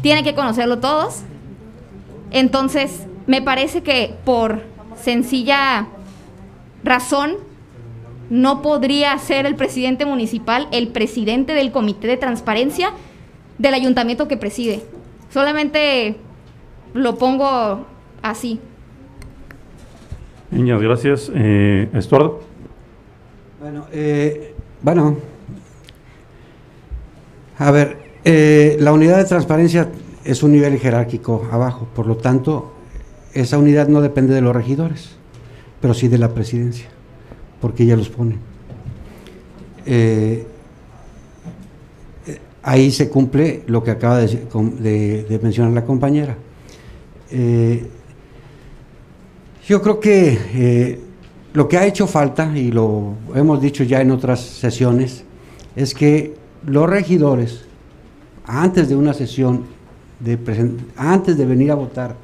tiene 0.02 0.22
que 0.22 0.34
conocerlo 0.34 0.80
todos. 0.80 1.22
Entonces, 2.30 3.06
me 3.26 3.42
parece 3.42 3.82
que 3.82 4.14
por 4.24 4.69
sencilla 5.02 5.88
razón 6.84 7.36
no 8.30 8.62
podría 8.62 9.18
ser 9.18 9.46
el 9.46 9.56
presidente 9.56 10.06
municipal 10.06 10.68
el 10.70 10.88
presidente 10.88 11.52
del 11.52 11.72
comité 11.72 12.06
de 12.06 12.16
transparencia 12.16 12.92
del 13.58 13.74
ayuntamiento 13.74 14.28
que 14.28 14.36
preside. 14.36 14.82
Solamente 15.30 16.16
lo 16.94 17.16
pongo 17.16 17.84
así. 18.22 18.60
Niñas, 20.50 20.80
gracias. 20.80 21.30
Eh, 21.34 21.88
Estuardo. 21.92 22.40
Bueno, 23.60 23.86
eh, 23.92 24.54
bueno, 24.82 25.18
a 27.58 27.70
ver, 27.70 27.98
eh, 28.24 28.78
la 28.80 28.92
unidad 28.92 29.18
de 29.18 29.26
transparencia 29.26 29.90
es 30.24 30.42
un 30.42 30.52
nivel 30.52 30.78
jerárquico 30.78 31.46
abajo, 31.52 31.86
por 31.94 32.06
lo 32.06 32.16
tanto, 32.16 32.72
esa 33.34 33.58
unidad 33.58 33.88
no 33.88 34.00
depende 34.00 34.34
de 34.34 34.40
los 34.40 34.54
regidores, 34.54 35.10
pero 35.80 35.94
sí 35.94 36.08
de 36.08 36.18
la 36.18 36.34
presidencia, 36.34 36.86
porque 37.60 37.84
ella 37.84 37.96
los 37.96 38.08
pone. 38.08 38.36
Eh, 39.86 40.46
ahí 42.62 42.90
se 42.90 43.08
cumple 43.08 43.62
lo 43.66 43.82
que 43.82 43.90
acaba 43.90 44.18
de, 44.18 44.26
de- 45.28 45.40
mencionar 45.42 45.72
la 45.72 45.84
compañera. 45.84 46.36
Eh, 47.30 47.86
yo 49.66 49.80
creo 49.82 50.00
que 50.00 50.38
eh, 50.54 51.00
lo 51.54 51.68
que 51.68 51.78
ha 51.78 51.86
hecho 51.86 52.06
falta, 52.06 52.56
y 52.56 52.70
lo 52.72 53.14
hemos 53.34 53.60
dicho 53.60 53.84
ya 53.84 54.00
en 54.00 54.10
otras 54.10 54.40
sesiones, 54.40 55.24
es 55.76 55.94
que 55.94 56.34
los 56.66 56.88
regidores, 56.90 57.62
antes 58.44 58.88
de 58.88 58.96
una 58.96 59.14
sesión, 59.14 59.64
de 60.18 60.38
antes 60.96 61.38
de 61.38 61.46
venir 61.46 61.70
a 61.70 61.74
votar 61.76 62.14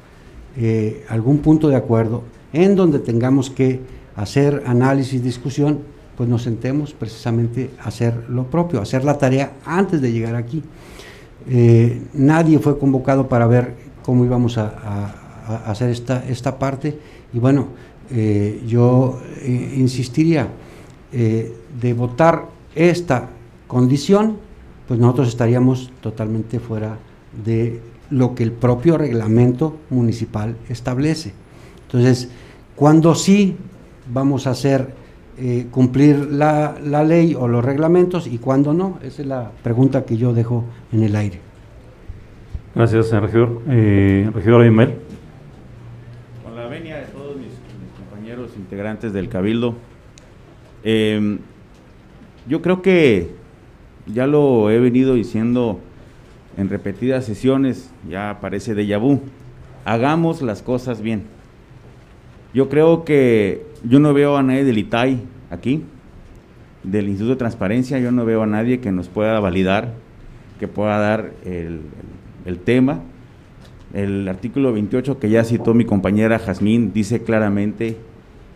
eh, 0.57 1.05
algún 1.09 1.39
punto 1.39 1.69
de 1.69 1.75
acuerdo, 1.75 2.23
en 2.53 2.75
donde 2.75 2.99
tengamos 2.99 3.49
que 3.49 3.79
hacer 4.15 4.63
análisis, 4.65 5.23
discusión, 5.23 5.79
pues 6.17 6.27
nos 6.27 6.41
sentemos 6.41 6.93
precisamente 6.93 7.69
a 7.79 7.89
hacer 7.89 8.25
lo 8.29 8.45
propio, 8.49 8.79
a 8.79 8.83
hacer 8.83 9.05
la 9.05 9.19
tarea 9.19 9.53
antes 9.63 10.01
de 10.01 10.11
llegar 10.11 10.35
aquí. 10.35 10.63
Eh, 11.49 12.01
nadie 12.13 12.57
fue 12.59 12.79
convocado 12.79 13.29
para 13.29 13.45
ver 13.45 13.75
cómo 14.03 14.25
íbamos 14.25 14.57
a, 14.57 15.23
hacer 15.65 15.91
esta, 15.91 16.25
esta 16.27 16.59
parte 16.59 16.97
y 17.31 17.39
bueno, 17.39 17.67
eh, 18.11 18.61
yo 18.67 19.21
eh, 19.41 19.75
insistiría 19.77 20.49
de 21.09 21.93
votar 21.93 22.47
esta 22.75 23.29
condición, 23.65 24.37
pues 24.87 24.99
nosotros 24.99 25.29
estaríamos 25.29 25.89
totalmente 26.01 26.59
fuera 26.59 26.97
de 27.45 27.79
lo 28.09 28.35
que 28.35 28.43
el 28.43 28.51
propio 28.51 28.97
reglamento 28.97 29.77
municipal 29.89 30.55
establece. 30.69 31.33
Entonces, 31.83 32.29
cuando 32.75 33.15
sí 33.15 33.55
vamos 34.11 34.47
a 34.47 34.51
hacer 34.51 34.93
eh, 35.37 35.67
cumplir 35.69 36.31
la, 36.31 36.75
la 36.83 37.03
ley 37.03 37.35
o 37.35 37.47
los 37.47 37.63
reglamentos 37.63 38.27
y 38.27 38.37
cuando 38.37 38.73
no, 38.73 38.99
esa 39.03 39.21
es 39.21 39.27
la 39.27 39.51
pregunta 39.63 40.05
que 40.05 40.17
yo 40.17 40.33
dejo 40.33 40.63
en 40.91 41.03
el 41.03 41.15
aire. 41.15 41.39
Gracias, 42.73 43.07
señor 43.07 43.23
regidor. 43.23 43.61
Eh, 43.69 44.29
regidor 44.33 44.61
Abimael. 44.61 44.95
Con 46.43 46.55
la 46.55 46.67
venia 46.67 46.97
de 46.97 47.05
todos 47.05 47.35
mis, 47.35 47.47
mis 47.47 47.91
compañeros 47.97 48.51
integrantes 48.55 49.13
del 49.13 49.29
Cabildo, 49.29 49.75
eh, 50.83 51.39
yo 52.47 52.61
creo 52.61 52.81
que 52.81 53.31
ya 54.05 54.27
lo 54.27 54.69
he 54.69 54.79
venido 54.79 55.15
diciendo 55.15 55.79
en 56.57 56.69
repetidas 56.69 57.25
sesiones, 57.25 57.91
ya 58.09 58.39
parece 58.41 58.75
déjà 58.75 58.99
vu. 58.99 59.21
Hagamos 59.85 60.41
las 60.41 60.61
cosas 60.61 61.01
bien. 61.01 61.23
Yo 62.53 62.69
creo 62.69 63.05
que 63.05 63.65
yo 63.83 63.99
no 63.99 64.13
veo 64.13 64.37
a 64.37 64.43
nadie 64.43 64.63
del 64.63 64.77
ITAI 64.79 65.21
aquí, 65.49 65.83
del 66.83 67.07
Instituto 67.07 67.35
de 67.35 67.39
Transparencia, 67.39 67.99
yo 67.99 68.11
no 68.11 68.25
veo 68.25 68.43
a 68.43 68.47
nadie 68.47 68.79
que 68.79 68.91
nos 68.91 69.07
pueda 69.07 69.39
validar, 69.39 69.93
que 70.59 70.67
pueda 70.67 70.97
dar 70.97 71.31
el, 71.45 71.81
el 72.45 72.59
tema. 72.59 73.01
El 73.93 74.27
artículo 74.27 74.73
28 74.73 75.19
que 75.19 75.29
ya 75.29 75.43
citó 75.43 75.73
mi 75.73 75.85
compañera 75.85 76.39
Jazmín 76.39 76.91
dice 76.93 77.23
claramente 77.23 77.97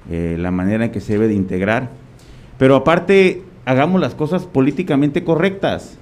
eh, 0.10 0.36
la 0.39 0.52
manera 0.52 0.86
en 0.86 0.91
que 0.91 0.99
se 0.99 1.14
debe 1.14 1.28
de 1.28 1.36
integrar. 1.36 1.89
Pero 2.58 2.76
aparte, 2.76 3.43
hagamos 3.66 4.02
las 4.02 4.16
cosas 4.16 4.45
políticamente 4.45 5.24
correctas. 5.24 5.97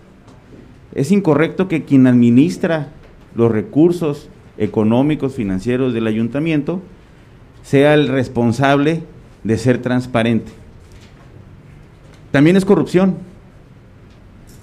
Es 0.94 1.12
incorrecto 1.12 1.68
que 1.68 1.84
quien 1.84 2.08
administra 2.08 2.90
los 3.36 3.52
recursos 3.52 4.30
económicos, 4.58 5.36
financieros 5.36 5.94
del 5.94 6.08
ayuntamiento, 6.08 6.82
sea 7.64 7.94
el 7.94 8.08
responsable 8.08 9.04
de 9.44 9.58
ser 9.58 9.82
transparente. 9.82 10.52
También 12.32 12.58
es 12.58 12.66
corrupción. 12.66 13.18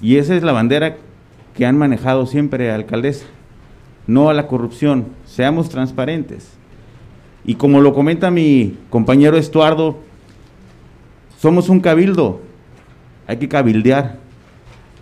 Y 0.01 0.17
esa 0.17 0.37
es 0.37 0.43
la 0.43 0.53
bandera 0.53 0.97
que 1.55 1.67
han 1.67 1.79
manejado 1.79 2.27
siempre 2.27 2.71
alcaldesa. 2.71 3.27
No 4.07 4.29
a 4.29 4.35
la 4.35 4.47
corrupción, 4.47 5.07
seamos 5.25 5.69
transparentes. 5.69 6.51
Y 7.45 7.55
como 7.55 7.81
lo 7.81 7.95
comenta 7.95 8.31
mi 8.31 8.77
compañero 8.91 9.37
Estuardo, 9.37 9.99
somos 11.39 11.69
un 11.69 11.81
cabildo, 11.81 12.41
hay 13.27 13.39
que 13.39 13.49
cabildear. 13.49 14.19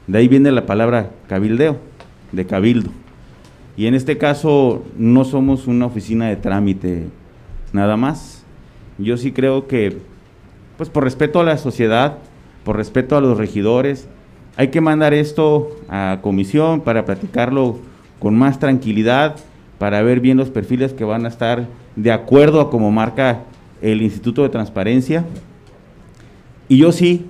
De 0.06 0.18
ahí 0.18 0.28
viene 0.28 0.52
la 0.52 0.66
palabra 0.66 1.10
cabildeo, 1.28 1.78
de 2.32 2.46
cabildo. 2.46 2.90
Y 3.76 3.86
en 3.86 3.94
este 3.94 4.18
caso 4.18 4.84
no 4.96 5.24
somos 5.24 5.66
una 5.66 5.86
oficina 5.86 6.28
de 6.28 6.36
trámite 6.36 7.08
nada 7.72 7.96
más. 7.96 8.44
Yo 8.98 9.16
sí 9.16 9.32
creo 9.32 9.66
que, 9.66 9.98
pues 10.76 10.90
por 10.90 11.04
respeto 11.04 11.40
a 11.40 11.44
la 11.44 11.58
sociedad, 11.58 12.18
por 12.64 12.76
respeto 12.76 13.16
a 13.16 13.20
los 13.20 13.36
regidores, 13.38 14.08
hay 14.56 14.68
que 14.68 14.80
mandar 14.80 15.14
esto 15.14 15.70
a 15.88 16.20
comisión 16.22 16.82
para 16.82 17.04
platicarlo 17.04 17.78
con 18.20 18.36
más 18.36 18.60
tranquilidad, 18.60 19.36
para 19.78 20.02
ver 20.02 20.20
bien 20.20 20.36
los 20.36 20.50
perfiles 20.50 20.92
que 20.92 21.04
van 21.04 21.24
a 21.24 21.28
estar 21.28 21.66
de 21.96 22.12
acuerdo 22.12 22.60
a 22.60 22.70
como 22.70 22.90
marca 22.92 23.42
el 23.82 24.02
Instituto 24.02 24.42
de 24.42 24.48
Transparencia. 24.50 25.24
Y 26.68 26.78
yo 26.78 26.92
sí, 26.92 27.26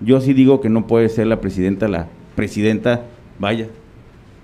yo 0.00 0.20
sí 0.20 0.32
digo 0.32 0.60
que 0.60 0.68
no 0.68 0.86
puede 0.86 1.08
ser 1.08 1.26
la 1.26 1.40
presidenta 1.40 1.88
la 1.88 2.08
presidenta, 2.38 3.02
vaya, 3.40 3.66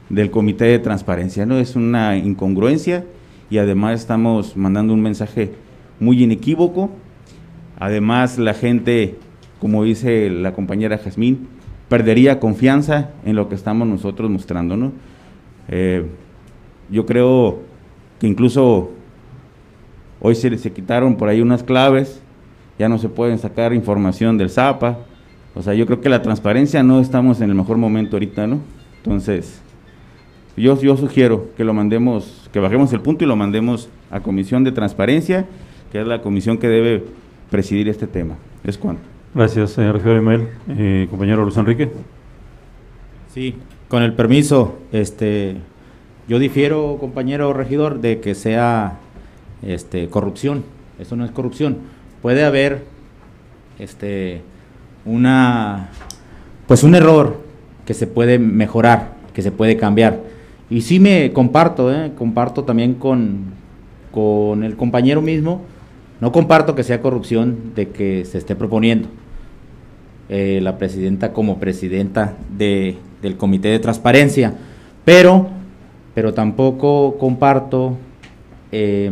del 0.08 0.32
Comité 0.32 0.64
de 0.64 0.80
Transparencia, 0.80 1.46
¿no? 1.46 1.58
Es 1.58 1.76
una 1.76 2.16
incongruencia 2.16 3.04
y 3.50 3.58
además 3.58 4.00
estamos 4.00 4.56
mandando 4.56 4.92
un 4.92 5.00
mensaje 5.00 5.52
muy 6.00 6.20
inequívoco. 6.24 6.90
Además, 7.78 8.36
la 8.36 8.52
gente, 8.52 9.16
como 9.60 9.84
dice 9.84 10.28
la 10.28 10.54
compañera 10.54 10.98
Jazmín, 10.98 11.46
perdería 11.88 12.40
confianza 12.40 13.10
en 13.24 13.36
lo 13.36 13.48
que 13.48 13.54
estamos 13.54 13.86
nosotros 13.86 14.28
mostrando, 14.28 14.76
¿no? 14.76 14.90
Eh, 15.68 16.04
yo 16.90 17.06
creo 17.06 17.60
que 18.18 18.26
incluso 18.26 18.90
hoy 20.20 20.34
se, 20.34 20.58
se 20.58 20.72
quitaron 20.72 21.14
por 21.14 21.28
ahí 21.28 21.40
unas 21.40 21.62
claves, 21.62 22.20
ya 22.76 22.88
no 22.88 22.98
se 22.98 23.08
pueden 23.08 23.38
sacar 23.38 23.72
información 23.72 24.36
del 24.36 24.50
ZAPA, 24.50 24.98
o 25.54 25.62
sea, 25.62 25.74
yo 25.74 25.86
creo 25.86 26.00
que 26.00 26.08
la 26.08 26.22
transparencia 26.22 26.82
no 26.82 27.00
estamos 27.00 27.40
en 27.40 27.50
el 27.50 27.54
mejor 27.54 27.76
momento 27.76 28.16
ahorita, 28.16 28.46
¿no? 28.46 28.60
Entonces, 28.98 29.60
yo, 30.56 30.80
yo 30.80 30.96
sugiero 30.96 31.48
que 31.56 31.64
lo 31.64 31.74
mandemos, 31.74 32.48
que 32.52 32.60
bajemos 32.60 32.92
el 32.92 33.00
punto 33.00 33.24
y 33.24 33.26
lo 33.26 33.36
mandemos 33.36 33.88
a 34.10 34.20
Comisión 34.20 34.64
de 34.64 34.72
Transparencia, 34.72 35.46
que 35.92 36.00
es 36.00 36.06
la 36.06 36.22
comisión 36.22 36.58
que 36.58 36.68
debe 36.68 37.04
presidir 37.50 37.88
este 37.88 38.06
tema. 38.06 38.36
Es 38.64 38.78
cuanto. 38.78 39.02
Gracias, 39.34 39.72
señor 39.72 40.00
Emel. 40.06 40.48
Eh, 40.68 41.06
compañero 41.10 41.42
Luis 41.42 41.56
Enrique. 41.56 41.90
Sí, 43.32 43.56
con 43.88 44.02
el 44.02 44.12
permiso, 44.12 44.78
este, 44.92 45.56
yo 46.28 46.38
difiero, 46.38 46.96
compañero 46.98 47.52
regidor, 47.52 48.00
de 48.00 48.20
que 48.20 48.34
sea 48.34 48.98
este, 49.62 50.08
corrupción. 50.08 50.64
Eso 50.98 51.16
no 51.16 51.24
es 51.24 51.32
corrupción. 51.32 51.78
Puede 52.22 52.44
haber 52.44 52.84
este, 53.78 54.42
una, 55.04 55.88
pues 56.66 56.82
un 56.82 56.94
error 56.94 57.40
que 57.84 57.94
se 57.94 58.06
puede 58.06 58.38
mejorar, 58.38 59.12
que 59.32 59.42
se 59.42 59.50
puede 59.50 59.76
cambiar. 59.76 60.20
Y 60.70 60.80
sí 60.80 60.98
me 60.98 61.32
comparto, 61.32 61.92
¿eh? 61.92 62.12
comparto 62.16 62.64
también 62.64 62.94
con, 62.94 63.52
con 64.10 64.64
el 64.64 64.76
compañero 64.76 65.20
mismo, 65.20 65.62
no 66.20 66.32
comparto 66.32 66.74
que 66.74 66.82
sea 66.82 67.02
corrupción 67.02 67.72
de 67.74 67.90
que 67.90 68.24
se 68.24 68.38
esté 68.38 68.56
proponiendo 68.56 69.08
eh, 70.28 70.60
la 70.62 70.78
presidenta 70.78 71.32
como 71.32 71.58
presidenta 71.58 72.34
de, 72.56 72.96
del 73.20 73.36
Comité 73.36 73.68
de 73.68 73.78
Transparencia, 73.78 74.54
pero, 75.04 75.48
pero 76.14 76.32
tampoco 76.32 77.18
comparto 77.18 77.98
eh, 78.72 79.10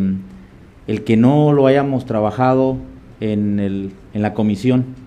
el 0.86 1.04
que 1.04 1.16
no 1.16 1.52
lo 1.52 1.66
hayamos 1.66 2.06
trabajado 2.06 2.76
en, 3.20 3.60
el, 3.60 3.90
en 4.14 4.22
la 4.22 4.32
comisión 4.32 5.01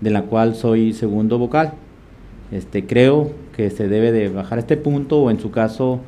de 0.00 0.10
la 0.10 0.22
cual 0.22 0.54
soy 0.54 0.92
segundo 0.92 1.38
vocal. 1.38 1.72
Este, 2.50 2.86
creo 2.86 3.32
que 3.56 3.70
se 3.70 3.88
debe 3.88 4.12
de 4.12 4.28
bajar 4.28 4.58
este 4.58 4.76
punto 4.76 5.20
o 5.20 5.30
en 5.30 5.38
su 5.40 5.50
caso 5.50 6.00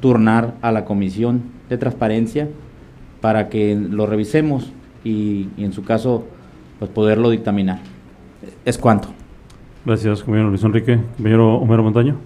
turnar 0.00 0.54
a 0.62 0.72
la 0.72 0.84
comisión 0.84 1.42
de 1.68 1.78
transparencia 1.78 2.48
para 3.20 3.48
que 3.48 3.74
lo 3.74 4.06
revisemos 4.06 4.72
y, 5.04 5.48
y 5.56 5.64
en 5.64 5.72
su 5.72 5.84
caso 5.84 6.24
pues 6.78 6.90
poderlo 6.90 7.30
dictaminar. 7.30 7.80
Es 8.64 8.78
cuanto. 8.78 9.08
Gracias, 9.84 10.22
compañero 10.22 10.50
Luis 10.50 10.62
Enrique. 10.64 10.98
Compañero 11.16 11.56
Homero 11.56 11.82
Montaño. 11.82 12.16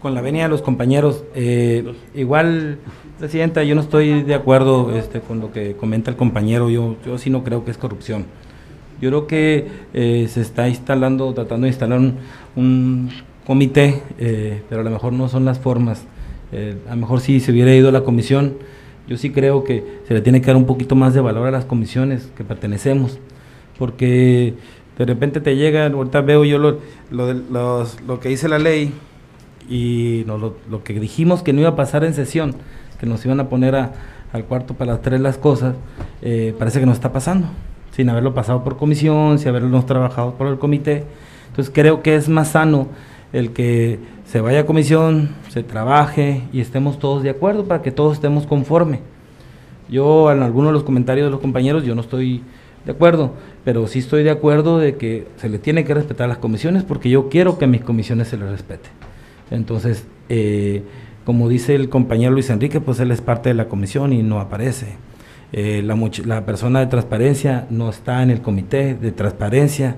Con 0.00 0.14
la 0.14 0.20
venia 0.20 0.44
de 0.44 0.48
los 0.48 0.62
compañeros, 0.62 1.24
eh, 1.34 1.92
igual, 2.14 2.78
Presidenta, 3.18 3.64
yo 3.64 3.74
no 3.74 3.80
estoy 3.80 4.22
de 4.22 4.34
acuerdo 4.34 4.96
este, 4.96 5.20
con 5.20 5.40
lo 5.40 5.50
que 5.50 5.74
comenta 5.74 6.08
el 6.08 6.16
compañero, 6.16 6.70
yo, 6.70 6.94
yo 7.04 7.18
sí 7.18 7.30
no 7.30 7.42
creo 7.42 7.64
que 7.64 7.72
es 7.72 7.78
corrupción. 7.78 8.26
Yo 9.00 9.10
creo 9.10 9.26
que 9.26 9.66
eh, 9.94 10.28
se 10.30 10.40
está 10.40 10.68
instalando, 10.68 11.34
tratando 11.34 11.64
de 11.64 11.70
instalar 11.70 12.00
un, 12.54 13.10
comité, 13.44 14.02
eh, 14.18 14.62
pero 14.68 14.82
a 14.82 14.84
lo 14.84 14.90
mejor 14.90 15.12
no 15.14 15.28
son 15.28 15.44
las 15.44 15.58
formas. 15.58 16.04
A 16.88 16.90
lo 16.94 16.96
mejor 16.96 17.20
si 17.20 17.40
se 17.40 17.50
hubiera 17.50 17.74
ido 17.74 17.88
a 17.88 17.92
la 17.92 18.02
comisión, 18.02 18.54
yo 19.08 19.16
sí 19.18 19.30
creo 19.30 19.64
que 19.64 19.84
se 20.06 20.14
le 20.14 20.20
tiene 20.20 20.40
que 20.40 20.46
dar 20.46 20.56
un 20.56 20.66
poquito 20.66 20.94
más 20.94 21.12
de 21.14 21.20
valor 21.20 21.46
a 21.46 21.50
las 21.50 21.64
comisiones 21.64 22.30
que 22.36 22.44
pertenecemos, 22.44 23.18
porque 23.78 24.54
de 24.96 25.04
repente 25.04 25.40
te 25.40 25.56
llega, 25.56 25.86
ahorita 25.86 26.20
veo 26.22 26.44
yo 26.44 26.58
lo, 26.58 26.78
lo, 27.10 27.32
los- 27.32 28.00
lo 28.02 28.20
que 28.20 28.28
dice 28.30 28.48
la 28.48 28.58
ley 28.58 28.92
y 29.68 30.24
no, 30.26 30.38
lo, 30.38 30.56
lo 30.70 30.82
que 30.84 30.98
dijimos 30.98 31.42
que 31.42 31.52
no 31.52 31.60
iba 31.60 31.70
a 31.70 31.76
pasar 31.76 32.04
en 32.04 32.14
sesión, 32.14 32.54
que 32.98 33.06
nos 33.06 33.24
iban 33.24 33.40
a 33.40 33.48
poner 33.48 33.74
a- 33.76 33.92
al 34.32 34.44
cuarto 34.44 34.74
para 34.74 34.92
las 34.92 35.02
tres 35.02 35.20
las 35.20 35.38
cosas, 35.38 35.74
eh, 36.22 36.54
parece 36.58 36.80
que 36.80 36.86
no 36.86 36.92
está 36.92 37.12
pasando, 37.12 37.48
sin 37.92 38.08
haberlo 38.10 38.34
pasado 38.34 38.62
por 38.64 38.76
comisión, 38.76 39.38
sin 39.38 39.48
haberlo 39.48 39.82
trabajado 39.84 40.34
por 40.34 40.46
el 40.48 40.58
comité. 40.58 41.04
Entonces 41.48 41.72
creo 41.74 42.02
que 42.02 42.14
es 42.14 42.28
más 42.28 42.48
sano 42.48 42.88
el 43.32 43.50
que 43.52 43.98
se 44.26 44.40
vaya 44.40 44.60
a 44.60 44.66
comisión, 44.66 45.30
se 45.48 45.62
trabaje 45.62 46.42
y 46.52 46.60
estemos 46.60 46.98
todos 46.98 47.22
de 47.22 47.30
acuerdo 47.30 47.64
para 47.64 47.82
que 47.82 47.90
todos 47.90 48.14
estemos 48.14 48.46
conforme. 48.46 49.00
Yo 49.88 50.30
en 50.30 50.42
algunos 50.42 50.68
de 50.70 50.72
los 50.74 50.82
comentarios 50.84 51.26
de 51.26 51.30
los 51.30 51.40
compañeros 51.40 51.84
yo 51.84 51.94
no 51.94 52.02
estoy 52.02 52.42
de 52.84 52.92
acuerdo, 52.92 53.32
pero 53.64 53.86
sí 53.86 53.98
estoy 54.00 54.22
de 54.22 54.30
acuerdo 54.30 54.78
de 54.78 54.96
que 54.96 55.26
se 55.36 55.48
le 55.48 55.58
tiene 55.58 55.84
que 55.84 55.94
respetar 55.94 56.28
las 56.28 56.38
comisiones 56.38 56.84
porque 56.84 57.08
yo 57.08 57.28
quiero 57.30 57.58
que 57.58 57.66
mis 57.66 57.80
comisiones 57.80 58.28
se 58.28 58.36
les 58.36 58.50
respete. 58.50 58.88
Entonces, 59.50 60.06
eh, 60.28 60.82
como 61.24 61.48
dice 61.48 61.74
el 61.74 61.88
compañero 61.88 62.32
Luis 62.32 62.50
Enrique, 62.50 62.80
pues 62.80 63.00
él 63.00 63.10
es 63.10 63.20
parte 63.20 63.50
de 63.50 63.54
la 63.54 63.68
comisión 63.68 64.12
y 64.12 64.22
no 64.22 64.40
aparece. 64.40 64.96
Eh, 65.52 65.82
la, 65.82 65.96
la 66.26 66.44
persona 66.44 66.80
de 66.80 66.86
transparencia 66.86 67.66
no 67.70 67.88
está 67.88 68.22
en 68.22 68.30
el 68.30 68.42
comité 68.42 68.94
de 68.94 69.12
transparencia, 69.12 69.96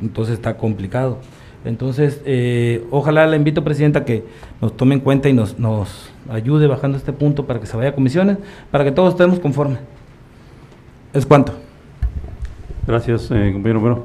entonces 0.00 0.34
está 0.34 0.56
complicado. 0.56 1.18
Entonces, 1.64 2.20
eh, 2.26 2.84
ojalá 2.90 3.26
le 3.26 3.36
invito, 3.36 3.64
Presidenta, 3.64 4.04
que 4.04 4.24
nos 4.60 4.76
tome 4.76 4.94
en 4.94 5.00
cuenta 5.00 5.28
y 5.28 5.32
nos, 5.32 5.56
ayude 6.28 6.66
bajando 6.66 6.98
este 6.98 7.12
punto 7.12 7.46
para 7.46 7.60
que 7.60 7.66
se 7.66 7.76
vaya 7.76 7.90
a 7.90 7.94
comisiones, 7.94 8.38
para 8.70 8.84
que 8.84 8.92
todos 8.92 9.14
estemos 9.14 9.40
conformes. 9.40 9.78
Es 11.12 11.24
cuanto. 11.24 11.54
Gracias, 12.86 13.30
eh, 13.30 13.50
compañero 13.52 13.78
Homero. 13.78 14.04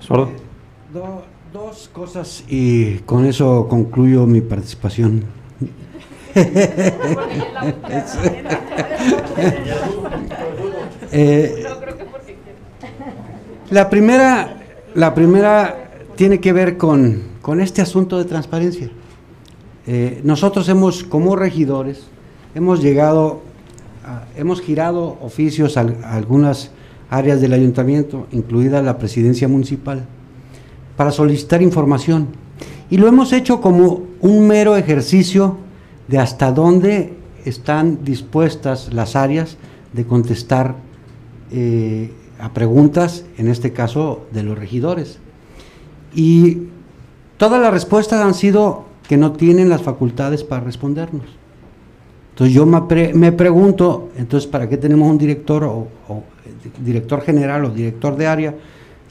Sordo. 0.00 0.43
Cosas 1.94 2.42
y 2.48 2.96
con 3.06 3.24
eso 3.24 3.66
concluyo 3.68 4.26
mi 4.26 4.40
participación. 4.40 5.24
Eh, 11.12 11.64
la 13.70 13.88
primera, 13.90 14.56
la 14.94 15.14
primera 15.14 15.90
tiene 16.16 16.40
que 16.40 16.52
ver 16.52 16.76
con, 16.76 17.22
con 17.40 17.60
este 17.60 17.82
asunto 17.82 18.18
de 18.18 18.24
transparencia. 18.24 18.90
Eh, 19.86 20.20
nosotros 20.24 20.68
hemos, 20.68 21.04
como 21.04 21.36
regidores, 21.36 22.04
hemos 22.54 22.82
llegado, 22.82 23.40
a- 24.04 24.24
hemos 24.36 24.60
girado 24.60 25.18
oficios 25.22 25.76
a, 25.76 25.82
a 25.82 26.14
algunas 26.14 26.70
áreas 27.10 27.40
del 27.40 27.52
ayuntamiento, 27.52 28.26
incluida 28.32 28.82
la 28.82 28.98
presidencia 28.98 29.46
municipal, 29.46 30.06
para 30.96 31.10
solicitar 31.10 31.62
información. 31.62 32.28
Y 32.90 32.98
lo 32.98 33.08
hemos 33.08 33.32
hecho 33.32 33.60
como 33.60 34.02
un 34.20 34.46
mero 34.46 34.76
ejercicio 34.76 35.56
de 36.08 36.18
hasta 36.18 36.52
dónde 36.52 37.14
están 37.44 38.04
dispuestas 38.04 38.92
las 38.92 39.16
áreas 39.16 39.56
de 39.92 40.04
contestar 40.04 40.76
eh, 41.50 42.12
a 42.38 42.52
preguntas, 42.52 43.24
en 43.38 43.48
este 43.48 43.72
caso 43.72 44.26
de 44.32 44.42
los 44.42 44.58
regidores. 44.58 45.18
Y 46.14 46.68
todas 47.36 47.60
las 47.60 47.72
respuestas 47.72 48.20
han 48.20 48.34
sido 48.34 48.84
que 49.08 49.16
no 49.16 49.32
tienen 49.32 49.68
las 49.68 49.82
facultades 49.82 50.44
para 50.44 50.62
respondernos. 50.62 51.26
Entonces 52.30 52.54
yo 52.54 52.66
me, 52.66 53.32
pregunto, 53.32 54.08
entonces, 54.16 54.50
¿para 54.50 54.68
qué 54.68 54.76
tenemos 54.76 55.08
un 55.08 55.18
director 55.18 55.62
o, 55.62 55.86
director 56.80 57.20
general 57.20 57.64
o 57.64 57.70
director 57.70 58.16
de 58.16 58.26
área 58.26 58.54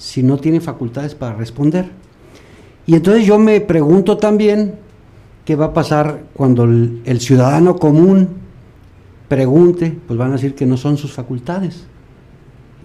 si 0.04 0.22
no 0.22 0.38
tiene 0.38 0.60
facultades 0.60 1.16
para 1.16 1.34
responder? 1.34 1.90
Y 2.86 2.96
entonces 2.96 3.26
yo 3.26 3.40
me 3.40 3.62
pregunto 3.62 4.18
también 4.18 4.76
qué 5.46 5.56
va 5.56 5.68
a 5.68 5.74
pasar 5.74 6.24
cuando 6.34 6.66
el, 6.66 7.22
ciudadano 7.22 7.78
común 7.78 8.28
pregunte, 9.30 9.98
pues 10.06 10.20
van 10.20 10.32
a 10.32 10.34
decir 10.34 10.56
que 10.56 10.66
no 10.66 10.76
son 10.76 10.98
sus 10.98 11.14
facultades. 11.14 11.86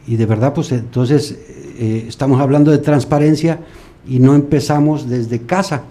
Y 0.06 0.14
de 0.14 0.26
verdad, 0.26 0.54
pues 0.54 0.70
entonces 0.70 1.36
eh, 1.76 2.04
estamos 2.06 2.40
hablando 2.40 2.70
de 2.70 2.78
transparencia 2.78 3.58
y 4.06 4.20
no 4.20 4.36
empezamos 4.36 5.08
desde 5.08 5.42
casa. 5.42 5.82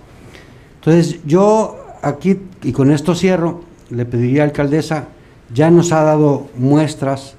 Entonces 0.76 1.20
yo 1.26 1.76
aquí, 2.02 2.40
y 2.64 2.72
con 2.72 2.90
esto 2.90 3.16
cierro, 3.16 3.64
le 3.90 4.06
pediría 4.06 4.44
a 4.44 4.46
la 4.46 4.52
alcaldesa, 4.52 5.10
ya 5.54 5.70
nos 5.70 5.92
ha 5.92 6.04
dado 6.04 6.48
muestras 6.58 7.36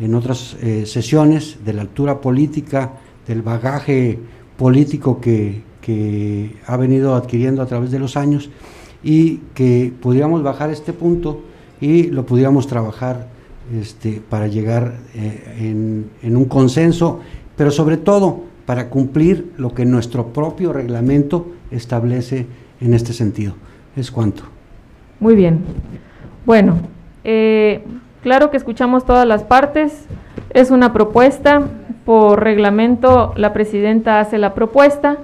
en 0.00 0.14
otras 0.14 0.56
eh, 0.62 0.84
sesiones 0.86 1.58
de 1.64 1.74
la 1.74 1.82
altura 1.82 2.20
política, 2.20 2.92
del 3.26 3.42
bagaje 3.42 4.18
político 4.56 5.20
que, 5.20 5.62
que 5.80 6.56
ha 6.66 6.76
venido 6.76 7.14
adquiriendo 7.14 7.62
a 7.62 7.66
través 7.66 7.90
de 7.90 7.98
los 7.98 8.16
años 8.16 8.50
y 9.02 9.38
que 9.54 9.92
pudiéramos 10.00 10.42
bajar 10.42 10.70
este 10.70 10.92
punto 10.92 11.42
y 11.80 12.04
lo 12.04 12.24
pudiéramos 12.24 12.66
trabajar 12.66 13.28
este, 13.74 14.20
para 14.28 14.46
llegar 14.46 14.94
eh, 15.14 15.56
en, 15.60 16.10
en, 16.22 16.36
un 16.36 16.44
consenso, 16.44 17.20
pero 17.56 17.70
sobre 17.70 17.96
todo 17.96 18.42
para 18.66 18.88
cumplir 18.88 19.52
lo 19.56 19.74
que 19.74 19.84
nuestro 19.84 20.28
propio 20.28 20.72
reglamento 20.72 21.46
establece 21.70 22.46
en 22.80 22.94
este 22.94 23.12
sentido. 23.12 23.54
Es 23.96 24.10
cuanto. 24.10 24.44
Muy 25.20 25.34
bien. 25.34 25.60
Bueno, 26.44 26.78
eh, 27.24 27.84
claro 28.22 28.50
que 28.50 28.56
escuchamos 28.56 29.04
todas 29.04 29.26
las 29.26 29.44
partes. 29.44 30.06
Es 30.50 30.70
una 30.70 30.92
propuesta. 30.92 31.62
Por 32.04 32.42
reglamento, 32.42 33.32
la 33.36 33.52
presidenta 33.52 34.20
hace 34.20 34.38
la 34.38 34.54
propuesta. 34.54 35.18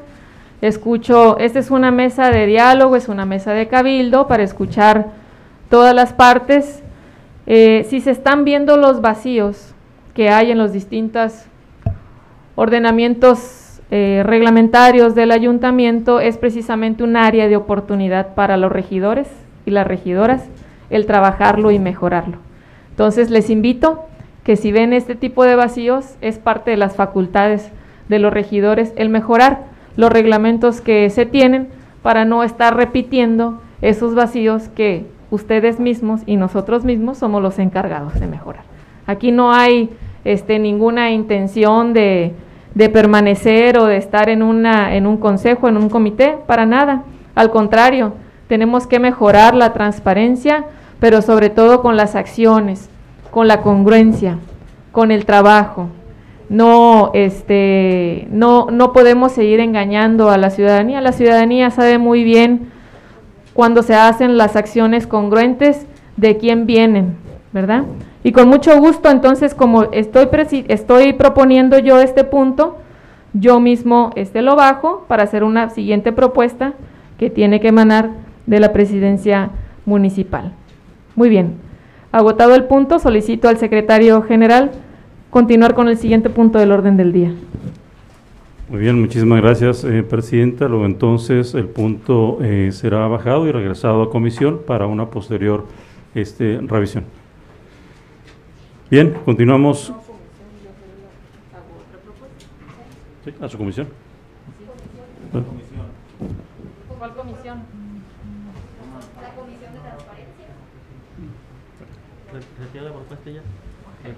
Escucho, 0.60 1.38
esta 1.38 1.58
es 1.58 1.70
una 1.70 1.90
mesa 1.90 2.30
de 2.30 2.46
diálogo, 2.46 2.96
es 2.96 3.08
una 3.08 3.24
mesa 3.24 3.52
de 3.52 3.68
cabildo 3.68 4.26
para 4.26 4.42
escuchar 4.42 5.06
todas 5.70 5.94
las 5.94 6.12
partes. 6.12 6.82
Eh, 7.46 7.86
si 7.88 8.00
se 8.00 8.10
están 8.10 8.44
viendo 8.44 8.76
los 8.76 9.00
vacíos 9.00 9.74
que 10.14 10.30
hay 10.30 10.50
en 10.50 10.58
los 10.58 10.72
distintos 10.72 11.44
ordenamientos 12.56 13.80
eh, 13.90 14.22
reglamentarios 14.24 15.14
del 15.14 15.30
ayuntamiento, 15.30 16.20
es 16.20 16.38
precisamente 16.38 17.02
un 17.02 17.16
área 17.16 17.48
de 17.48 17.56
oportunidad 17.56 18.34
para 18.34 18.56
los 18.56 18.70
regidores 18.70 19.28
y 19.64 19.70
las 19.70 19.86
regidoras 19.86 20.42
el 20.90 21.06
trabajarlo 21.06 21.70
y 21.70 21.78
mejorarlo. 21.78 22.38
Entonces 22.90 23.30
les 23.30 23.50
invito 23.50 24.06
que 24.48 24.56
si 24.56 24.72
ven 24.72 24.94
este 24.94 25.14
tipo 25.14 25.44
de 25.44 25.56
vacíos, 25.56 26.16
es 26.22 26.38
parte 26.38 26.70
de 26.70 26.78
las 26.78 26.96
facultades 26.96 27.70
de 28.08 28.18
los 28.18 28.32
regidores 28.32 28.94
el 28.96 29.10
mejorar 29.10 29.66
los 29.94 30.10
reglamentos 30.10 30.80
que 30.80 31.10
se 31.10 31.26
tienen 31.26 31.68
para 32.02 32.24
no 32.24 32.42
estar 32.42 32.74
repitiendo 32.74 33.60
esos 33.82 34.14
vacíos 34.14 34.70
que 34.74 35.04
ustedes 35.30 35.78
mismos 35.78 36.22
y 36.24 36.36
nosotros 36.36 36.86
mismos 36.86 37.18
somos 37.18 37.42
los 37.42 37.58
encargados 37.58 38.18
de 38.18 38.26
mejorar. 38.26 38.62
Aquí 39.06 39.32
no 39.32 39.52
hay 39.52 39.90
este, 40.24 40.58
ninguna 40.58 41.10
intención 41.10 41.92
de, 41.92 42.32
de 42.74 42.88
permanecer 42.88 43.76
o 43.78 43.84
de 43.84 43.98
estar 43.98 44.30
en, 44.30 44.42
una, 44.42 44.94
en 44.94 45.06
un 45.06 45.18
consejo, 45.18 45.68
en 45.68 45.76
un 45.76 45.90
comité, 45.90 46.38
para 46.46 46.64
nada. 46.64 47.02
Al 47.34 47.50
contrario, 47.50 48.14
tenemos 48.46 48.86
que 48.86 48.98
mejorar 48.98 49.54
la 49.54 49.74
transparencia, 49.74 50.64
pero 51.00 51.20
sobre 51.20 51.50
todo 51.50 51.82
con 51.82 51.98
las 51.98 52.14
acciones, 52.14 52.88
con 53.30 53.48
la 53.48 53.62
congruencia, 53.62 54.38
con 54.92 55.10
el 55.10 55.24
trabajo. 55.24 55.88
No, 56.48 57.10
este, 57.12 58.26
no, 58.30 58.68
no 58.70 58.92
podemos 58.92 59.32
seguir 59.32 59.60
engañando 59.60 60.30
a 60.30 60.38
la 60.38 60.50
ciudadanía. 60.50 61.00
La 61.00 61.12
ciudadanía 61.12 61.70
sabe 61.70 61.98
muy 61.98 62.24
bien 62.24 62.70
cuando 63.52 63.82
se 63.82 63.94
hacen 63.94 64.38
las 64.38 64.56
acciones 64.56 65.06
congruentes 65.06 65.86
de 66.16 66.36
quién 66.36 66.66
vienen, 66.66 67.16
¿verdad? 67.52 67.84
Y 68.24 68.32
con 68.32 68.48
mucho 68.48 68.78
gusto, 68.80 69.10
entonces, 69.10 69.54
como 69.54 69.84
estoy, 69.92 70.28
estoy 70.68 71.12
proponiendo 71.12 71.78
yo 71.78 72.00
este 72.00 72.24
punto, 72.24 72.76
yo 73.32 73.60
mismo 73.60 74.10
este 74.16 74.42
lo 74.42 74.56
bajo 74.56 75.04
para 75.06 75.22
hacer 75.22 75.44
una 75.44 75.70
siguiente 75.70 76.12
propuesta 76.12 76.72
que 77.18 77.30
tiene 77.30 77.60
que 77.60 77.68
emanar 77.68 78.10
de 78.46 78.60
la 78.60 78.72
presidencia 78.72 79.50
municipal. 79.84 80.52
Muy 81.14 81.28
bien. 81.28 81.67
Agotado 82.10 82.54
el 82.54 82.64
punto, 82.64 82.98
solicito 82.98 83.48
al 83.48 83.58
secretario 83.58 84.22
general 84.22 84.72
continuar 85.30 85.74
con 85.74 85.88
el 85.88 85.98
siguiente 85.98 86.30
punto 86.30 86.58
del 86.58 86.72
orden 86.72 86.96
del 86.96 87.12
día. 87.12 87.34
Muy 88.68 88.80
bien, 88.80 89.00
muchísimas 89.00 89.40
gracias, 89.40 89.84
eh, 89.84 90.02
Presidenta. 90.02 90.68
Luego 90.68 90.86
entonces 90.86 91.54
el 91.54 91.68
punto 91.68 92.38
eh, 92.42 92.70
será 92.72 93.06
bajado 93.08 93.46
y 93.46 93.52
regresado 93.52 94.02
a 94.02 94.10
comisión 94.10 94.60
para 94.66 94.86
una 94.86 95.06
posterior 95.10 95.66
este, 96.14 96.58
revisión. 96.62 97.04
Bien, 98.90 99.14
continuamos. 99.24 99.92
¿Sí? 103.24 103.34
¿A 103.40 103.48
su 103.48 103.58
comisión? 103.58 103.88
¿Cuál 106.98 107.14
comisión? 107.14 107.62
¿Retira 112.60 112.84
la 112.84 112.92
propuesta 112.92 113.30
ya? 113.30 113.40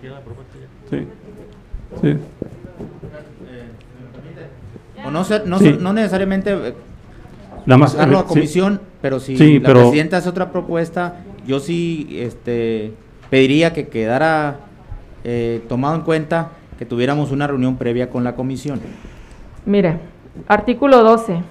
¿Retira 0.01 0.14
la 0.14 0.20
propuesta 0.20 0.55
ya? 0.59 0.96
Sí. 0.96 1.07
Sí. 2.01 2.16
O 5.05 5.11
no, 5.11 5.24
no, 5.46 5.59
sí. 5.59 5.76
no 5.78 5.92
necesariamente 5.92 6.53
eh, 6.53 6.74
Nada 7.66 7.78
más, 7.78 7.92
pasarlo 7.92 8.18
a 8.18 8.26
comisión, 8.26 8.74
sí. 8.74 8.80
pero 9.03 9.20
si 9.20 9.36
sí, 9.36 9.59
la 9.59 9.68
pero, 9.68 9.80
presidenta 9.80 10.16
hace 10.16 10.28
otra 10.28 10.51
propuesta, 10.51 11.16
yo 11.46 11.61
sí 11.61 12.09
este, 12.12 12.92
pediría 13.28 13.74
que 13.74 13.88
quedara 13.88 14.61
eh, 15.24 15.62
tomado 15.68 15.96
en 15.96 16.03
cuenta 16.03 16.53
que 16.78 16.86
tuviéramos 16.86 17.30
una 17.30 17.46
reunión 17.46 17.76
previa 17.76 18.09
con 18.09 18.24
la 18.24 18.34
comisión. 18.34 18.80
Mire, 19.66 19.98
artículo 20.48 21.03
12. 21.03 21.42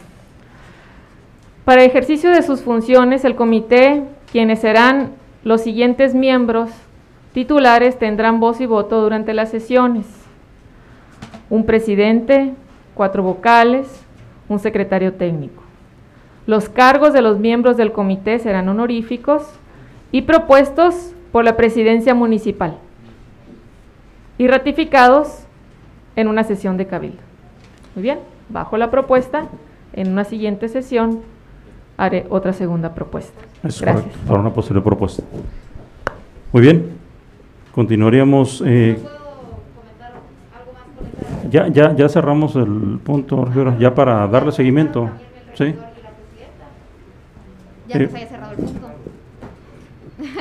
Para 1.66 1.84
ejercicio 1.84 2.32
de 2.32 2.42
sus 2.42 2.62
funciones, 2.62 3.24
el 3.26 3.36
comité, 3.36 4.04
quienes 4.32 4.62
serán 4.62 5.12
los 5.44 5.62
siguientes 5.62 6.16
miembros 6.16 6.72
titulares 7.34 7.98
tendrán 8.00 8.40
voz 8.40 8.62
y 8.62 8.66
voto 8.66 9.02
durante 9.02 9.34
las 9.34 9.50
sesiones. 9.50 10.06
Un 11.50 11.66
presidente, 11.66 12.54
cuatro 12.94 13.24
vocales, 13.24 14.06
un 14.48 14.60
secretario 14.60 15.14
técnico. 15.14 15.64
Los 16.46 16.70
cargos 16.70 17.14
de 17.14 17.22
los 17.22 17.40
miembros 17.40 17.78
del 17.78 17.92
comité 17.92 18.40
serán 18.40 18.68
honoríficos 18.70 19.44
y 20.12 20.24
propuestos 20.24 21.14
por 21.32 21.46
la 21.46 21.56
presidencia 21.56 22.16
municipal 22.16 22.78
y 24.38 24.48
ratificados 24.48 25.44
en 26.16 26.28
una 26.28 26.44
sesión 26.44 26.78
de 26.78 26.88
cabildo. 26.88 27.22
Muy 27.96 28.04
bien, 28.04 28.20
bajo 28.50 28.78
la 28.78 28.90
propuesta, 28.90 29.46
en 29.94 30.12
una 30.12 30.24
siguiente 30.24 30.68
sesión 30.70 31.22
haré 31.98 32.26
otra 32.30 32.54
segunda 32.54 32.96
propuesta. 32.96 33.40
Es 33.64 33.82
Gracias. 33.82 34.06
Correcto, 34.06 34.28
para 34.28 34.40
una 34.40 34.54
posterior 34.54 34.84
propuesta. 34.84 35.24
Muy 36.52 36.62
bien, 36.62 36.99
continuaríamos. 37.74 38.64
Eh, 38.66 39.00
ya, 41.50 41.68
ya, 41.68 41.96
ya 41.96 42.10
cerramos 42.10 42.56
el 42.56 43.00
punto, 43.04 43.48
ya 43.80 43.94
para 43.94 44.28
darle 44.28 44.52
seguimiento. 44.52 45.10
¿Sí? 45.56 45.76
Ya 47.88 47.98
eh, 47.98 48.08
se 48.08 48.18
haya 48.18 48.28
cerrado 48.28 48.52
el 48.52 48.58
punto. 48.58 48.88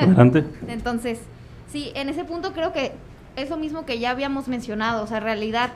Adelante. 0.01 0.43
Entonces, 0.67 1.19
sí, 1.71 1.91
en 1.95 2.09
ese 2.09 2.23
punto 2.23 2.53
creo 2.53 2.71
que 2.73 2.91
es 3.35 3.49
lo 3.49 3.57
mismo 3.57 3.85
que 3.85 3.99
ya 3.99 4.11
habíamos 4.11 4.47
mencionado, 4.47 5.03
o 5.03 5.07
sea, 5.07 5.19
realidad, 5.19 5.71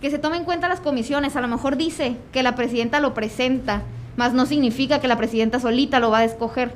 que 0.00 0.10
se 0.10 0.18
tome 0.18 0.36
en 0.36 0.44
cuenta 0.44 0.68
las 0.68 0.80
comisiones, 0.80 1.36
a 1.36 1.40
lo 1.40 1.48
mejor 1.48 1.76
dice 1.76 2.16
que 2.32 2.42
la 2.42 2.54
presidenta 2.54 3.00
lo 3.00 3.14
presenta, 3.14 3.82
más 4.16 4.32
no 4.32 4.46
significa 4.46 5.00
que 5.00 5.08
la 5.08 5.16
presidenta 5.16 5.60
solita 5.60 6.00
lo 6.00 6.10
va 6.10 6.18
a 6.18 6.24
escoger. 6.24 6.72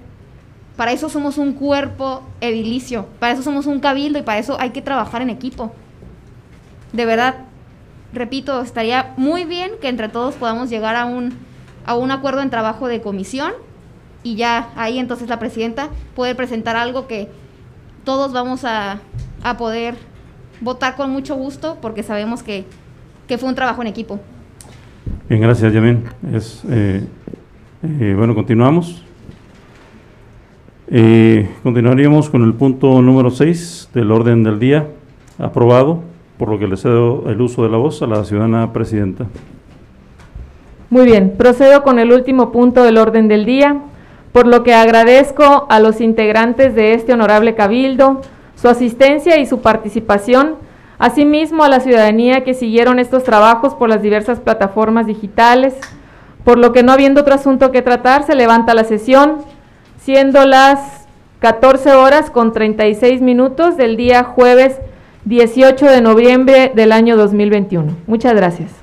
Para 0.76 0.92
eso 0.92 1.08
somos 1.08 1.38
un 1.38 1.52
cuerpo 1.52 2.22
edilicio, 2.40 3.06
para 3.18 3.32
eso 3.32 3.42
somos 3.42 3.66
un 3.66 3.80
cabildo 3.80 4.18
y 4.18 4.22
para 4.22 4.38
eso 4.38 4.56
hay 4.58 4.70
que 4.70 4.82
trabajar 4.82 5.20
en 5.22 5.30
equipo. 5.30 5.72
De 6.92 7.04
verdad, 7.04 7.36
repito, 8.12 8.60
estaría 8.62 9.12
muy 9.16 9.44
bien 9.44 9.72
que 9.80 9.88
entre 9.88 10.08
todos 10.08 10.34
podamos 10.34 10.70
llegar 10.70 10.96
a 10.96 11.04
un, 11.04 11.34
a 11.84 11.94
un 11.94 12.10
acuerdo 12.10 12.40
en 12.40 12.50
trabajo 12.50 12.88
de 12.88 13.00
comisión 13.00 13.52
y 14.22 14.36
ya 14.36 14.70
ahí 14.76 14.98
entonces 14.98 15.28
la 15.28 15.38
presidenta 15.38 15.88
puede 16.14 16.34
presentar 16.34 16.76
algo 16.76 17.06
que 17.06 17.28
todos 18.04 18.32
vamos 18.32 18.64
a, 18.64 19.00
a 19.42 19.56
poder 19.56 19.94
votar 20.60 20.96
con 20.96 21.10
mucho 21.10 21.34
gusto 21.34 21.78
porque 21.82 22.02
sabemos 22.02 22.42
que, 22.42 22.64
que 23.28 23.36
fue 23.36 23.48
un 23.48 23.54
trabajo 23.54 23.82
en 23.82 23.88
equipo. 23.88 24.20
Bien, 25.28 25.40
gracias, 25.40 25.72
Yamin. 25.72 26.04
Es, 26.32 26.62
eh, 26.68 27.04
eh, 27.82 28.14
bueno, 28.16 28.34
continuamos. 28.34 29.02
Eh, 30.88 31.48
continuaríamos 31.62 32.28
con 32.28 32.42
el 32.42 32.54
punto 32.54 33.00
número 33.00 33.30
6 33.30 33.90
del 33.94 34.10
orden 34.10 34.42
del 34.42 34.58
día, 34.58 34.88
aprobado, 35.38 36.00
por 36.38 36.48
lo 36.48 36.58
que 36.58 36.66
le 36.66 36.76
cedo 36.76 37.24
el 37.28 37.40
uso 37.40 37.62
de 37.62 37.68
la 37.68 37.76
voz 37.76 38.02
a 38.02 38.06
la 38.06 38.24
ciudadana 38.24 38.72
presidenta. 38.72 39.26
Muy 40.90 41.06
bien, 41.06 41.34
procedo 41.38 41.82
con 41.82 41.98
el 41.98 42.12
último 42.12 42.52
punto 42.52 42.82
del 42.82 42.98
orden 42.98 43.28
del 43.28 43.46
día, 43.46 43.80
por 44.32 44.46
lo 44.46 44.62
que 44.62 44.74
agradezco 44.74 45.66
a 45.70 45.78
los 45.78 46.00
integrantes 46.00 46.74
de 46.74 46.94
este 46.94 47.12
honorable 47.12 47.54
cabildo 47.54 48.20
su 48.56 48.68
asistencia 48.68 49.38
y 49.38 49.46
su 49.46 49.60
participación, 49.60 50.54
asimismo 50.98 51.64
a 51.64 51.68
la 51.68 51.80
ciudadanía 51.80 52.44
que 52.44 52.54
siguieron 52.54 52.98
estos 52.98 53.24
trabajos 53.24 53.74
por 53.74 53.88
las 53.88 54.02
diversas 54.02 54.38
plataformas 54.38 55.06
digitales, 55.06 55.74
por 56.44 56.58
lo 56.58 56.72
que 56.72 56.82
no 56.82 56.92
habiendo 56.92 57.22
otro 57.22 57.34
asunto 57.34 57.72
que 57.72 57.82
tratar, 57.82 58.24
se 58.24 58.34
levanta 58.34 58.74
la 58.74 58.84
sesión, 58.84 59.38
siendo 60.04 60.44
las 60.46 61.06
14 61.38 61.92
horas 61.92 62.30
con 62.30 62.52
36 62.52 63.20
minutos 63.20 63.76
del 63.76 63.96
día 63.96 64.24
jueves 64.24 64.76
18 65.24 65.86
de 65.86 66.00
noviembre 66.00 66.72
del 66.74 66.92
año 66.92 67.16
2021. 67.16 67.96
Muchas 68.06 68.34
gracias. 68.34 68.81